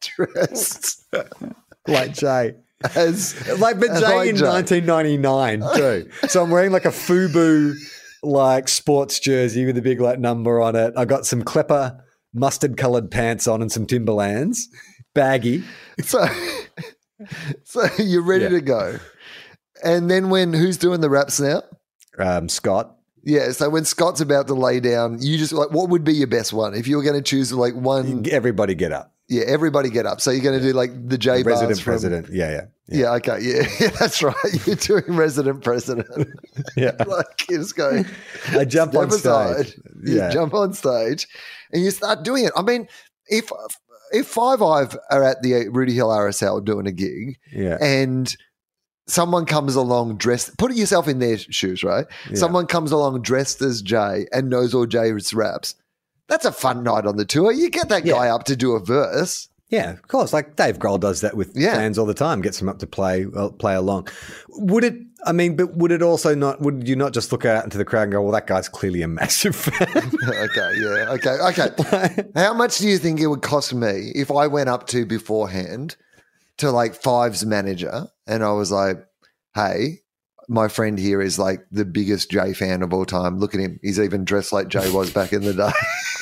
dressed 0.01 1.03
Like 1.87 2.13
Jay. 2.13 2.55
As 2.95 3.35
like 3.59 3.79
but 3.79 3.89
as 3.91 4.01
Jay 4.01 4.15
like 4.15 4.29
in 4.29 4.41
1999 4.41 5.63
too. 5.75 6.09
so 6.27 6.43
I'm 6.43 6.49
wearing 6.49 6.71
like 6.71 6.85
a 6.85 6.89
FUBU 6.89 7.73
like 8.23 8.67
sports 8.67 9.19
jersey 9.19 9.65
with 9.65 9.77
a 9.77 9.81
big 9.81 10.01
like 10.01 10.19
number 10.19 10.61
on 10.61 10.75
it. 10.75 10.93
I 10.97 11.05
got 11.05 11.25
some 11.25 11.43
Klepper 11.43 12.01
mustard 12.33 12.75
colored 12.77 13.09
pants 13.11 13.47
on 13.47 13.61
and 13.61 13.71
some 13.71 13.85
Timberlands, 13.85 14.67
baggy. 15.13 15.63
So, 16.03 16.25
so 17.63 17.87
you're 17.97 18.21
ready 18.23 18.43
Yeah. 18.45 18.49
to 18.49 18.61
go, 18.61 18.99
and 19.83 20.09
then 20.11 20.29
when 20.29 20.53
who's 20.53 20.77
doing 20.77 21.01
the 21.01 21.09
raps 21.09 21.39
now? 21.39 21.63
Um, 22.19 22.49
Scott. 22.49 22.91
Yeah, 23.23 23.51
so 23.53 23.69
when 23.71 23.85
Scott's 23.85 24.21
about 24.21 24.45
to 24.47 24.53
lay 24.53 24.79
down, 24.79 25.17
you 25.21 25.37
just 25.39 25.51
like 25.53 25.71
what 25.71 25.89
would 25.89 26.03
be 26.03 26.13
your 26.13 26.27
best 26.27 26.53
one 26.53 26.75
if 26.75 26.87
you 26.87 26.97
were 26.97 27.03
going 27.03 27.15
to 27.15 27.23
choose 27.23 27.51
like 27.51 27.73
one? 27.73 28.25
Everybody 28.29 28.75
get 28.75 28.91
up. 28.91 29.14
Yeah, 29.27 29.43
everybody 29.47 29.89
get 29.89 30.05
up. 30.05 30.21
So 30.21 30.29
you're 30.31 30.43
going 30.43 30.59
to 30.59 30.65
do 30.65 30.71
like 30.73 30.91
the 31.09 31.17
J 31.17 31.41
Resident 31.43 31.77
from- 31.79 31.83
president. 31.83 32.27
Yeah, 32.31 32.51
yeah. 32.51 32.61
Yeah, 32.87 33.13
okay, 33.15 33.39
yeah, 33.41 33.67
yeah, 33.79 33.87
that's 33.99 34.21
right. 34.21 34.35
You're 34.67 34.75
doing 34.75 35.15
resident 35.17 35.63
president. 35.63 36.07
Yeah. 36.77 36.91
like 37.07 37.49
you 37.49 37.57
just 37.57 37.75
go. 37.75 38.03
I 38.51 38.63
jump 38.65 38.93
on 38.93 39.07
aside, 39.07 39.65
stage. 39.67 39.79
You 40.03 40.17
Yeah. 40.17 40.29
jump 40.29 40.53
on 40.53 40.73
stage, 40.73 41.27
and 41.73 41.83
you 41.83 41.89
start 41.89 42.21
doing 42.23 42.43
it. 42.45 42.51
I 42.55 42.61
mean, 42.61 42.87
if 43.25 43.49
if 44.11 44.27
Five 44.27 44.61
Ive 44.61 44.95
are 45.09 45.23
at 45.23 45.41
the 45.41 45.55
uh, 45.55 45.71
Rooty 45.71 45.93
Hill 45.95 46.09
RSL 46.09 46.63
doing 46.63 46.85
a 46.85 46.91
gig, 46.91 47.39
Yeah. 47.51 47.79
and 47.81 48.31
someone 49.07 49.45
comes 49.47 49.73
along 49.75 50.17
dressed 50.17 50.55
put 50.59 50.73
yourself 50.75 51.07
in 51.07 51.19
their 51.19 51.37
shoes 51.37 51.83
right 51.83 52.07
someone 52.33 52.65
comes 52.65 52.91
along 52.91 53.21
dressed 53.21 53.61
as 53.61 53.83
jay 53.83 54.25
and 54.31 54.49
knows 54.49 54.73
all 54.73 54.87
jay's 54.87 55.31
raps 55.31 55.75
that's 56.27 56.45
a 56.45 56.51
fun 56.51 56.83
night 56.83 57.05
on 57.05 57.17
the 57.17 57.25
tour 57.25 57.51
you 57.51 57.69
get 57.69 57.89
that 57.89 58.05
guy 58.05 58.27
up 58.29 58.43
to 58.45 58.55
do 58.55 58.73
a 58.73 58.79
verse 58.79 59.47
Yeah, 59.69 59.91
of 59.93 60.07
course. 60.07 60.31
Like 60.31 60.55
Dave 60.55 60.77
Grohl 60.77 60.99
does 60.99 61.21
that 61.21 61.35
with 61.35 61.51
Yeah. 61.55 61.73
fans 61.75 61.97
all 61.97 62.05
the 62.05 62.13
time. 62.13 62.41
Gets 62.41 62.59
them 62.59 62.69
up 62.69 62.77
to 62.79 62.87
play 62.87 63.25
well, 63.25 63.51
play 63.51 63.73
along. 63.75 64.07
Would 64.49 64.83
it? 64.83 64.93
I 65.25 65.31
mean, 65.31 65.55
but 65.55 65.75
would 65.75 65.91
it 65.91 66.03
also 66.03 66.35
not? 66.35 66.61
Would 66.61 66.87
you 66.87 66.95
not 66.95 67.13
just 67.13 67.31
look 67.31 67.45
out 67.45 67.63
into 67.63 67.79
the 67.79 67.83
crowd 67.83 68.03
and 68.03 68.11
go, 68.11 68.21
"Well, 68.21 68.31
that 68.33 68.45
guy's 68.45 68.69
clearly 68.69 69.01
a 69.01 69.07
massive 69.07 69.55
fan." 69.55 69.87
okay 70.27 70.71
yeah 70.79 71.09
okay 71.17 71.37
okay 71.49 72.23
how 72.35 72.53
much 72.53 72.77
do 72.77 72.87
you 72.87 72.99
think 72.99 73.19
it 73.19 73.25
would 73.27 73.41
cost 73.41 73.73
me 73.73 74.11
if 74.13 74.29
i 74.31 74.45
went 74.45 74.69
up 74.69 74.85
to 74.87 75.03
beforehand 75.05 75.95
to 76.57 76.69
like 76.71 76.93
five's 76.93 77.43
manager 77.43 78.07
and 78.27 78.43
i 78.43 78.51
was 78.51 78.71
like 78.71 78.97
hey 79.55 79.99
my 80.47 80.67
friend 80.67 80.99
here 80.99 81.21
is 81.23 81.39
like 81.39 81.61
the 81.71 81.85
biggest 81.85 82.29
Jay 82.29 82.53
fan 82.53 82.83
of 82.83 82.93
all 82.93 83.05
time. 83.05 83.39
Look 83.39 83.55
at 83.55 83.59
him. 83.59 83.79
He's 83.81 83.99
even 83.99 84.25
dressed 84.25 84.53
like 84.53 84.67
Jay 84.67 84.91
was 84.91 85.09
back 85.11 85.33
in 85.33 85.41
the 85.41 85.53
day. 85.55 85.71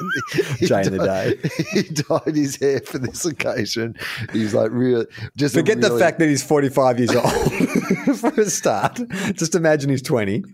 In 0.00 0.96
the 0.96 1.04
dyed- 1.04 1.50
He 1.72 1.82
dyed 1.82 2.36
his 2.36 2.56
hair 2.56 2.80
for 2.80 2.98
this 2.98 3.24
occasion. 3.24 3.96
He's 4.32 4.54
like 4.54 4.70
real. 4.72 5.04
Just 5.36 5.54
Forget 5.54 5.80
the 5.80 5.98
fact 5.98 6.18
that 6.18 6.28
he's 6.28 6.42
forty-five 6.42 6.98
years 6.98 7.14
old 7.14 7.30
for 8.18 8.40
a 8.40 8.46
start. 8.50 9.00
Just 9.34 9.54
imagine 9.54 9.90
he's 9.90 10.02
twenty. 10.02 10.44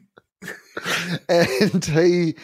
and 1.28 1.84
he 1.84 2.34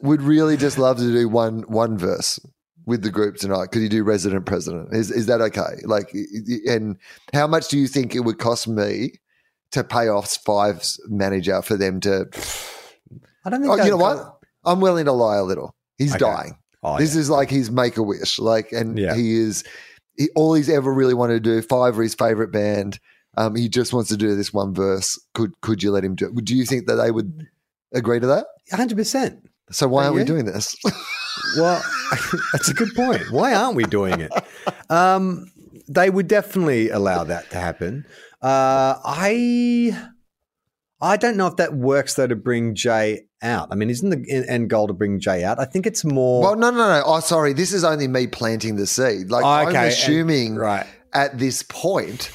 would 0.00 0.22
really 0.22 0.56
just 0.56 0.78
love 0.78 0.98
to 0.98 1.12
do 1.12 1.28
one 1.28 1.60
one 1.62 1.96
verse 1.98 2.38
with 2.84 3.02
the 3.02 3.10
group 3.10 3.36
tonight. 3.36 3.70
Could 3.72 3.82
you 3.82 3.88
do 3.88 4.04
resident 4.04 4.46
president? 4.46 4.94
Is 4.94 5.10
is 5.10 5.26
that 5.26 5.40
okay? 5.40 5.80
Like, 5.84 6.14
and 6.66 6.96
how 7.32 7.46
much 7.46 7.68
do 7.68 7.78
you 7.78 7.88
think 7.88 8.14
it 8.14 8.20
would 8.20 8.38
cost 8.38 8.68
me 8.68 9.12
to 9.72 9.82
pay 9.84 10.08
off 10.08 10.36
Five's 10.44 11.00
manager 11.08 11.62
for 11.62 11.76
them 11.76 12.00
to? 12.00 12.26
I 13.44 13.50
don't 13.50 13.60
think. 13.62 13.72
Oh, 13.72 13.84
you 13.84 13.90
know 13.90 13.96
what? 13.96 14.38
I'm 14.64 14.80
willing 14.80 15.04
to 15.04 15.12
lie 15.12 15.36
a 15.36 15.44
little. 15.44 15.74
He's 15.98 16.10
Okay. 16.14 16.18
dying. 16.20 16.58
Oh, 16.82 16.98
this 16.98 17.14
yeah. 17.14 17.20
is 17.22 17.30
like 17.30 17.50
his 17.50 17.70
make 17.70 17.96
a 17.96 18.02
wish. 18.02 18.38
Like, 18.38 18.72
and 18.72 18.98
Yeah. 18.98 19.14
he 19.14 19.34
is 19.36 19.64
he, 20.16 20.28
all 20.34 20.54
he's 20.54 20.68
ever 20.68 20.92
really 20.92 21.14
wanted 21.14 21.42
to 21.44 21.60
do. 21.60 21.62
Five 21.62 21.98
are 21.98 22.02
his 22.02 22.14
favorite 22.14 22.52
band. 22.52 22.98
Um, 23.36 23.54
he 23.54 23.68
just 23.68 23.92
wants 23.92 24.08
to 24.10 24.16
do 24.16 24.34
this 24.34 24.52
one 24.52 24.72
verse. 24.74 25.18
Could 25.34 25.52
could 25.60 25.82
you 25.82 25.90
let 25.90 26.04
him 26.04 26.14
do? 26.14 26.26
it? 26.26 26.44
Do 26.44 26.54
you 26.54 26.64
think 26.64 26.86
that 26.86 26.94
they 26.96 27.10
would 27.10 27.46
agree 27.92 28.20
to 28.20 28.26
that? 28.26 28.46
hundred 28.72 28.96
percent. 28.96 29.48
So 29.70 29.88
why 29.88 30.04
aren't 30.04 30.16
we 30.16 30.24
doing 30.24 30.44
this? 30.44 30.74
Well, 31.58 31.82
that's 32.52 32.68
a 32.70 32.74
good 32.74 32.94
point. 32.94 33.30
Why 33.30 33.52
aren't 33.54 33.76
we 33.76 33.84
doing 33.84 34.20
it? 34.20 34.32
Um, 34.90 35.50
they 35.86 36.08
would 36.08 36.28
definitely 36.28 36.88
allow 36.88 37.24
that 37.24 37.50
to 37.50 37.58
happen. 37.58 38.06
Uh, 38.40 38.94
I, 39.04 40.08
I 41.00 41.16
don't 41.18 41.36
know 41.36 41.46
if 41.48 41.56
that 41.56 41.74
works 41.74 42.14
though 42.14 42.26
to 42.26 42.36
bring 42.36 42.74
Jay 42.74 43.25
out. 43.46 43.68
I 43.70 43.74
mean, 43.76 43.88
isn't 43.88 44.10
the 44.10 44.44
end 44.48 44.68
goal 44.68 44.86
to 44.88 44.92
bring 44.92 45.20
Jay 45.20 45.44
out? 45.44 45.58
I 45.58 45.64
think 45.64 45.86
it's 45.86 46.04
more. 46.04 46.42
well, 46.42 46.56
no, 46.56 46.70
no, 46.70 46.76
no. 46.78 47.02
Oh, 47.06 47.20
sorry. 47.20 47.52
This 47.54 47.72
is 47.72 47.84
only 47.84 48.08
me 48.08 48.26
planting 48.26 48.76
the 48.76 48.86
seed. 48.86 49.30
Like 49.30 49.44
Oh, 49.44 49.48
I'm 49.48 49.68
okay, 49.68 49.76
and- 49.78 49.86
assuming 49.88 50.56
right. 50.56 50.86
at 51.14 51.38
this 51.38 51.62
point 51.62 52.30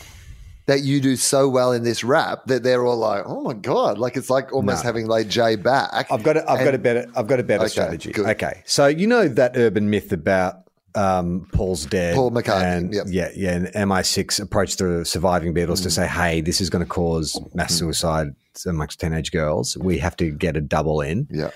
that 0.68 0.82
you 0.82 1.02
do 1.02 1.16
so 1.18 1.50
well 1.50 1.74
in 1.74 1.84
this 1.84 2.04
rap 2.04 2.46
that 2.46 2.64
they're 2.64 2.86
all 2.86 2.96
like, 2.98 3.24
"Oh 3.26 3.42
my 3.42 3.54
god!" 3.54 3.98
Like 3.98 4.16
it's 4.16 4.30
like 4.30 4.54
almost 4.54 4.84
No. 4.84 4.88
having 4.90 5.08
like 5.08 5.28
Jay 5.28 5.56
back. 5.58 6.08
I've 6.10 6.24
got 6.24 6.38
a, 6.38 6.50
I've 6.50 6.64
got 6.64 6.74
a 6.76 6.78
better 6.78 7.06
I've 7.16 7.28
got 7.28 7.40
a 7.40 7.44
better 7.44 7.64
Okay, 7.64 7.70
strategy. 7.72 8.12
good. 8.14 8.28
Okay, 8.30 8.62
so 8.66 8.88
you 8.88 9.06
know 9.08 9.28
that 9.28 9.58
urban 9.58 9.90
myth 9.90 10.12
about 10.14 10.56
um, 10.94 11.48
Paul's 11.54 11.86
dead. 11.86 12.16
Paul 12.16 12.32
McCartney, 12.32 12.78
and 12.78 12.94
yep. 12.94 13.06
yeah, 13.10 13.30
yeah, 13.36 13.54
and 13.56 13.68
MI6 13.68 14.42
approached 14.42 14.78
the 14.80 15.06
surviving 15.06 15.54
Beatles 15.54 15.82
to 15.84 15.88
Mm. 15.90 15.92
say, 15.94 16.08
"Hey, 16.08 16.42
this 16.42 16.60
is 16.62 16.70
going 16.70 16.84
to 16.84 16.90
cause 16.90 17.40
mass 17.54 17.74
suicide 17.74 18.36
amongst 18.66 19.00
teenage 19.00 19.32
girls. 19.32 19.78
We 19.78 19.98
have 20.00 20.16
to 20.18 20.32
get 20.32 20.56
a 20.58 20.62
double 20.62 21.02
in. 21.02 21.28
Yeah. 21.32 21.52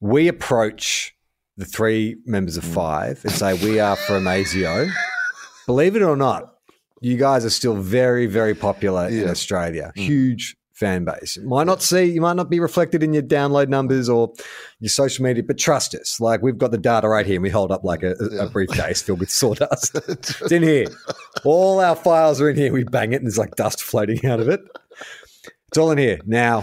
We 0.00 0.28
approach 0.28 1.14
the 1.56 1.64
three 1.64 2.16
members 2.26 2.54
Mm. 2.56 2.58
of 2.58 2.64
five 2.64 3.20
and 3.24 3.32
say, 3.32 3.54
We 3.54 3.80
are 3.80 3.96
from 3.96 4.24
ASIO. 4.24 4.90
Believe 5.66 5.96
it 5.96 6.02
or 6.02 6.16
not, 6.16 6.54
you 7.00 7.16
guys 7.16 7.44
are 7.44 7.50
still 7.50 7.76
very, 7.76 8.26
very 8.26 8.54
popular 8.54 9.08
in 9.08 9.14
Yeah. 9.20 9.24
Mm. 9.26 9.30
Australia. 9.30 9.92
Huge 9.94 10.56
fan 10.72 11.04
base. 11.04 11.38
Might 11.44 11.68
not 11.68 11.80
see, 11.82 12.02
you 12.02 12.20
might 12.20 12.34
not 12.34 12.50
be 12.50 12.58
reflected 12.58 13.02
in 13.04 13.12
your 13.14 13.22
download 13.22 13.68
numbers 13.68 14.08
or 14.08 14.32
your 14.80 14.88
social 14.88 15.22
media, 15.24 15.44
but 15.46 15.56
trust 15.56 15.94
us. 15.94 16.18
Like 16.18 16.42
we've 16.42 16.58
got 16.58 16.72
the 16.72 16.78
data 16.78 17.08
right 17.08 17.24
here 17.24 17.36
and 17.36 17.44
we 17.44 17.48
hold 17.50 17.70
up 17.70 17.84
like 17.84 18.02
a, 18.02 18.14
a- 18.18 18.46
a 18.46 18.48
briefcase 18.50 19.00
filled 19.00 19.20
with 19.20 19.30
sawdust. 19.30 19.94
it's 20.08 20.50
in 20.50 20.64
here. 20.64 20.86
All 21.44 21.78
our 21.78 21.94
files 21.94 22.40
are 22.40 22.50
in 22.50 22.56
here. 22.56 22.72
We 22.72 22.82
bang 22.82 23.12
it 23.12 23.16
and 23.18 23.26
there's 23.26 23.38
like 23.38 23.54
dust 23.54 23.80
floating 23.82 24.26
out 24.26 24.40
of 24.40 24.48
it. 24.48 24.60
It's 25.74 25.78
all 25.80 25.90
in 25.90 25.98
here. 25.98 26.20
Now, 26.24 26.62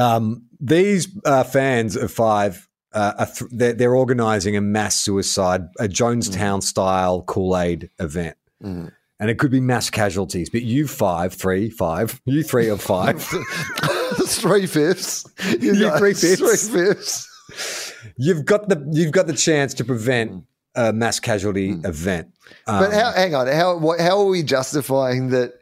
um, 0.00 0.46
these 0.58 1.08
uh, 1.26 1.44
fans 1.44 1.94
of 1.94 2.10
Five, 2.10 2.66
uh, 2.94 3.12
are 3.18 3.26
th- 3.26 3.50
they're, 3.52 3.72
they're 3.74 3.94
organizing 3.94 4.56
a 4.56 4.62
mass 4.62 4.96
suicide, 4.96 5.68
a 5.78 5.88
Jonestown 5.88 6.62
style 6.62 7.20
Kool 7.20 7.54
Aid 7.54 7.90
event. 7.98 8.38
Mm. 8.64 8.90
And 9.20 9.30
it 9.30 9.38
could 9.38 9.50
be 9.50 9.60
mass 9.60 9.90
casualties, 9.90 10.48
but 10.48 10.62
you 10.62 10.88
five, 10.88 11.34
three, 11.34 11.68
five, 11.68 12.18
you 12.24 12.42
three 12.42 12.70
of 12.70 12.80
five, 12.80 13.22
three 14.26 14.66
fifths. 14.66 15.26
You 15.60 15.74
You 15.74 15.98
three-fifths. 15.98 16.68
Three 16.68 16.86
fifths. 16.86 17.92
you've 18.16 18.46
got 18.46 18.70
the 18.70 18.88
you've 18.90 19.12
got 19.12 19.26
the 19.26 19.34
chance 19.34 19.74
to 19.74 19.84
prevent 19.84 20.44
a 20.74 20.94
mass 20.94 21.20
casualty 21.20 21.72
event. 21.84 22.28
Um, 22.66 22.84
But 22.84 22.94
how, 22.94 23.12
hang 23.12 23.34
on, 23.34 23.48
how 23.48 23.78
how 23.98 24.18
are 24.18 24.26
we 24.28 24.42
justifying 24.42 25.28
that? 25.28 25.58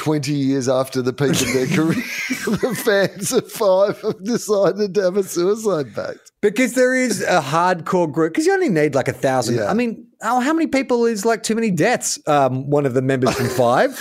Twenty 0.00 0.32
years 0.32 0.66
after 0.66 1.02
the 1.02 1.12
peak 1.12 1.32
of 1.42 1.52
their 1.52 1.66
career, 1.76 2.02
the 2.46 2.74
fans 2.74 3.32
of 3.32 3.52
Five 3.52 4.00
have 4.00 4.24
decided 4.24 4.94
to 4.94 5.02
have 5.02 5.18
a 5.18 5.22
suicide 5.22 5.94
pact. 5.94 6.32
Because 6.40 6.72
there 6.72 6.94
is 6.94 7.20
a 7.20 7.42
hardcore 7.42 8.10
group. 8.10 8.32
Because 8.32 8.46
you 8.46 8.54
only 8.54 8.70
need 8.70 8.94
like 8.94 9.08
a 9.08 9.12
thousand. 9.12 9.56
Yeah. 9.56 9.66
I 9.66 9.74
mean, 9.74 10.06
oh, 10.22 10.40
how 10.40 10.54
many 10.54 10.68
people 10.68 11.04
is 11.04 11.26
like 11.26 11.42
too 11.42 11.54
many 11.54 11.70
deaths? 11.70 12.18
Um, 12.26 12.70
one 12.70 12.86
of 12.86 12.94
the 12.94 13.02
members 13.02 13.34
from 13.34 13.50
Five, 13.50 13.98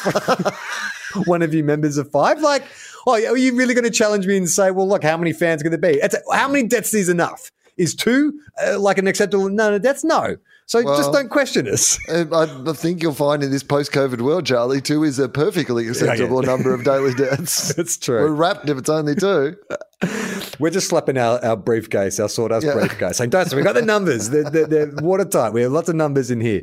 one 1.25 1.41
of 1.41 1.53
you 1.53 1.65
members 1.65 1.97
of 1.97 2.09
Five. 2.11 2.39
Like, 2.39 2.63
oh, 3.05 3.15
are 3.15 3.37
you 3.37 3.57
really 3.57 3.73
going 3.73 3.83
to 3.83 3.91
challenge 3.91 4.25
me 4.25 4.37
and 4.37 4.49
say, 4.49 4.71
well, 4.71 4.87
look, 4.87 5.03
how 5.03 5.17
many 5.17 5.33
fans 5.33 5.59
are 5.59 5.65
going 5.65 5.71
to 5.71 5.77
be? 5.77 5.99
It's 6.01 6.15
how 6.31 6.47
many 6.47 6.65
deaths 6.65 6.93
is 6.93 7.09
enough? 7.09 7.51
Is 7.75 7.93
two 7.93 8.39
uh, 8.65 8.79
like 8.79 8.99
an 8.99 9.07
acceptable 9.07 9.49
number 9.49 9.75
of 9.75 9.81
deaths? 9.81 10.05
No. 10.05 10.37
So 10.69 10.83
just 10.83 11.11
don't 11.11 11.29
question 11.29 11.67
us. 11.67 11.97
I, 12.07 12.45
think 12.73 13.01
you'll 13.01 13.15
find 13.15 13.41
in 13.41 13.49
this 13.49 13.63
post-COVID 13.63 14.21
world, 14.21 14.45
Charlie, 14.45 14.81
two 14.81 15.03
is 15.03 15.17
a 15.17 15.27
perfectly 15.27 15.87
acceptable 15.87 16.43
number 16.43 16.75
of 16.75 16.83
daily 16.83 17.11
deaths. 17.17 17.75
It's 17.79 17.97
true. 17.97 18.21
We're 18.21 18.33
wrapped 18.33 18.69
if 18.69 18.77
it's 18.77 18.87
only 18.87 19.15
two. 19.15 19.55
We're 20.59 20.69
just 20.69 20.89
slapping 20.89 21.17
our, 21.17 21.43
our 21.43 21.57
briefcase, 21.57 22.19
our 22.19 22.29
sawdust 22.29 22.67
Yeah. 22.67 22.73
briefcase, 22.75 23.17
saying, 23.17 23.31
"Don't 23.31 23.51
we 23.51 23.63
got 23.63 23.73
the 23.73 23.81
numbers? 23.81 24.29
They're, 24.29 24.47
they're, 24.47 24.67
they're 24.67 24.91
watertight. 24.97 25.53
We 25.53 25.63
have 25.63 25.71
lots 25.71 25.89
of 25.89 25.95
numbers 25.95 26.29
in 26.29 26.39
here." 26.39 26.61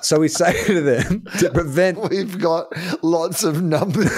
So 0.00 0.20
we 0.20 0.28
say 0.28 0.64
to 0.64 0.80
them 0.80 1.24
to 1.40 1.50
prevent 1.50 1.98
We've 2.10 2.38
got 2.40 2.72
lots 3.04 3.44
of 3.44 3.62
numbers. 3.62 4.08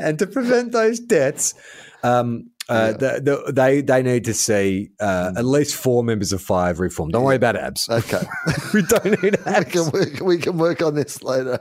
and 0.00 0.18
to 0.18 0.26
prevent 0.26 0.72
those 0.72 0.98
deaths, 0.98 1.54
um, 2.02 2.48
uh, 2.70 2.92
the, 2.92 3.20
the, 3.46 3.52
they 3.52 3.80
they 3.82 4.02
need 4.02 4.24
to 4.24 4.34
see 4.34 4.90
uh, 5.00 5.32
at 5.36 5.44
least 5.44 5.74
four 5.76 6.02
members 6.04 6.32
of 6.32 6.40
five 6.40 6.80
reform. 6.80 7.10
Don't 7.10 7.24
worry 7.24 7.36
about 7.36 7.56
abs. 7.56 7.88
okay, 7.88 8.22
we 8.74 8.82
don't 8.82 9.04
need 9.22 9.36
we 9.46 9.52
abs. 9.52 9.70
can 9.72 9.90
work. 9.90 10.20
We 10.20 10.38
can 10.38 10.56
work 10.58 10.80
on 10.82 10.94
this 10.94 11.22
later. 11.22 11.58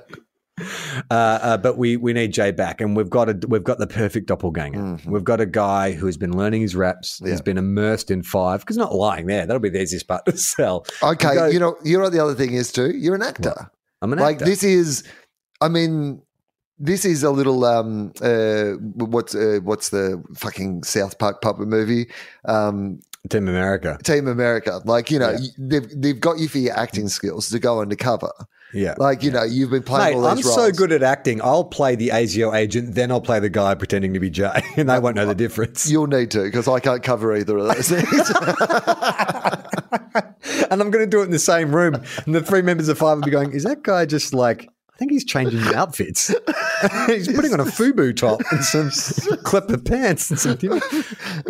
Uh, 1.10 1.14
uh, 1.14 1.58
but 1.58 1.78
we 1.78 1.96
we 1.96 2.12
need 2.12 2.34
Jay 2.34 2.52
back, 2.52 2.82
and 2.82 2.96
we've 2.96 3.10
got 3.10 3.30
a 3.30 3.48
we've 3.48 3.64
got 3.64 3.80
the 3.80 3.88
perfect 3.88 4.28
doppelganger. 4.28 5.00
We've 5.06 5.24
got 5.24 5.40
a 5.40 5.46
guy 5.46 5.94
who 5.94 6.06
has 6.06 6.18
been 6.18 6.36
learning 6.38 6.62
his 6.62 6.76
raps. 6.76 7.20
He's 7.20 7.28
Mm-hmm. 7.28 7.36
Yeah. 7.38 7.42
been 7.44 7.58
immersed 7.58 8.12
in 8.12 8.24
five 8.24 8.60
because 8.60 8.76
not 8.76 8.94
lying 8.94 9.28
there. 9.28 9.46
That'll 9.46 9.62
be 9.62 9.70
the 9.70 9.82
easiest 9.82 10.08
part 10.08 10.26
to 10.26 10.36
sell. 10.38 10.86
Okay, 11.02 11.34
Go- 11.34 11.46
you 11.48 11.60
know, 11.60 11.78
you 11.84 11.98
know 11.98 12.04
what 12.04 12.12
the 12.14 12.20
other 12.24 12.36
thing 12.36 12.54
is 12.54 12.72
too. 12.74 12.92
You're 12.92 13.16
an 13.16 13.22
actor. 13.22 13.72
I'm 14.02 14.12
an 14.12 14.20
like 14.20 14.36
actor. 14.36 14.46
this 14.46 14.64
is, 14.64 15.04
I 15.62 15.70
mean, 15.70 16.22
this 16.80 17.04
is 17.06 17.24
a 17.24 17.32
little 17.32 17.64
um 17.66 18.12
uh 18.22 18.72
what's 18.96 19.36
uh, 19.36 19.60
what's 19.64 19.90
the 19.90 20.24
fucking 20.36 20.84
South 20.84 21.20
Park 21.20 21.42
puppet 21.42 21.68
movie 21.68 22.10
um 22.46 23.00
Team 23.30 23.50
America. 23.50 24.00
Team 24.04 24.28
America 24.28 24.82
like 24.86 25.12
you 25.12 25.20
know 25.20 25.32
Yeah. 25.32 25.48
they've 25.58 26.02
they've 26.02 26.20
got 26.20 26.40
you 26.40 26.48
for 26.48 26.58
your 26.60 26.78
acting 26.78 27.10
skills 27.10 27.50
to 27.50 27.60
go 27.60 27.82
undercover 27.82 28.32
Yeah. 28.74 28.96
like 28.98 29.24
you 29.24 29.30
know 29.30 29.44
you've 29.44 29.72
been 29.72 29.84
playing 29.84 30.16
Mate, 30.16 30.24
all 30.24 30.28
I'm 30.28 30.38
these 30.38 30.54
so 30.54 30.72
good 30.72 30.94
at 30.94 31.04
acting. 31.04 31.42
I'll 31.42 31.66
play 31.66 31.96
the 31.96 32.10
ASIO 32.10 32.56
agent, 32.56 32.96
then 32.96 33.12
I'll 33.12 33.20
play 33.20 33.40
the 33.42 33.50
guy 33.50 33.76
pretending 33.76 34.14
to 34.14 34.20
be 34.22 34.30
Jay, 34.30 34.62
and 34.78 34.90
they 34.90 35.00
won't 35.00 35.18
know 35.18 35.26
the 35.26 35.36
difference. 35.36 35.90
You'll 35.92 36.08
need 36.08 36.32
to 36.32 36.44
because 36.44 36.70
I 36.70 36.80
can't 36.80 37.04
cover 37.04 37.36
either 37.36 37.58
of 37.58 37.68
those 37.68 37.90
things. 37.90 38.30
and 40.72 40.82
I'm 40.82 40.90
going 40.92 41.04
to 41.04 41.08
do 41.08 41.22
it 41.22 41.26
in 41.26 41.32
the 41.32 41.40
same 41.40 41.76
room. 41.76 41.96
And 42.26 42.36
the 42.36 42.42
three 42.42 42.62
members 42.62 42.88
of 42.90 42.98
five 42.98 43.18
will 43.18 43.26
be 43.26 43.32
going, 43.32 43.52
Is 43.52 43.64
that 43.64 43.84
guy 43.84 44.06
just 44.06 44.34
like, 44.34 44.70
think 45.00 45.12
he's 45.12 45.24
changing 45.24 45.60
his 45.60 45.74
outfits. 45.74 46.28
he's 47.08 47.32
putting 47.32 47.54
on 47.54 47.62
a 47.62 47.66
FUBU 47.66 48.16
top 48.16 48.42
and 48.52 48.64
some 48.64 48.92
clipper 49.44 49.78
pants 49.78 50.30
and 50.30 50.40
some. 50.40 50.58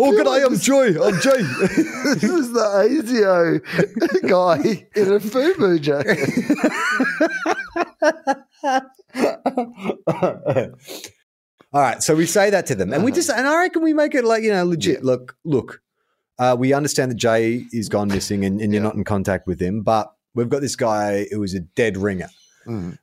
Oh, 0.01 0.11
good 0.11 0.25
day, 0.25 0.43
I'm 0.43 0.57
Joy. 0.57 1.03
I'm 1.03 1.19
Jay. 1.19 1.41
this 1.41 2.23
is 2.23 2.53
the 2.53 2.61
ASIO 2.61 3.59
guy 4.29 4.87
in 4.95 5.11
a 5.11 5.19
FUBU 5.19 5.81
jacket. 5.81 6.19
All 11.73 11.81
right, 11.81 12.01
so 12.01 12.15
we 12.15 12.25
say 12.25 12.49
that 12.49 12.65
to 12.67 12.75
them, 12.75 12.93
and 12.93 13.03
we 13.03 13.11
just, 13.11 13.29
and 13.29 13.47
I 13.47 13.59
reckon 13.59 13.81
we 13.81 13.93
make 13.93 14.15
it 14.15 14.23
like 14.23 14.43
you 14.43 14.53
know 14.53 14.63
legit. 14.63 15.03
Look, 15.03 15.35
look, 15.43 15.81
uh, 16.37 16.55
we 16.57 16.71
understand 16.73 17.11
that 17.11 17.15
Jay 17.17 17.65
is 17.73 17.89
gone 17.89 18.07
missing, 18.07 18.45
and, 18.45 18.61
and 18.61 18.71
you're 18.73 18.83
not 18.83 18.95
in 18.95 19.03
contact 19.03 19.47
with 19.47 19.59
him, 19.61 19.81
but 19.81 20.13
we've 20.33 20.49
got 20.49 20.61
this 20.61 20.75
guy 20.75 21.25
who 21.31 21.43
is 21.43 21.53
a 21.55 21.59
dead 21.59 21.97
ringer. 21.97 22.29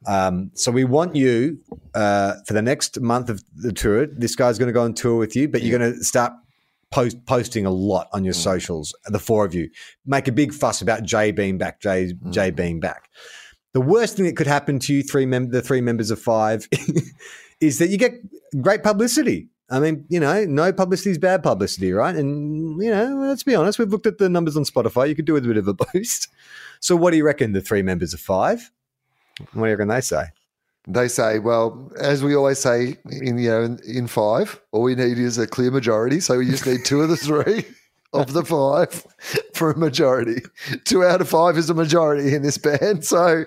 Um, 0.06 0.50
so 0.54 0.70
we 0.70 0.84
want 0.84 1.16
you 1.16 1.58
uh, 1.94 2.34
for 2.46 2.54
the 2.54 2.62
next 2.62 3.00
month 3.00 3.28
of 3.30 3.42
the 3.54 3.72
tour. 3.72 4.06
This 4.06 4.36
guy's 4.36 4.58
going 4.58 4.68
to 4.68 4.72
go 4.72 4.82
on 4.82 4.94
tour 4.94 5.16
with 5.16 5.36
you, 5.36 5.48
but 5.48 5.62
you're 5.62 5.78
going 5.78 5.92
to 5.92 6.04
start 6.04 6.32
post 6.90 7.24
posting 7.26 7.66
a 7.66 7.70
lot 7.70 8.08
on 8.12 8.24
your 8.24 8.34
socials. 8.34 8.94
The 9.06 9.18
four 9.18 9.44
of 9.44 9.54
you 9.54 9.70
make 10.04 10.28
a 10.28 10.32
big 10.32 10.52
fuss 10.54 10.80
about 10.80 11.02
Jay 11.02 11.32
being 11.32 11.58
back. 11.58 11.80
Jay 11.80 12.12
Jay 12.30 12.50
being 12.50 12.80
back. 12.80 13.10
The 13.72 13.80
worst 13.80 14.16
thing 14.16 14.24
that 14.26 14.36
could 14.36 14.46
happen 14.46 14.78
to 14.80 14.94
you, 14.94 15.02
three 15.02 15.26
mem- 15.26 15.50
the 15.50 15.60
three 15.60 15.80
members 15.80 16.10
of 16.10 16.20
five, 16.20 16.68
is 17.60 17.78
that 17.78 17.90
you 17.90 17.98
get 17.98 18.14
great 18.60 18.82
publicity. 18.82 19.48
I 19.68 19.80
mean, 19.80 20.04
you 20.08 20.20
know, 20.20 20.44
no 20.44 20.72
publicity 20.72 21.10
is 21.10 21.18
bad 21.18 21.42
publicity, 21.42 21.92
right? 21.92 22.14
And 22.14 22.80
you 22.82 22.90
know, 22.90 23.16
let's 23.20 23.42
be 23.42 23.54
honest, 23.54 23.78
we've 23.78 23.90
looked 23.90 24.06
at 24.06 24.18
the 24.18 24.28
numbers 24.28 24.56
on 24.56 24.62
Spotify. 24.62 25.08
You 25.08 25.16
could 25.16 25.24
do 25.24 25.32
with 25.32 25.44
a 25.44 25.48
bit 25.48 25.56
of 25.56 25.68
a 25.68 25.74
boost. 25.92 26.28
So, 26.80 26.94
what 26.94 27.10
do 27.10 27.16
you 27.16 27.24
reckon? 27.24 27.52
The 27.52 27.60
three 27.60 27.82
members 27.82 28.14
of 28.14 28.20
five. 28.20 28.70
What 29.38 29.52
do 29.52 29.58
you 29.60 29.64
reckon 29.66 29.88
they 29.88 30.00
say? 30.00 30.24
They 30.88 31.08
say, 31.08 31.40
well, 31.40 31.90
as 31.98 32.22
we 32.22 32.36
always 32.36 32.58
say 32.60 32.96
in 33.10 33.38
you 33.38 33.50
know 33.50 33.62
in, 33.62 33.78
in 33.84 34.06
five, 34.06 34.60
all 34.72 34.82
we 34.82 34.94
need 34.94 35.18
is 35.18 35.36
a 35.36 35.46
clear 35.46 35.70
majority. 35.70 36.20
So 36.20 36.38
we 36.38 36.46
just 36.46 36.66
need 36.66 36.84
two 36.84 37.02
of 37.02 37.08
the 37.08 37.16
three 37.16 37.64
of 38.12 38.32
the 38.32 38.44
five 38.44 39.04
for 39.52 39.72
a 39.72 39.76
majority. 39.76 40.42
Two 40.84 41.04
out 41.04 41.20
of 41.20 41.28
five 41.28 41.58
is 41.58 41.68
a 41.70 41.74
majority 41.74 42.34
in 42.34 42.42
this 42.42 42.56
band. 42.56 43.04
So 43.04 43.44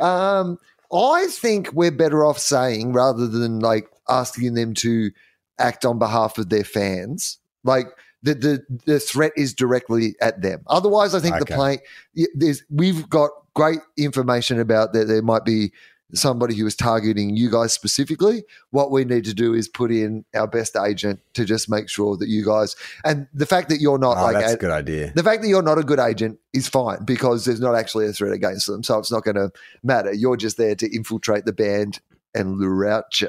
um, 0.00 0.58
I 0.92 1.26
think 1.30 1.72
we're 1.72 1.90
better 1.90 2.26
off 2.26 2.38
saying 2.38 2.92
rather 2.92 3.26
than 3.26 3.60
like 3.60 3.88
asking 4.08 4.52
them 4.54 4.74
to 4.74 5.10
act 5.58 5.86
on 5.86 5.98
behalf 5.98 6.36
of 6.38 6.50
their 6.50 6.64
fans, 6.64 7.38
like. 7.64 7.86
The, 8.24 8.34
the, 8.34 8.78
the 8.86 9.00
threat 9.00 9.32
is 9.36 9.52
directly 9.52 10.14
at 10.20 10.42
them. 10.42 10.62
Otherwise, 10.68 11.12
I 11.12 11.18
think 11.18 11.34
the 11.38 11.42
Okay. 11.42 11.54
play 11.56 11.78
y- 12.16 12.26
there's 12.36 12.62
we've 12.70 13.10
got 13.10 13.30
great 13.54 13.78
information 13.96 14.58
about 14.60 14.92
that 14.92 15.06
there 15.08 15.22
might 15.22 15.44
be 15.44 15.72
somebody 16.14 16.54
who 16.54 16.66
is 16.66 16.76
targeting 16.76 17.34
you 17.36 17.50
guys 17.50 17.72
specifically. 17.72 18.44
What 18.70 18.90
we 18.90 19.04
need 19.06 19.24
to 19.24 19.32
do 19.32 19.54
is 19.54 19.66
put 19.66 19.90
in 19.90 20.26
our 20.34 20.46
best 20.46 20.76
agent 20.76 21.20
to 21.32 21.46
just 21.46 21.70
make 21.70 21.88
sure 21.88 22.18
that 22.18 22.28
you 22.28 22.44
guys 22.44 22.76
and 23.02 23.26
the 23.32 23.46
fact 23.46 23.70
that 23.70 23.80
you're 23.80 23.96
not 23.98 24.18
Oh, 24.18 24.24
like 24.24 24.34
that's 24.34 24.52
a- 24.52 24.56
a 24.56 24.58
good 24.58 24.70
idea. 24.70 25.12
the 25.14 25.22
fact 25.22 25.40
that 25.40 25.48
you're 25.48 25.62
not 25.62 25.78
a 25.78 25.82
good 25.82 25.98
agent 25.98 26.38
is 26.52 26.68
fine 26.68 27.04
because 27.06 27.46
there's 27.46 27.60
not 27.60 27.74
actually 27.74 28.06
a 28.06 28.12
threat 28.12 28.34
against 28.34 28.66
them, 28.66 28.82
so 28.82 28.98
it's 28.98 29.10
not 29.10 29.24
going 29.24 29.36
to 29.36 29.50
matter. 29.82 30.12
You're 30.12 30.36
just 30.36 30.58
there 30.58 30.74
to 30.74 30.94
infiltrate 30.94 31.46
the 31.46 31.52
band 31.54 32.00
and 32.34 32.58
lure 32.58 32.86
out 32.86 33.10
Jay, 33.10 33.28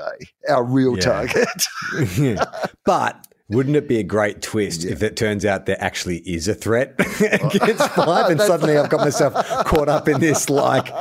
our 0.50 0.64
real 0.66 0.96
Yeah. 0.98 1.04
target. 1.04 2.40
but 2.86 3.28
wouldn't 3.54 3.76
it 3.76 3.88
be 3.88 4.00
a 4.00 4.04
great 4.04 4.42
twist 4.42 4.84
if 4.86 5.04
it 5.04 5.16
turns 5.16 5.46
out 5.46 5.66
there 5.66 5.82
actually 5.82 6.18
is 6.20 6.48
a 6.48 6.54
threat 6.54 6.96
against 7.22 7.88
five, 7.96 8.30
and 8.32 8.40
suddenly 8.42 8.78
I've 8.78 8.90
got 8.90 9.02
myself 9.02 9.34
caught 9.66 9.90
up 9.90 10.08
in 10.08 10.20
this 10.20 10.50
like 10.50 10.92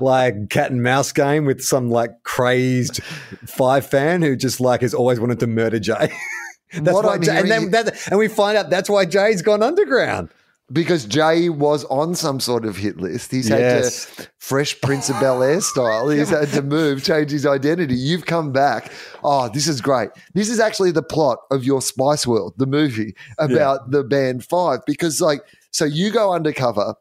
like 0.00 0.48
cat 0.50 0.70
and 0.70 0.82
mouse 0.82 1.12
game 1.12 1.44
with 1.44 1.62
some 1.62 1.90
like 1.90 2.22
crazed 2.22 3.02
five 3.46 3.86
fan 3.86 4.22
who 4.22 4.36
just 4.36 4.60
like 4.60 4.82
has 4.82 4.94
always 4.94 5.20
wanted 5.20 5.40
to 5.40 5.46
murder 5.46 5.78
Jay. 5.78 6.12
That's 6.72 6.94
What 6.94 7.04
why, 7.04 7.18
Jay, 7.18 7.36
and 7.36 7.50
then 7.50 7.70
that, 7.72 8.06
and 8.08 8.18
we 8.18 8.28
find 8.28 8.56
out 8.56 8.70
that's 8.70 8.88
why 8.88 9.04
Jay's 9.04 9.42
gone 9.42 9.60
underground. 9.60 10.28
Because 10.72 11.04
Jay 11.04 11.48
was 11.48 11.84
on 11.86 12.14
some 12.14 12.40
sort 12.40 12.64
of 12.64 12.76
hit 12.76 12.98
list. 12.98 13.30
He's 13.30 13.48
Yes. 13.48 14.04
had 14.04 14.16
to 14.24 14.30
Fresh 14.38 14.80
Prince 14.80 15.08
of 15.08 15.18
Bel 15.20 15.42
Air 15.42 15.60
style. 15.60 16.08
He's 16.08 16.28
had 16.30 16.48
to 16.50 16.62
move, 16.62 17.02
change 17.02 17.30
his 17.30 17.44
identity. 17.46 17.94
You've 17.94 18.26
come 18.26 18.52
back. 18.52 18.92
Oh, 19.24 19.48
this 19.48 19.66
is 19.68 19.80
great. 19.80 20.10
This 20.34 20.48
is 20.48 20.60
actually 20.60 20.92
the 20.92 21.02
plot 21.02 21.38
of 21.50 21.64
your 21.64 21.82
Spice 21.82 22.26
World, 22.26 22.54
the 22.56 22.66
movie 22.66 23.14
about 23.38 23.90
the 23.90 24.04
band 24.04 24.44
Five, 24.44 24.80
because 24.86 25.20
like, 25.20 25.42
so 25.70 25.84
you 25.84 26.10
go 26.10 26.32
undercover 26.32 26.94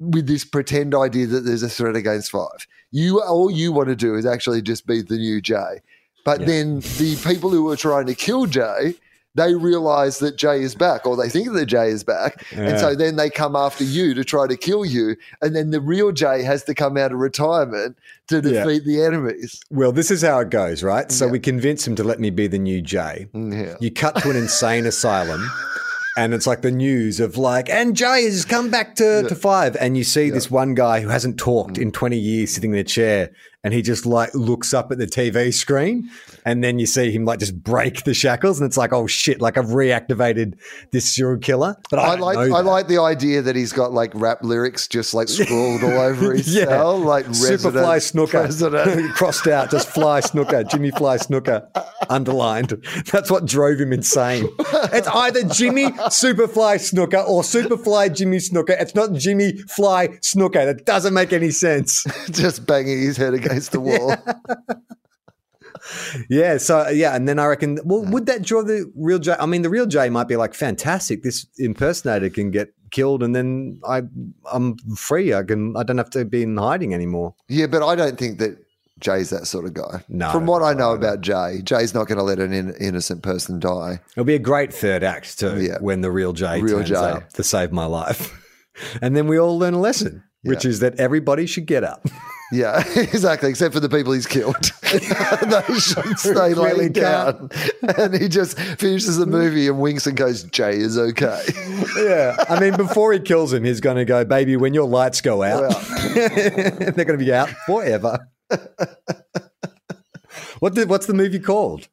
with 0.00 0.26
this 0.26 0.44
pretend 0.44 0.94
idea 0.94 1.26
that 1.26 1.40
there's 1.40 1.62
a 1.62 1.68
threat 1.68 1.96
against 1.96 2.30
Five. 2.30 2.66
You 2.90 3.20
all 3.22 3.50
you 3.50 3.72
want 3.72 3.88
to 3.88 3.96
do 3.96 4.14
is 4.14 4.24
actually 4.26 4.62
just 4.62 4.86
be 4.86 5.02
the 5.02 5.16
new 5.16 5.40
Jay. 5.40 5.82
But 6.24 6.46
then 6.46 6.80
the 6.80 7.18
people 7.24 7.50
who 7.50 7.62
were 7.64 7.76
trying 7.76 8.06
to 8.06 8.14
kill 8.14 8.46
Jay, 8.46 8.94
they 9.38 9.54
realize 9.54 10.18
that 10.18 10.36
Jay 10.36 10.60
is 10.62 10.74
back, 10.74 11.06
or 11.06 11.16
they 11.16 11.28
think 11.28 11.52
that 11.52 11.66
Jay 11.66 11.88
is 11.88 12.04
back. 12.04 12.44
And 12.52 12.78
so 12.78 12.94
then 12.94 13.16
they 13.16 13.30
come 13.30 13.54
after 13.56 13.84
you 13.84 14.12
to 14.14 14.24
try 14.24 14.46
to 14.46 14.56
kill 14.56 14.84
you. 14.84 15.16
And 15.40 15.54
then 15.56 15.70
the 15.70 15.80
real 15.80 16.12
Jay 16.12 16.42
has 16.42 16.64
to 16.64 16.74
come 16.74 16.96
out 16.96 17.12
of 17.12 17.18
retirement 17.18 17.96
to 18.28 18.36
Yeah. 18.36 18.64
defeat 18.64 18.84
the 18.84 19.02
enemies. 19.02 19.60
Well, 19.70 19.92
this 19.92 20.10
is 20.10 20.22
how 20.22 20.40
it 20.40 20.50
goes, 20.50 20.82
right? 20.82 21.10
So 21.10 21.26
Yeah. 21.26 21.32
we 21.32 21.38
convince 21.40 21.86
him 21.86 21.94
to 21.96 22.04
let 22.04 22.20
me 22.20 22.30
be 22.30 22.46
the 22.46 22.58
new 22.58 22.82
Jay. 22.82 23.28
Mm, 23.34 23.52
yeah. 23.66 23.74
You 23.80 23.90
cut 23.90 24.16
to 24.22 24.30
an 24.30 24.36
insane 24.36 24.84
asylum, 24.92 25.48
and 26.16 26.34
it's 26.34 26.46
like 26.46 26.62
the 26.62 26.70
news 26.72 27.20
of 27.20 27.36
like, 27.36 27.70
and 27.70 27.94
Jay 27.96 28.24
has 28.24 28.44
come 28.44 28.70
back 28.70 28.96
to, 28.96 29.22
to 29.28 29.34
five. 29.34 29.76
And 29.80 29.96
you 29.96 30.02
see 30.04 30.30
this 30.30 30.50
one 30.50 30.74
guy 30.74 31.00
who 31.00 31.08
hasn't 31.08 31.38
talked 31.38 31.78
in 31.78 31.92
20 31.92 32.18
years 32.18 32.52
sitting 32.52 32.72
in 32.72 32.78
a 32.78 32.84
chair, 32.84 33.30
and 33.64 33.74
he 33.74 33.82
just 33.82 34.06
like 34.06 34.34
looks 34.34 34.72
up 34.72 34.92
at 34.92 34.98
the 34.98 35.06
TV 35.06 35.52
screen, 35.52 36.08
and 36.44 36.62
then 36.62 36.78
you 36.78 36.86
see 36.86 37.10
him 37.10 37.24
like 37.24 37.40
just 37.40 37.60
break 37.62 38.04
the 38.04 38.14
shackles, 38.14 38.60
and 38.60 38.66
it's 38.68 38.76
like, 38.76 38.92
oh 38.92 39.06
shit, 39.06 39.40
like 39.40 39.56
I've 39.58 39.66
reactivated 39.66 40.54
this 40.92 41.14
serial 41.14 41.38
killer. 41.38 41.76
But 41.90 41.98
I, 41.98 42.12
I 42.12 42.14
like 42.16 42.38
I 42.38 42.60
like 42.60 42.88
the 42.88 42.98
idea 42.98 43.42
that 43.42 43.56
he's 43.56 43.72
got 43.72 43.92
like 43.92 44.12
rap 44.14 44.38
lyrics 44.42 44.86
just 44.88 45.12
like 45.14 45.28
scrawled 45.28 45.82
all 45.82 45.90
over 45.98 46.32
his 46.34 46.54
Yeah. 46.54 46.66
cell, 46.66 46.98
like 46.98 47.26
Superfly 47.26 47.98
Snuka. 47.98 49.12
Crossed 49.14 49.46
out, 49.48 49.70
just 49.70 49.88
Fly 49.88 50.20
Snuka, 50.20 50.68
Jimmy 50.70 50.90
Fly 50.90 51.16
Snuka, 51.18 51.66
underlined. 52.08 52.80
That's 53.10 53.30
what 53.30 53.44
drove 53.46 53.80
him 53.80 53.92
insane. 53.92 54.48
It's 54.92 55.08
either 55.08 55.42
Jimmy 55.44 55.86
Superfly 55.86 56.76
Snuka 56.76 57.26
or 57.28 57.42
Superfly 57.42 58.14
Jimmy 58.14 58.38
Snuka. 58.38 58.80
It's 58.80 58.94
not 58.94 59.12
Jimmy 59.14 59.56
Fly 59.68 60.08
Snuka. 60.22 60.64
That 60.64 60.84
doesn't 60.86 61.12
make 61.14 61.32
any 61.32 61.50
sense. 61.50 62.04
just 62.30 62.64
banging 62.66 63.00
his 63.00 63.16
head 63.16 63.34
against 63.34 63.47
the 63.70 63.80
wall. 63.88 64.14
Yeah, 66.28 66.56
so 66.58 66.88
yeah, 66.88 67.14
and 67.14 67.28
then 67.28 67.38
I 67.38 67.46
reckon, 67.46 67.78
well, 67.84 68.04
would 68.04 68.26
that 68.26 68.42
draw 68.42 68.62
the 68.62 68.90
real 68.96 69.18
J? 69.18 69.34
I 69.38 69.46
mean, 69.46 69.62
the 69.62 69.70
real 69.70 69.86
J 69.86 70.08
might 70.10 70.26
be 70.28 70.36
like, 70.36 70.52
fantastic. 70.54 71.22
This 71.22 71.46
impersonator 71.58 72.28
can 72.30 72.50
get 72.50 72.72
killed, 72.90 73.22
and 73.22 73.34
then 73.34 73.80
I, 73.88 74.02
I'm 74.52 74.76
free. 74.96 75.32
I 75.34 75.42
can, 75.44 75.76
I 75.76 75.82
don't 75.84 75.98
have 75.98 76.10
to 76.10 76.24
be 76.24 76.42
in 76.42 76.56
hiding 76.56 76.94
anymore. 76.94 77.34
Yeah, 77.48 77.66
but 77.68 77.82
I 77.82 77.94
don't 77.94 78.18
think 78.18 78.38
that 78.40 78.58
Jay's 78.98 79.30
that 79.30 79.46
sort 79.46 79.66
of 79.66 79.74
guy. 79.74 80.02
No, 80.08 80.30
From 80.32 80.46
what 80.46 80.62
I 80.62 80.72
know 80.74 80.92
about 80.92 81.20
Jay, 81.20 81.60
Jay's 81.62 81.94
not 81.94 82.08
going 82.08 82.18
to 82.18 82.24
let 82.24 82.40
an 82.40 82.52
in- 82.52 82.74
innocent 82.80 83.22
person 83.22 83.58
die. 83.60 84.00
It'll 84.12 84.24
be 84.24 84.34
a 84.34 84.38
great 84.40 84.74
third 84.74 85.04
act 85.04 85.38
too, 85.38 85.60
Yeah. 85.62 85.78
when 85.80 86.00
the 86.00 86.10
real 86.10 86.32
Jay 86.32 86.60
Real 86.60 86.78
turns 86.78 86.88
Jay. 86.90 86.96
up 86.96 87.32
to 87.34 87.44
save 87.44 87.72
my 87.72 87.86
life, 87.86 88.34
and 89.00 89.16
then 89.16 89.26
we 89.28 89.38
all 89.38 89.58
learn 89.58 89.74
a 89.74 89.80
lesson, 89.80 90.24
which 90.42 90.64
is 90.64 90.80
that 90.80 90.98
everybody 90.98 91.46
should 91.46 91.66
get 91.66 91.84
up. 91.84 92.06
Yeah, 92.50 92.82
exactly. 92.96 93.50
Except 93.50 93.74
for 93.74 93.80
the 93.80 93.90
people 93.90 94.14
he's 94.14 94.26
killed, 94.26 94.54
they 94.82 95.74
should 95.78 96.18
stay 96.18 96.32
Really 96.32 96.54
laying 96.54 96.92
down. 96.92 97.50
And 97.98 98.14
he 98.14 98.26
just 98.26 98.58
finishes 98.58 99.18
the 99.18 99.26
movie 99.26 99.68
and 99.68 99.78
winks 99.78 100.06
and 100.06 100.16
goes, 100.16 100.44
"Jay 100.44 100.78
is 100.78 100.96
okay." 100.96 101.42
yeah, 101.98 102.42
I 102.48 102.58
mean, 102.58 102.74
before 102.78 103.12
he 103.12 103.20
kills 103.20 103.52
him, 103.52 103.64
he's 103.64 103.82
going 103.82 103.98
to 103.98 104.06
go, 104.06 104.24
"Baby, 104.24 104.56
when 104.56 104.72
your 104.72 104.88
lights 104.88 105.20
go 105.20 105.42
out, 105.42 105.78
they're 106.14 106.70
going 106.92 107.18
to 107.18 107.18
be 107.18 107.34
out 107.34 107.50
forever." 107.66 108.18
what 110.60 110.72
did, 110.72 110.88
what's 110.88 111.04
the 111.04 111.12
movie 111.12 111.40
called? 111.40 111.86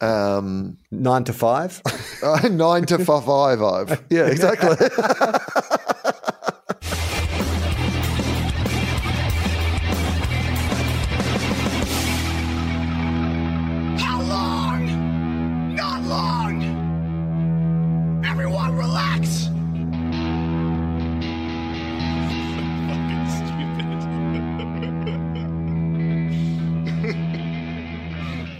Um, 0.00 0.78
Nine 0.90 1.22
to 1.22 1.32
Five. 1.32 1.82
uh, 2.24 2.48
nine 2.48 2.84
to 2.86 2.98
five, 3.04 3.24
five. 3.24 4.04
Yeah, 4.10 4.26
exactly. 4.26 4.76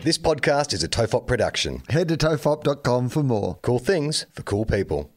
This 0.03 0.16
podcast 0.16 0.72
is 0.72 0.82
a 0.82 0.88
TOFOP 0.88 1.26
production. 1.26 1.82
Head 1.90 2.09
to 2.09 2.16
tofop.com 2.16 3.11
for 3.11 3.22
more. 3.22 3.59
Cool 3.61 3.78
things 3.78 4.24
for 4.32 4.42
cool 4.42 4.64
people. 4.64 5.11